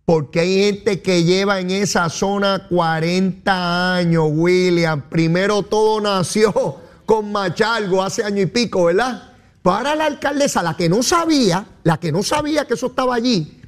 porque 0.08 0.40
hay 0.40 0.64
gente 0.64 1.02
que 1.02 1.26
lleva 1.26 1.60
en 1.60 1.70
esa 1.70 2.10
zona 2.10 2.66
40 2.70 3.98
años, 3.98 4.24
William. 4.32 5.02
Primero 5.10 5.64
todo 5.64 6.00
nació 6.00 6.78
con 7.06 7.30
Machalgo 7.30 8.02
hace 8.02 8.24
año 8.24 8.42
y 8.42 8.46
pico, 8.46 8.86
¿verdad? 8.86 9.34
Para 9.62 9.96
la 9.96 10.06
alcaldesa, 10.06 10.64
la 10.64 10.78
que 10.78 10.88
no 10.88 11.04
sabía, 11.04 11.68
la 11.84 12.00
que 12.00 12.14
no 12.14 12.24
sabía 12.24 12.64
que 12.64 12.76
eso 12.76 12.88
estaba 12.88 13.16
allí, 13.16 13.60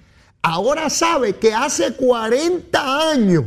ahora 0.42 0.90
sabe 0.90 1.36
que 1.36 1.54
hace 1.54 1.96
40 1.96 3.12
años 3.12 3.44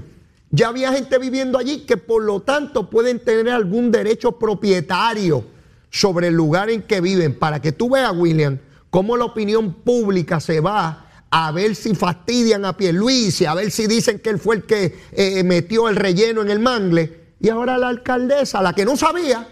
ya 0.51 0.69
había 0.69 0.93
gente 0.93 1.17
viviendo 1.17 1.57
allí 1.57 1.87
que 1.87 1.97
por 1.97 2.23
lo 2.23 2.41
tanto 2.41 2.91
pueden 2.91 3.21
tener 3.21 3.49
algún 3.49 3.91
derecho 3.91 4.33
propietario 4.33 5.47
sobre 5.89 6.29
el 6.29 6.35
lugar 6.35 6.69
en 6.69 6.83
que 6.83 7.01
viven. 7.01 7.39
Para 7.39 7.63
que 7.63 7.73
tú 7.73 7.89
veas, 7.89 8.13
William, 8.15 8.59
cómo 8.91 9.17
la 9.17 9.25
opinión 9.25 9.73
pública 9.73 10.41
se 10.41 10.61
va 10.61 11.02
a 11.35 11.51
ver 11.51 11.75
si 11.75 11.95
fastidian 11.95 12.67
a 12.67 12.77
Pierluisi, 12.77 13.47
a 13.47 13.55
ver 13.55 13.71
si 13.71 13.87
dicen 13.87 14.19
que 14.19 14.29
él 14.29 14.39
fue 14.39 14.57
el 14.57 14.63
que 14.65 14.99
eh, 15.13 15.43
metió 15.43 15.89
el 15.89 15.97
relleno 15.97 16.43
en 16.43 16.51
el 16.51 16.59
mangle. 16.59 17.33
Y 17.41 17.49
ahora 17.49 17.79
la 17.79 17.89
alcaldesa, 17.89 18.61
la 18.61 18.75
que 18.75 18.85
no 18.85 18.99
sabía, 18.99 19.49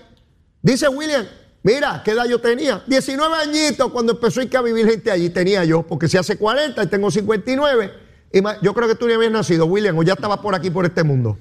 dice 0.62 0.89
William, 0.89 1.24
Mira, 1.62 2.03
¿qué 2.03 2.12
edad 2.12 2.26
yo 2.26 2.41
tenía? 2.41 2.83
19 2.87 3.35
añitos 3.35 3.91
cuando 3.93 4.12
empezó 4.12 4.41
a 4.41 4.62
vivir 4.62 4.89
gente 4.89 5.11
allí 5.11 5.28
tenía 5.28 5.62
yo, 5.64 5.83
porque 5.83 6.09
si 6.09 6.16
hace 6.16 6.39
40 6.39 6.83
y 6.83 6.87
tengo 6.87 7.11
59. 7.11 7.93
Y 8.33 8.41
yo 8.62 8.74
creo 8.74 8.89
que 8.89 8.95
tú 8.95 9.07
ni 9.07 9.12
habías 9.12 9.33
nacido, 9.33 9.66
William, 9.66 9.97
o 9.99 10.03
ya 10.03 10.14
estabas 10.14 10.39
por 10.39 10.55
aquí, 10.55 10.70
por 10.70 10.87
este 10.87 11.03
mundo. 11.03 11.39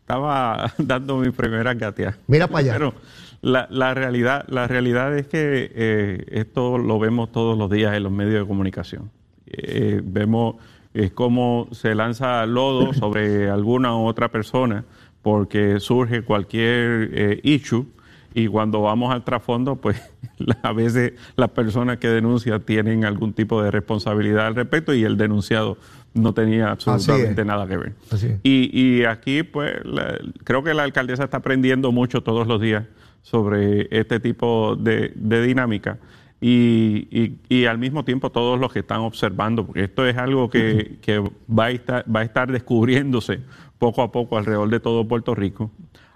Estaba 0.00 0.72
dando 0.78 1.18
mi 1.18 1.30
primera 1.30 1.74
gatea. 1.74 2.16
Mira 2.26 2.46
para 2.46 2.58
allá. 2.60 2.72
Pero 2.72 2.94
la, 3.42 3.94
realidad, 3.94 4.46
la 4.48 4.66
realidad 4.66 5.16
es 5.16 5.26
que 5.26 5.70
eh, 5.74 6.24
esto 6.30 6.78
lo 6.78 6.98
vemos 6.98 7.30
todos 7.30 7.58
los 7.58 7.70
días 7.70 7.94
en 7.94 8.04
los 8.04 8.12
medios 8.12 8.40
de 8.42 8.48
comunicación. 8.48 9.10
Eh, 9.50 10.00
vemos 10.04 10.56
es 10.92 11.12
cómo 11.12 11.68
se 11.72 11.94
lanza 11.94 12.44
lodo 12.46 12.92
sobre 12.94 13.48
alguna 13.48 13.96
u 13.96 14.06
otra 14.06 14.28
persona 14.30 14.84
porque 15.22 15.80
surge 15.80 16.22
cualquier 16.22 17.10
eh, 17.12 17.40
issue 17.42 17.86
y 18.32 18.46
cuando 18.46 18.80
vamos 18.82 19.12
al 19.12 19.24
trasfondo, 19.24 19.76
pues 19.76 20.00
a 20.62 20.72
veces 20.72 21.14
las 21.36 21.50
personas 21.50 21.98
que 21.98 22.08
denuncian 22.08 22.60
tienen 22.62 23.04
algún 23.04 23.32
tipo 23.32 23.62
de 23.62 23.70
responsabilidad 23.70 24.46
al 24.46 24.54
respecto 24.54 24.94
y 24.94 25.04
el 25.04 25.16
denunciado 25.16 25.76
no 26.14 26.32
tenía 26.34 26.70
absolutamente 26.70 27.44
nada 27.44 27.66
que 27.66 27.76
ver. 27.76 27.92
Y, 28.42 29.04
aquí, 29.04 29.42
pues, 29.42 29.74
creo 30.44 30.62
que 30.62 30.74
la 30.74 30.82
alcaldesa 30.82 31.24
está 31.24 31.38
aprendiendo 31.38 31.92
mucho 31.92 32.22
todos 32.22 32.46
los 32.46 32.60
días 32.60 32.84
sobre 33.22 33.86
este 33.96 34.18
tipo 34.18 34.76
de, 34.76 35.12
dinámica. 35.16 35.98
Y, 36.42 37.36
y, 37.50 37.66
al 37.66 37.76
mismo 37.76 38.04
tiempo 38.04 38.30
todos 38.30 38.58
los 38.58 38.72
que 38.72 38.78
están 38.78 39.00
observando, 39.00 39.66
porque 39.66 39.84
esto 39.84 40.06
es 40.06 40.16
algo 40.16 40.48
que, 40.48 40.98
va, 41.48 41.66
a 41.66 41.70
estar, 41.70 42.04
va 42.14 42.20
a 42.20 42.22
estar 42.22 42.50
descubriéndose 42.50 43.40
poco 43.78 44.00
a 44.00 44.10
poco 44.10 44.38
alrededor 44.38 44.70
de 44.70 44.80
todo 44.80 45.06
Puerto 45.06 45.34
Rico. 45.34 45.70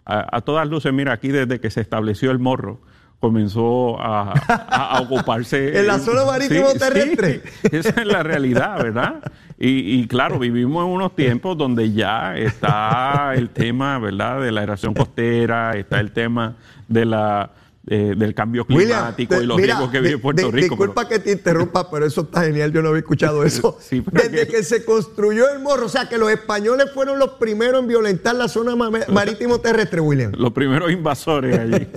A, 0.07 0.37
a 0.37 0.41
todas 0.41 0.67
luces, 0.67 0.95
mira, 0.95 1.13
aquí 1.13 1.29
desde 1.29 1.61
que 1.61 1.71
se 1.71 1.83
estableció 1.83 2.31
el 2.31 2.39
morro, 2.39 2.81
comenzó 3.25 3.97
a, 3.99 5.01
ocuparse. 5.01 5.79
en 5.79 5.87
la 5.87 5.99
zona 5.99 6.27
marítimo 6.27 6.75
terrestre. 6.79 7.43
esa 7.73 7.89
es 8.03 8.07
la 8.07 8.23
realidad, 8.23 8.83
¿verdad? 8.83 9.23
Y, 9.59 10.07
claro, 10.09 10.39
vivimos 10.39 10.85
en 10.85 10.91
unos 10.93 11.17
tiempos 11.17 11.57
donde 11.57 11.91
ya 11.93 12.37
está 12.37 13.33
el 13.35 13.49
tema, 13.49 13.99
¿verdad?, 13.99 14.43
de 14.43 14.53
la 14.53 14.61
aeración 14.61 14.93
costera, 14.93 15.73
está 15.73 16.01
el 16.01 16.13
tema 16.13 16.57
de 16.87 17.07
la 17.07 17.51
eh, 17.87 18.15
del 18.17 18.35
cambio 18.35 18.65
climático 18.65 19.39
y 19.43 19.45
los 19.45 19.61
riesgos 19.61 19.91
que 19.91 20.01
vive 20.01 20.17
Puerto 20.17 20.51
Rico. 20.51 20.75
Disculpa 20.75 21.07
que 21.07 21.19
te 21.19 21.33
interrumpa, 21.33 21.91
pero 21.91 22.07
eso 22.07 22.23
está 22.23 22.45
genial, 22.45 22.73
yo 22.73 22.81
no 22.81 22.89
había 22.89 23.01
escuchado 23.01 23.45
eso. 23.45 23.79
Desde 24.11 24.47
que... 24.47 24.63
se 24.63 24.87
construyó 24.87 25.51
el 25.51 25.61
morro, 25.61 25.85
o 25.85 25.89
sea 25.91 26.09
que 26.09 26.17
los 26.17 26.31
españoles 26.31 26.91
fueron 26.95 27.19
los 27.19 27.33
primeros 27.33 27.83
en 27.83 27.89
violentar 27.89 28.37
la 28.37 28.49
zona 28.49 28.75
marítimo 28.75 29.61
terrestre, 29.61 30.01
William. 30.01 30.33
Los 30.35 30.53
primeros 30.53 30.91
invasores 30.91 31.59
allí. 31.59 31.87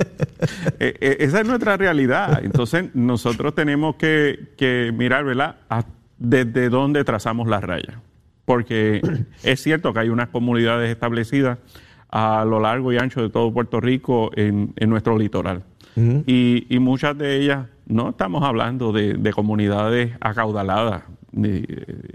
Eh, 0.80 0.96
eh, 1.02 1.18
esa 1.22 1.42
es 1.42 1.48
nuestra 1.48 1.78
realidad. 1.78 2.42
Entonces 2.44 2.94
nosotros 2.94 3.56
tenemos 3.56 3.96
que, 3.96 4.94
mirar, 4.96 5.26
¿verdad?, 5.26 5.56
desde 6.20 6.70
dónde 6.70 7.04
trazamos 7.04 7.48
la 7.48 7.60
raya. 7.60 8.02
Porque 8.46 9.02
es 9.42 9.64
cierto 9.64 9.94
que 9.94 10.02
hay 10.02 10.10
unas 10.10 10.30
comunidades 10.30 10.92
establecidas 10.92 11.58
a 12.12 12.46
lo 12.46 12.60
largo 12.60 12.94
y 12.94 12.98
ancho 12.98 13.24
de 13.24 13.30
todo 13.30 13.52
Puerto 13.52 13.80
Rico 13.80 14.30
en 14.36 14.74
nuestro 14.82 15.18
litoral 15.18 15.64
y, 15.98 16.78
muchas 16.80 17.18
de 17.18 17.42
ellas 17.42 17.66
no 17.88 18.10
estamos 18.10 18.44
hablando 18.44 18.92
de, 18.92 19.32
comunidades 19.34 20.12
acaudaladas. 20.20 21.04
Ni, 21.32 21.64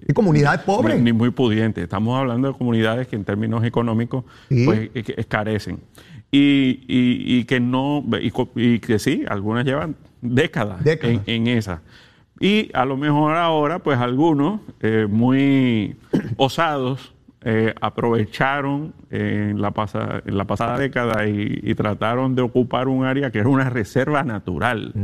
¿Y 0.09 0.13
comunidades 0.15 0.63
pobres? 0.63 1.01
Ni, 1.01 1.13
muy 1.13 1.31
pudientes. 1.31 1.85
Estamos 1.85 2.19
hablando 2.19 2.49
de 2.49 2.55
comunidades 2.55 3.09
que 3.09 3.17
en 3.17 3.25
términos 3.25 3.65
económicos 3.65 4.25
pues, 4.49 4.91
carecen. 5.29 5.81
Y, 6.31 7.45
que 7.45 7.61
no, 7.61 8.05
y, 8.55 8.79
que 8.79 8.99
sí, 8.99 9.25
algunas 9.29 9.65
llevan 9.65 9.97
décadas, 10.21 10.81
En, 11.27 11.47
esa. 11.47 11.83
Y 12.41 12.71
a 12.75 12.85
lo 12.85 12.97
mejor 12.97 13.35
ahora, 13.35 13.81
pues 13.81 13.99
algunos 13.99 14.61
eh, 14.81 15.07
muy 15.09 15.97
osados 16.37 17.13
eh, 17.45 17.75
aprovecharon 17.81 18.95
en 19.11 19.61
la, 19.61 19.73
pasada, 19.73 20.23
en 20.25 20.37
la 20.39 20.45
pasada 20.45 20.79
década 20.79 21.27
y, 21.27 21.75
trataron 21.75 22.37
de 22.37 22.43
ocupar 22.43 22.87
un 22.87 23.05
área 23.05 23.33
que 23.33 23.39
era 23.41 23.49
una 23.49 23.69
reserva 23.69 24.23
natural. 24.23 24.95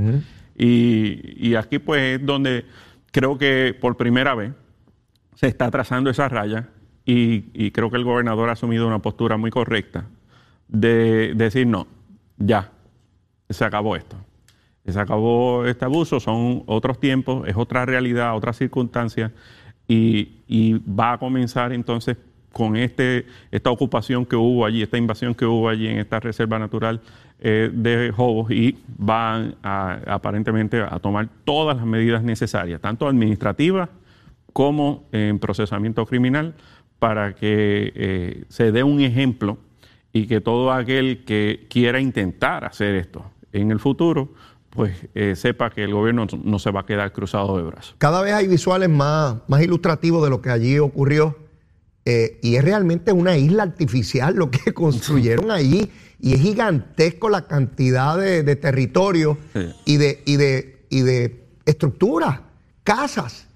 y, 0.56 1.54
aquí 1.56 1.78
pues 1.78 2.20
es 2.20 2.26
donde 2.26 2.64
creo 3.10 3.38
que 3.38 3.76
por 3.80 3.96
primera 3.96 4.34
vez 4.34 4.52
se 5.34 5.48
está 5.48 5.70
trazando 5.70 6.10
esa 6.10 6.28
raya 6.28 6.68
y, 7.04 7.70
creo 7.70 7.90
que 7.90 7.96
el 7.96 8.04
gobernador 8.04 8.50
ha 8.50 8.52
asumido 8.52 8.86
una 8.86 9.00
postura 9.00 9.36
muy 9.36 9.50
correcta 9.50 10.04
de, 10.68 11.32
decir 11.34 11.66
no, 11.66 11.86
ya, 12.36 12.70
se 13.48 13.64
acabó 13.64 13.96
esto. 13.96 14.16
Se 14.86 14.98
acabó 14.98 15.66
este 15.66 15.84
abuso, 15.84 16.18
son 16.18 16.62
otros 16.66 16.98
tiempos, 16.98 17.46
es 17.46 17.56
otra 17.56 17.84
realidad, 17.84 18.34
otras 18.34 18.56
circunstancias 18.56 19.32
y, 19.88 20.78
va 20.88 21.14
a 21.14 21.18
comenzar 21.18 21.72
entonces 21.72 22.16
con 22.52 22.76
este, 22.76 23.26
esta 23.50 23.70
ocupación 23.70 24.24
que 24.24 24.36
hubo 24.36 24.64
allí, 24.64 24.82
esta 24.82 24.98
invasión 24.98 25.34
que 25.34 25.44
hubo 25.44 25.68
allí 25.68 25.86
en 25.86 25.98
esta 25.98 26.20
reserva 26.20 26.58
natural 26.58 27.00
eh, 27.40 27.70
de 27.72 28.12
Jobos 28.14 28.50
y 28.50 28.76
van 28.96 29.54
aparentemente 29.62 30.80
a 30.80 30.98
tomar 30.98 31.28
todas 31.44 31.76
las 31.76 31.86
medidas 31.86 32.22
necesarias, 32.22 32.80
tanto 32.80 33.06
administrativas 33.06 33.88
como 34.52 35.04
en 35.12 35.38
procesamiento 35.38 36.04
criminal, 36.06 36.54
para 36.98 37.34
que 37.34 37.92
eh, 37.94 38.44
se 38.48 38.72
dé 38.72 38.82
un 38.82 39.00
ejemplo 39.00 39.58
y 40.12 40.26
que 40.26 40.40
todo 40.40 40.72
aquel 40.72 41.24
que 41.24 41.66
quiera 41.70 42.00
intentar 42.00 42.64
hacer 42.64 42.96
esto 42.96 43.24
en 43.52 43.70
el 43.70 43.78
futuro, 43.78 44.30
pues 44.78 44.96
eh, 45.16 45.34
sepa 45.34 45.70
que 45.70 45.82
el 45.82 45.92
gobierno 45.92 46.28
no 46.44 46.58
se 46.60 46.70
va 46.70 46.80
a 46.80 46.86
quedar 46.86 47.12
cruzado 47.12 47.56
de 47.56 47.64
brazos. 47.64 47.96
Cada 47.98 48.22
vez 48.22 48.32
hay 48.32 48.46
visuales 48.46 48.88
más, 48.88 49.38
más 49.48 49.60
ilustrativos 49.60 50.22
de 50.22 50.30
lo 50.30 50.40
que 50.40 50.50
allí 50.50 50.78
ocurrió 50.78 51.36
eh, 52.04 52.38
y 52.42 52.54
es 52.54 52.64
realmente 52.64 53.12
una 53.12 53.36
isla 53.36 53.64
artificial 53.64 54.34
lo 54.34 54.50
que 54.50 54.72
construyeron 54.74 55.50
allí. 55.50 55.90
Y 56.20 56.32
es 56.32 56.40
gigantesco 56.40 57.28
la 57.28 57.46
cantidad 57.46 58.16
de, 58.16 58.56
territorio 58.56 59.36
y, 59.84 59.98
de, 59.98 60.22
y, 60.24 60.36
de, 60.36 60.86
y 60.88 61.00
de 61.00 61.44
estructuras, 61.66 62.40
casas. 62.82 63.46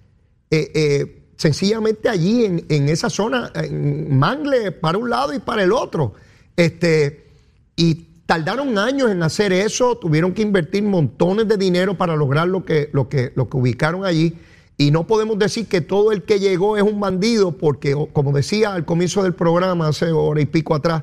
Eh, 0.51 0.71
eh, 0.75 1.23
sencillamente 1.37 2.09
allí 2.09 2.45
en, 2.45 2.67
en, 2.69 2.89
esa 2.89 3.09
zona, 3.09 3.51
en 3.55 4.19
Mangle, 4.19 4.73
para 4.73 4.99
un 4.99 5.09
lado 5.09 5.33
y 5.33 5.39
para 5.39 5.63
el 5.63 5.73
otro. 5.73 6.15
Este, 6.57 7.27
y 7.75 8.12
tardaron 8.33 8.79
años 8.79 9.11
en 9.11 9.23
hacer 9.23 9.53
eso, 9.53 9.99
tuvieron 9.99 10.33
que 10.33 10.41
invertir 10.41 10.83
montones 10.83 11.47
de 11.47 11.59
dinero 11.59 11.99
para 11.99 12.17
lograr 12.17 12.49
lo 12.49 12.65
que, 12.65 12.89
lo 12.95 13.07
que, 13.07 13.31
lo 13.37 13.51
que 13.51 13.59
ubicaron 13.59 14.07
allí. 14.07 14.39
Y 14.79 14.91
no 14.91 15.07
podemos 15.07 15.39
decir 15.39 15.69
que 15.69 15.83
todo 15.83 16.13
el 16.13 16.23
que 16.23 16.41
llegó 16.41 16.79
es 16.79 16.83
un 16.83 16.99
bandido, 16.99 17.53
porque, 17.53 17.95
como 18.15 18.33
decía 18.33 18.73
al 18.73 18.87
comienzo 18.87 19.23
del 19.23 19.35
programa, 19.35 19.89
hace 19.89 20.13
hora 20.13 20.41
y 20.41 20.47
pico 20.47 20.75
atrás, 20.75 21.03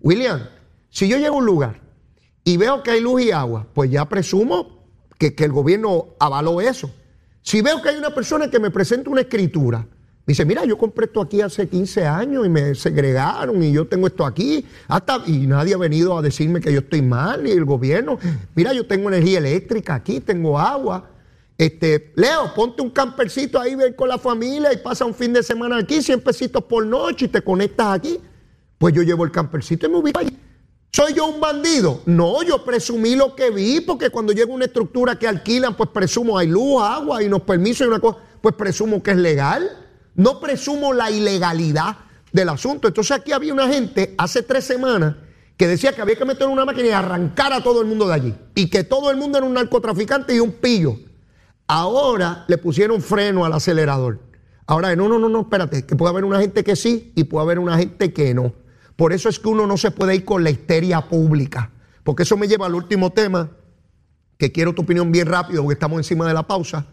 William, 0.00 0.40
si 0.88 1.08
yo 1.08 1.18
llego 1.18 1.34
a 1.34 1.38
un 1.38 1.46
lugar 1.46 1.80
y 2.44 2.56
veo 2.58 2.84
que 2.84 2.92
hay 2.92 3.00
luz 3.00 3.22
y 3.22 3.32
agua, 3.32 3.66
pues 3.74 3.90
ya 3.90 4.08
presumo 4.08 4.86
que, 5.18 5.34
el 5.36 5.50
gobierno 5.50 6.10
avaló 6.20 6.60
eso. 6.60 6.92
Si 7.42 7.60
veo 7.60 7.82
que 7.82 7.88
hay 7.88 7.96
una 7.96 8.14
persona 8.14 8.50
que 8.50 8.60
me 8.60 8.70
presenta 8.70 9.10
una 9.10 9.22
escritura, 9.22 9.84
dice, 10.28 10.44
mira, 10.44 10.64
yo 10.66 10.76
compré 10.76 11.06
esto 11.06 11.22
aquí 11.22 11.40
hace 11.40 11.66
15 11.66 12.06
años 12.06 12.44
y 12.44 12.50
me 12.50 12.74
segregaron 12.74 13.62
y 13.62 13.72
yo 13.72 13.86
tengo 13.88 14.06
esto 14.06 14.26
aquí, 14.26 14.64
hasta, 14.86 15.22
y 15.26 15.46
nadie 15.46 15.72
ha 15.72 15.78
venido 15.78 16.16
a 16.18 16.22
decirme 16.22 16.60
que 16.60 16.70
yo 16.70 16.80
estoy 16.80 17.00
mal, 17.00 17.46
y 17.46 17.52
el 17.52 17.64
gobierno, 17.64 18.18
mira, 18.54 18.74
yo 18.74 18.86
tengo 18.86 19.08
energía 19.08 19.38
eléctrica 19.38 19.94
aquí, 19.94 20.20
tengo 20.20 20.58
agua. 20.58 21.10
Este, 21.56 22.12
Leo, 22.14 22.52
ponte 22.54 22.82
un 22.82 22.90
campercito 22.90 23.58
ahí, 23.58 23.74
ven 23.74 23.94
con 23.94 24.08
la 24.08 24.18
familia 24.18 24.70
y 24.70 24.76
pasa 24.76 25.06
un 25.06 25.14
fin 25.14 25.32
de 25.32 25.42
semana 25.42 25.78
aquí, 25.78 26.02
100 26.02 26.20
pesitos 26.20 26.62
por 26.64 26.84
noche 26.84 27.24
y 27.24 27.28
te 27.28 27.40
conectas 27.40 27.94
aquí. 27.94 28.20
Pues 28.76 28.94
yo 28.94 29.02
llevo 29.02 29.24
el 29.24 29.32
campercito 29.32 29.86
y 29.86 29.90
me 29.90 29.96
ubico 29.96 30.20
allí. 30.20 30.38
¿Soy 30.92 31.14
yo 31.14 31.26
un 31.26 31.40
bandido? 31.40 32.02
No, 32.04 32.42
yo 32.42 32.64
presumí 32.64 33.16
lo 33.16 33.34
que 33.34 33.50
vi, 33.50 33.80
porque 33.80 34.10
cuando 34.10 34.32
llega 34.34 34.52
una 34.52 34.66
estructura 34.66 35.18
que 35.18 35.26
alquilan, 35.26 35.74
pues 35.74 35.88
presumo 35.88 36.36
hay 36.36 36.48
luz, 36.48 36.82
agua 36.82 37.22
y 37.22 37.26
unos 37.26 37.42
permisos 37.42 37.86
y 37.86 37.88
una 37.88 37.98
cosa, 37.98 38.18
pues 38.42 38.54
presumo 38.54 39.02
que 39.02 39.12
es 39.12 39.16
legal. 39.16 39.87
No 40.18 40.40
presumo 40.40 40.92
la 40.92 41.12
ilegalidad 41.12 41.96
del 42.32 42.48
asunto. 42.48 42.88
Entonces 42.88 43.16
aquí 43.16 43.30
había 43.30 43.54
una 43.54 43.68
gente 43.68 44.16
hace 44.18 44.42
tres 44.42 44.64
semanas 44.64 45.14
que 45.56 45.68
decía 45.68 45.92
que 45.92 46.02
había 46.02 46.16
que 46.16 46.24
meter 46.24 46.48
una 46.48 46.64
máquina 46.64 46.88
y 46.88 46.90
arrancar 46.90 47.52
a 47.52 47.62
todo 47.62 47.80
el 47.80 47.86
mundo 47.86 48.08
de 48.08 48.14
allí. 48.14 48.34
Y 48.56 48.68
que 48.68 48.82
todo 48.82 49.12
el 49.12 49.16
mundo 49.16 49.38
era 49.38 49.46
un 49.46 49.54
narcotraficante 49.54 50.34
y 50.34 50.40
un 50.40 50.52
pillo. 50.52 50.96
Ahora 51.68 52.44
le 52.48 52.58
pusieron 52.58 53.00
freno 53.00 53.44
al 53.44 53.52
acelerador. 53.52 54.18
Ahora, 54.66 54.94
no, 54.96 55.08
no, 55.08 55.20
no, 55.20 55.28
no, 55.28 55.42
espérate, 55.42 55.86
que 55.86 55.94
puede 55.94 56.10
haber 56.10 56.24
una 56.24 56.40
gente 56.40 56.64
que 56.64 56.74
sí 56.74 57.12
y 57.14 57.24
puede 57.24 57.44
haber 57.44 57.60
una 57.60 57.78
gente 57.78 58.12
que 58.12 58.34
no. 58.34 58.54
Por 58.96 59.12
eso 59.12 59.28
es 59.28 59.38
que 59.38 59.48
uno 59.48 59.68
no 59.68 59.76
se 59.76 59.92
puede 59.92 60.16
ir 60.16 60.24
con 60.24 60.42
la 60.42 60.50
histeria 60.50 61.08
pública. 61.08 61.70
Porque 62.02 62.24
eso 62.24 62.36
me 62.36 62.48
lleva 62.48 62.66
al 62.66 62.74
último 62.74 63.12
tema, 63.12 63.50
que 64.36 64.50
quiero 64.50 64.74
tu 64.74 64.82
opinión 64.82 65.12
bien 65.12 65.28
rápido, 65.28 65.62
porque 65.62 65.74
estamos 65.74 65.98
encima 65.98 66.26
de 66.26 66.34
la 66.34 66.44
pausa. 66.44 66.86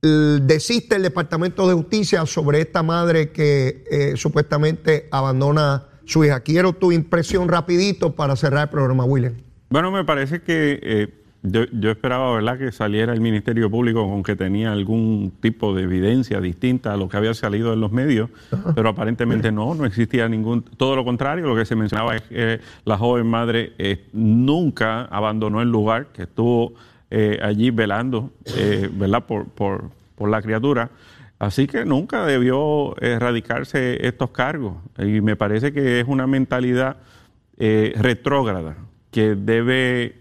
Desiste 0.00 0.94
el 0.94 1.02
Departamento 1.02 1.66
de 1.66 1.74
Justicia 1.74 2.24
sobre 2.24 2.60
esta 2.60 2.84
madre 2.84 3.30
que 3.30 3.84
eh, 3.90 4.12
supuestamente 4.16 5.08
abandona 5.10 5.86
su 6.04 6.24
hija. 6.24 6.40
Quiero 6.40 6.72
tu 6.72 6.92
impresión 6.92 7.48
rapidito 7.48 8.14
para 8.14 8.36
cerrar 8.36 8.62
el 8.62 8.68
programa, 8.68 9.04
William. 9.04 9.34
Bueno, 9.70 9.90
me 9.90 10.04
parece 10.04 10.40
que 10.40 10.78
eh, 10.82 11.08
yo, 11.42 11.64
yo, 11.72 11.90
esperaba, 11.90 12.32
¿verdad?, 12.32 12.58
que 12.58 12.70
saliera 12.70 13.12
el 13.12 13.20
Ministerio 13.20 13.70
Público 13.70 14.08
con 14.08 14.22
que 14.22 14.36
tenía 14.36 14.70
algún 14.70 15.32
tipo 15.40 15.74
de 15.74 15.82
evidencia 15.82 16.40
distinta 16.40 16.94
a 16.94 16.96
lo 16.96 17.08
que 17.08 17.16
había 17.16 17.34
salido 17.34 17.72
en 17.72 17.80
los 17.80 17.90
medios, 17.90 18.30
pero 18.76 18.88
aparentemente 18.90 19.50
no, 19.50 19.74
no 19.74 19.84
existía 19.84 20.28
ningún. 20.28 20.62
Todo 20.62 20.94
lo 20.94 21.04
contrario, 21.04 21.46
lo 21.46 21.56
que 21.56 21.64
se 21.64 21.74
mencionaba 21.74 22.16
es 22.16 22.22
que 22.22 22.60
la 22.84 22.96
joven 22.96 23.26
madre 23.26 23.72
eh, 23.78 24.06
nunca 24.12 25.06
abandonó 25.06 25.60
el 25.60 25.70
lugar, 25.70 26.06
que 26.12 26.22
estuvo 26.22 26.74
eh, 27.10 27.38
allí 27.42 27.70
velando, 27.70 28.30
eh, 28.56 28.88
¿verdad?, 28.92 29.24
por, 29.26 29.46
por, 29.46 29.90
por 30.14 30.28
la 30.28 30.42
criatura. 30.42 30.90
Así 31.38 31.66
que 31.66 31.84
nunca 31.84 32.26
debió 32.26 33.00
erradicarse 33.00 34.06
estos 34.06 34.30
cargos. 34.30 34.76
Y 34.98 35.20
me 35.20 35.36
parece 35.36 35.72
que 35.72 36.00
es 36.00 36.08
una 36.08 36.26
mentalidad 36.26 36.96
retrógrada 37.56 38.76
que 39.10 39.34
debe 39.34 40.16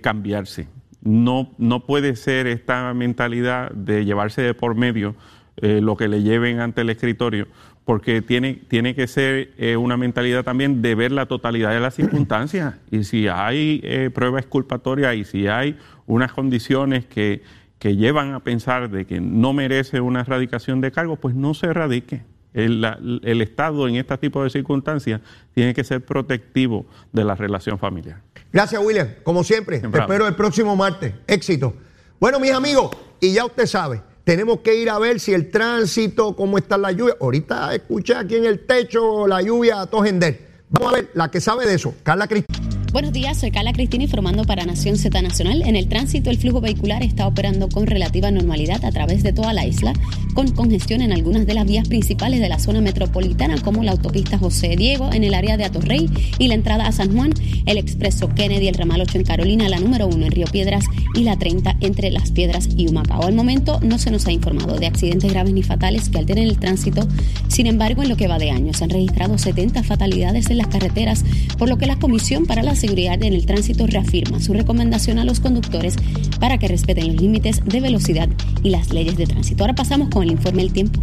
cambiarse. 0.00 0.68
no, 1.02 1.50
no 1.58 1.80
puede 1.80 2.16
ser 2.16 2.46
esta 2.46 2.92
mentalidad 2.94 3.70
de 3.72 4.04
llevarse 4.04 4.42
de 4.42 4.54
por 4.54 4.74
medio 4.74 5.14
eh, 5.58 5.80
lo 5.82 5.96
que 5.96 6.08
le 6.08 6.22
lleven 6.22 6.60
ante 6.60 6.80
el 6.80 6.88
escritorio, 6.88 7.46
porque 7.84 8.22
tiene, 8.22 8.54
tiene 8.68 8.94
que 8.94 9.06
ser 9.06 9.50
eh, 9.58 9.76
una 9.76 9.98
mentalidad 9.98 10.44
también 10.44 10.80
de 10.80 10.94
ver 10.94 11.12
la 11.12 11.26
totalidad 11.26 11.72
de 11.72 11.80
las 11.80 11.94
circunstancias. 11.94 12.76
Y 12.90 13.04
si 13.04 13.28
hay 13.28 13.80
eh, 13.84 14.10
pruebas 14.12 14.42
exculpatorias 14.42 15.14
y 15.14 15.24
si 15.24 15.48
hay 15.48 15.76
unas 16.06 16.32
condiciones 16.32 17.04
que, 17.06 17.42
que 17.78 17.96
llevan 17.96 18.32
a 18.34 18.40
pensar 18.40 18.90
de 18.90 19.06
que 19.06 19.20
no 19.20 19.52
merece 19.52 20.00
una 20.00 20.20
erradicación 20.20 20.80
de 20.80 20.92
cargo, 20.92 21.16
pues 21.16 21.34
no 21.34 21.54
se 21.54 21.66
erradique. 21.66 22.22
El, 22.54 22.84
el, 23.22 23.40
Estado 23.40 23.88
en 23.88 23.96
este 23.96 24.16
tipo 24.18 24.44
de 24.44 24.50
circunstancias 24.50 25.22
tiene 25.54 25.72
que 25.72 25.84
ser 25.84 26.04
protectivo 26.04 26.84
de 27.10 27.24
la 27.24 27.34
relación 27.34 27.78
familiar. 27.78 28.20
Gracias, 28.52 28.80
William. 28.84 29.08
Como 29.22 29.42
siempre, 29.42 29.80
te 29.80 29.98
espero 29.98 30.28
el 30.28 30.34
próximo 30.34 30.76
martes. 30.76 31.14
Éxito. 31.26 31.74
Bueno, 32.20 32.38
mis 32.38 32.52
amigos, 32.52 32.90
y 33.20 33.32
ya 33.32 33.46
usted 33.46 33.66
sabe, 33.66 34.02
tenemos 34.24 34.60
que 34.60 34.74
ir 34.74 34.90
a 34.90 34.98
ver 34.98 35.18
si 35.18 35.32
el 35.32 35.50
tránsito, 35.50 36.36
cómo 36.36 36.58
está 36.58 36.78
la 36.78 36.92
lluvia. 36.92 37.16
Ahorita 37.20 37.74
escuché 37.74 38.14
aquí 38.14 38.36
en 38.36 38.44
el 38.44 38.66
techo 38.66 39.26
la 39.26 39.42
lluvia 39.42 39.80
a 39.80 39.86
Tojender. 39.86 40.52
Vamos 40.68 40.92
a 40.92 40.96
ver, 40.96 41.10
la 41.14 41.30
que 41.30 41.40
sabe 41.40 41.66
de 41.66 41.74
eso, 41.74 41.94
Carla 42.02 42.28
Cristina. 42.28 42.71
Buenos 42.92 43.14
días, 43.14 43.38
soy 43.38 43.50
Carla 43.50 43.72
Cristina 43.72 44.04
informando 44.04 44.44
para 44.44 44.66
Nación 44.66 44.98
Z 44.98 45.22
Nacional. 45.22 45.62
En 45.62 45.76
el 45.76 45.88
tránsito, 45.88 46.28
el 46.28 46.36
flujo 46.36 46.60
vehicular 46.60 47.02
está 47.02 47.26
operando 47.26 47.70
con 47.70 47.86
relativa 47.86 48.30
normalidad 48.30 48.84
a 48.84 48.92
través 48.92 49.22
de 49.22 49.32
toda 49.32 49.54
la 49.54 49.66
isla, 49.66 49.94
con 50.34 50.50
congestión 50.50 51.00
en 51.00 51.10
algunas 51.10 51.46
de 51.46 51.54
las 51.54 51.66
vías 51.66 51.88
principales 51.88 52.40
de 52.40 52.50
la 52.50 52.58
zona 52.58 52.82
metropolitana, 52.82 53.58
como 53.62 53.82
la 53.82 53.92
autopista 53.92 54.36
José 54.36 54.76
Diego 54.76 55.10
en 55.10 55.24
el 55.24 55.32
área 55.32 55.56
de 55.56 55.64
Atorrey 55.64 56.10
y 56.38 56.48
la 56.48 56.54
entrada 56.54 56.86
a 56.86 56.92
San 56.92 57.16
Juan, 57.16 57.32
el 57.64 57.78
expreso 57.78 58.28
Kennedy, 58.28 58.68
el 58.68 58.74
ramal 58.74 59.00
8 59.00 59.16
en 59.16 59.24
Carolina, 59.24 59.70
la 59.70 59.80
número 59.80 60.06
1 60.06 60.26
en 60.26 60.30
Río 60.30 60.46
Piedras 60.48 60.84
y 61.14 61.22
la 61.22 61.38
30 61.38 61.78
entre 61.80 62.10
Las 62.10 62.30
Piedras 62.30 62.68
y 62.76 62.88
Humacao. 62.88 63.22
Al 63.22 63.34
momento 63.34 63.80
no 63.80 63.96
se 63.96 64.10
nos 64.10 64.26
ha 64.26 64.32
informado 64.32 64.78
de 64.78 64.86
accidentes 64.86 65.32
graves 65.32 65.54
ni 65.54 65.62
fatales 65.62 66.10
que 66.10 66.18
alteren 66.18 66.44
el 66.44 66.58
tránsito. 66.58 67.08
Sin 67.48 67.66
embargo, 67.66 68.02
en 68.02 68.10
lo 68.10 68.16
que 68.16 68.28
va 68.28 68.38
de 68.38 68.50
año 68.50 68.74
se 68.74 68.84
han 68.84 68.90
registrado 68.90 69.38
70 69.38 69.82
fatalidades 69.82 70.50
en 70.50 70.58
las 70.58 70.66
carreteras, 70.66 71.24
por 71.56 71.70
lo 71.70 71.78
que 71.78 71.86
la 71.86 71.98
Comisión 71.98 72.44
para 72.44 72.62
las 72.62 72.81
Seguridad 72.82 73.22
en 73.22 73.32
el 73.32 73.46
Tránsito 73.46 73.86
reafirma 73.86 74.40
su 74.40 74.54
recomendación 74.54 75.20
a 75.20 75.24
los 75.24 75.38
conductores 75.38 75.94
para 76.40 76.58
que 76.58 76.66
respeten 76.66 77.06
los 77.06 77.22
límites 77.22 77.64
de 77.64 77.80
velocidad 77.80 78.28
y 78.64 78.70
las 78.70 78.92
leyes 78.92 79.16
de 79.16 79.24
tránsito. 79.24 79.62
Ahora 79.62 79.76
pasamos 79.76 80.08
con 80.08 80.24
el 80.24 80.32
informe 80.32 80.64
del 80.64 80.72
tiempo. 80.72 80.98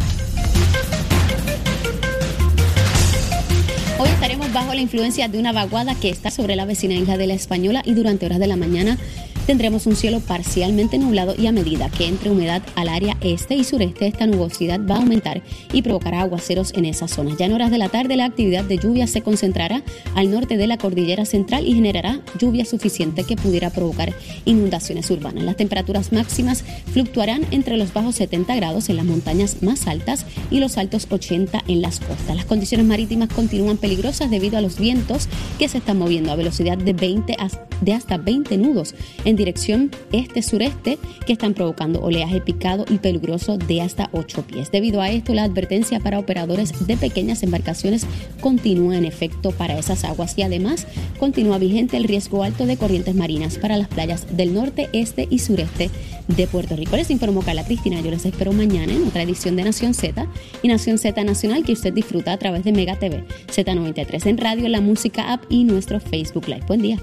Hoy 3.98 4.08
estaremos 4.10 4.52
bajo 4.52 4.74
la 4.74 4.82
influencia 4.82 5.28
de 5.28 5.38
una 5.38 5.52
vaguada 5.52 5.94
que 5.94 6.10
está 6.10 6.30
sobre 6.30 6.54
la 6.54 6.66
vecina 6.66 6.96
isla 6.96 7.16
de 7.16 7.26
la 7.26 7.32
Española 7.32 7.82
y 7.86 7.94
durante 7.94 8.26
horas 8.26 8.40
de 8.40 8.46
la 8.46 8.56
mañana 8.56 8.98
tendremos 9.46 9.86
un 9.86 9.96
cielo 9.96 10.20
parcialmente 10.20 10.98
nublado 10.98 11.34
y 11.36 11.46
a 11.46 11.52
medida 11.52 11.90
que 11.90 12.06
entre 12.06 12.30
humedad 12.30 12.62
al 12.76 12.88
área 12.88 13.16
este 13.20 13.54
y 13.54 13.64
sureste, 13.64 14.06
esta 14.06 14.26
nubosidad 14.26 14.80
va 14.86 14.96
a 14.96 14.98
aumentar 14.98 15.42
y 15.72 15.82
provocará 15.82 16.20
aguaceros 16.22 16.72
en 16.74 16.84
esa 16.84 17.08
zona. 17.08 17.36
Ya 17.38 17.46
en 17.46 17.52
horas 17.52 17.70
de 17.70 17.78
la 17.78 17.88
tarde 17.88 18.16
la 18.16 18.26
actividad 18.26 18.64
de 18.64 18.78
lluvia 18.78 19.06
se 19.06 19.22
concentrará 19.22 19.82
al 20.14 20.30
norte 20.30 20.56
de 20.56 20.66
la 20.66 20.78
cordillera 20.78 21.24
central 21.24 21.66
y 21.66 21.74
generará 21.74 22.20
lluvia 22.38 22.64
suficiente 22.64 23.24
que 23.24 23.36
pudiera 23.36 23.70
provocar 23.70 24.12
inundaciones 24.44 25.10
urbanas. 25.10 25.44
Las 25.44 25.56
temperaturas 25.56 26.12
máximas 26.12 26.64
fluctuarán 26.92 27.46
entre 27.50 27.76
los 27.76 27.92
bajos 27.92 28.16
70 28.16 28.54
grados 28.56 28.88
en 28.88 28.96
las 28.96 29.04
montañas 29.04 29.62
más 29.62 29.86
altas 29.86 30.26
y 30.50 30.60
los 30.60 30.78
altos 30.78 31.06
80 31.10 31.64
en 31.66 31.82
las 31.82 32.00
costas. 32.00 32.36
Las 32.36 32.44
condiciones 32.44 32.86
marítimas 32.86 33.28
continúan 33.28 33.76
peligrosas 33.76 34.30
debido 34.30 34.58
a 34.58 34.60
los 34.60 34.78
vientos 34.78 35.28
que 35.58 35.68
se 35.68 35.78
están 35.78 35.98
moviendo 35.98 36.32
a 36.32 36.36
velocidad 36.36 36.78
de 36.78 36.92
20 36.92 37.36
de 37.80 37.92
hasta 37.92 38.18
20 38.18 38.56
nudos 38.58 38.94
en 39.24 39.36
dirección 39.36 39.90
este-sureste 40.12 40.98
que 41.26 41.32
están 41.32 41.54
provocando 41.54 42.00
oleaje 42.00 42.40
picado 42.40 42.84
y 42.88 42.98
peligroso 42.98 43.58
de 43.58 43.80
hasta 43.80 44.08
8 44.12 44.42
pies. 44.46 44.70
Debido 44.70 45.00
a 45.00 45.10
esto, 45.10 45.34
la 45.34 45.44
advertencia 45.44 46.00
para 46.00 46.18
operadores 46.18 46.86
de 46.86 46.96
pequeñas 46.96 47.42
embarcaciones 47.42 48.06
continúa 48.40 48.96
en 48.96 49.04
efecto 49.04 49.50
para 49.52 49.78
esas 49.78 50.04
aguas 50.04 50.36
y 50.36 50.42
además 50.42 50.86
continúa 51.18 51.58
vigente 51.58 51.96
el 51.96 52.04
riesgo 52.04 52.42
alto 52.42 52.66
de 52.66 52.76
corrientes 52.76 53.14
marinas 53.14 53.58
para 53.58 53.76
las 53.76 53.88
playas 53.88 54.36
del 54.36 54.54
norte, 54.54 54.88
este 54.92 55.26
y 55.30 55.38
sureste 55.38 55.90
de 56.28 56.46
Puerto 56.46 56.76
Rico. 56.76 56.96
Les 56.96 57.10
informó 57.10 57.42
Carla 57.42 57.64
Cristina. 57.64 58.00
Yo 58.00 58.10
les 58.10 58.24
espero 58.24 58.52
mañana 58.52 58.92
en 58.92 59.06
otra 59.06 59.22
edición 59.22 59.56
de 59.56 59.64
Nación 59.64 59.94
Z 59.94 60.26
y 60.62 60.68
Nación 60.68 60.98
Z 60.98 61.22
Nacional 61.24 61.64
que 61.64 61.72
usted 61.72 61.92
disfruta 61.92 62.32
a 62.32 62.38
través 62.38 62.64
de 62.64 62.72
Mega 62.72 62.98
TV, 62.98 63.24
Z93 63.48 64.26
en 64.26 64.38
radio, 64.38 64.68
la 64.68 64.80
música 64.80 65.32
app 65.32 65.44
y 65.48 65.64
nuestro 65.64 66.00
Facebook 66.00 66.48
Live. 66.48 66.64
Buen 66.66 66.82
día. 66.82 66.98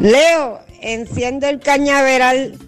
Leo, 0.00 0.60
enciende 0.82 1.48
el 1.48 1.60
cañaveral. 1.60 2.58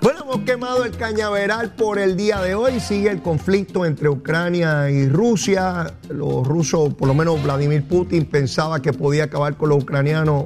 Bueno, 0.00 0.20
hemos 0.22 0.40
quemado 0.44 0.84
el 0.84 0.96
cañaveral 0.96 1.74
por 1.74 1.98
el 1.98 2.16
día 2.16 2.40
de 2.40 2.54
hoy. 2.54 2.78
Sigue 2.78 3.10
el 3.10 3.20
conflicto 3.20 3.84
entre 3.84 4.08
Ucrania 4.08 4.90
y 4.90 5.08
Rusia. 5.08 5.92
Los 6.08 6.46
rusos, 6.46 6.94
por 6.94 7.08
lo 7.08 7.14
menos 7.14 7.42
Vladimir 7.42 7.82
Putin, 7.88 8.26
pensaba 8.26 8.80
que 8.80 8.92
podía 8.92 9.24
acabar 9.24 9.56
con 9.56 9.70
los 9.70 9.82
ucranianos 9.82 10.44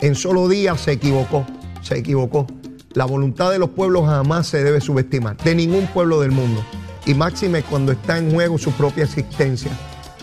en 0.00 0.14
solo 0.14 0.46
días. 0.48 0.80
Se 0.80 0.92
equivocó, 0.92 1.44
se 1.80 1.98
equivocó. 1.98 2.46
La 2.94 3.06
voluntad 3.06 3.50
de 3.50 3.58
los 3.58 3.70
pueblos 3.70 4.06
jamás 4.06 4.46
se 4.46 4.62
debe 4.62 4.80
subestimar, 4.80 5.36
de 5.38 5.54
ningún 5.54 5.86
pueblo 5.88 6.20
del 6.20 6.30
mundo. 6.30 6.62
Y 7.06 7.14
máxime 7.14 7.62
cuando 7.62 7.92
está 7.92 8.18
en 8.18 8.32
juego 8.32 8.58
su 8.58 8.72
propia 8.72 9.04
existencia. 9.04 9.70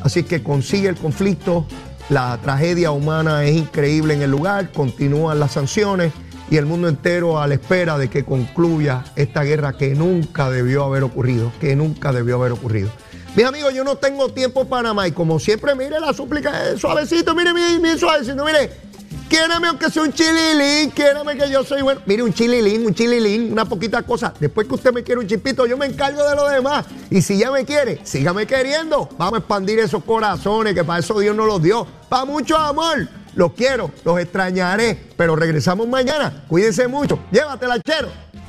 Así 0.02 0.24
que 0.24 0.42
consigue 0.42 0.88
el 0.88 0.96
conflicto, 0.96 1.66
la 2.10 2.38
tragedia 2.42 2.92
humana 2.92 3.44
es 3.44 3.56
increíble 3.56 4.14
en 4.14 4.22
el 4.22 4.32
lugar, 4.32 4.72
continúan 4.72 5.40
las 5.40 5.54
sanciones 5.54 6.12
y 6.50 6.58
el 6.58 6.66
mundo 6.66 6.88
entero 6.88 7.40
a 7.40 7.48
la 7.48 7.56
espera 7.56 7.98
de 7.98 8.10
que 8.10 8.26
concluya 8.26 9.04
esta 9.16 9.44
guerra 9.44 9.74
que 9.74 9.94
nunca 9.94 10.50
debió 10.50 10.84
haber 10.84 11.04
ocurrido, 11.04 11.52
que 11.60 11.76
nunca 11.76 12.12
debió 12.12 12.36
haber 12.38 12.54
ocurrido. 12.54 12.90
Mis 13.36 13.46
amigos, 13.46 13.74
yo 13.74 13.84
no 13.84 13.98
tengo 13.98 14.30
tiempo 14.30 14.66
para 14.66 14.94
más 14.94 15.10
y 15.10 15.12
como 15.12 15.40
siempre, 15.40 15.76
mire 15.76 16.00
la 16.00 16.14
súplica, 16.14 16.76
suavecito, 16.78 17.36
mire, 17.36 17.54
mire, 17.54 17.80
mire 17.80 17.98
suavecito, 17.98 18.44
mire, 18.44 18.72
Quiérame 19.30 19.68
aunque 19.68 19.92
sea 19.92 20.02
un 20.02 20.12
chililín, 20.12 20.90
quiérame 20.90 21.38
que 21.38 21.52
yo 21.52 21.64
soy 21.64 21.84
bueno. 21.84 22.02
Mire, 22.08 22.24
un 22.24 22.34
chililín, 22.34 22.84
un 22.84 22.96
chililín, 22.96 23.52
una 23.52 23.64
poquita 23.64 24.02
cosa. 24.02 24.34
Después 24.40 24.68
que 24.68 24.74
usted 24.74 24.92
me 24.92 25.04
quiere 25.04 25.22
un 25.22 25.28
chipito, 25.28 25.68
yo 25.68 25.78
me 25.78 25.86
encargo 25.86 26.28
de 26.28 26.36
lo 26.36 26.50
demás. 26.50 26.88
Y 27.12 27.22
si 27.22 27.38
ya 27.38 27.52
me 27.52 27.64
quiere, 27.64 28.00
sígame 28.04 28.48
queriendo. 28.48 29.08
Vamos 29.20 29.36
a 29.36 29.38
expandir 29.38 29.78
esos 29.78 30.04
corazones, 30.04 30.74
que 30.74 30.84
para 30.84 31.00
eso 31.00 31.20
Dios 31.20 31.36
nos 31.36 31.46
los 31.46 31.62
dio. 31.62 31.86
Para 32.10 32.26
mucho 32.26 32.58
amor. 32.58 33.08
Los 33.36 33.54
quiero, 33.54 33.92
los 34.04 34.20
extrañaré, 34.20 35.00
pero 35.16 35.36
regresamos 35.36 35.88
mañana. 35.88 36.46
Cuídense 36.48 36.88
mucho. 36.88 37.20
Llévatela, 37.32 37.80
chero. 37.82 38.10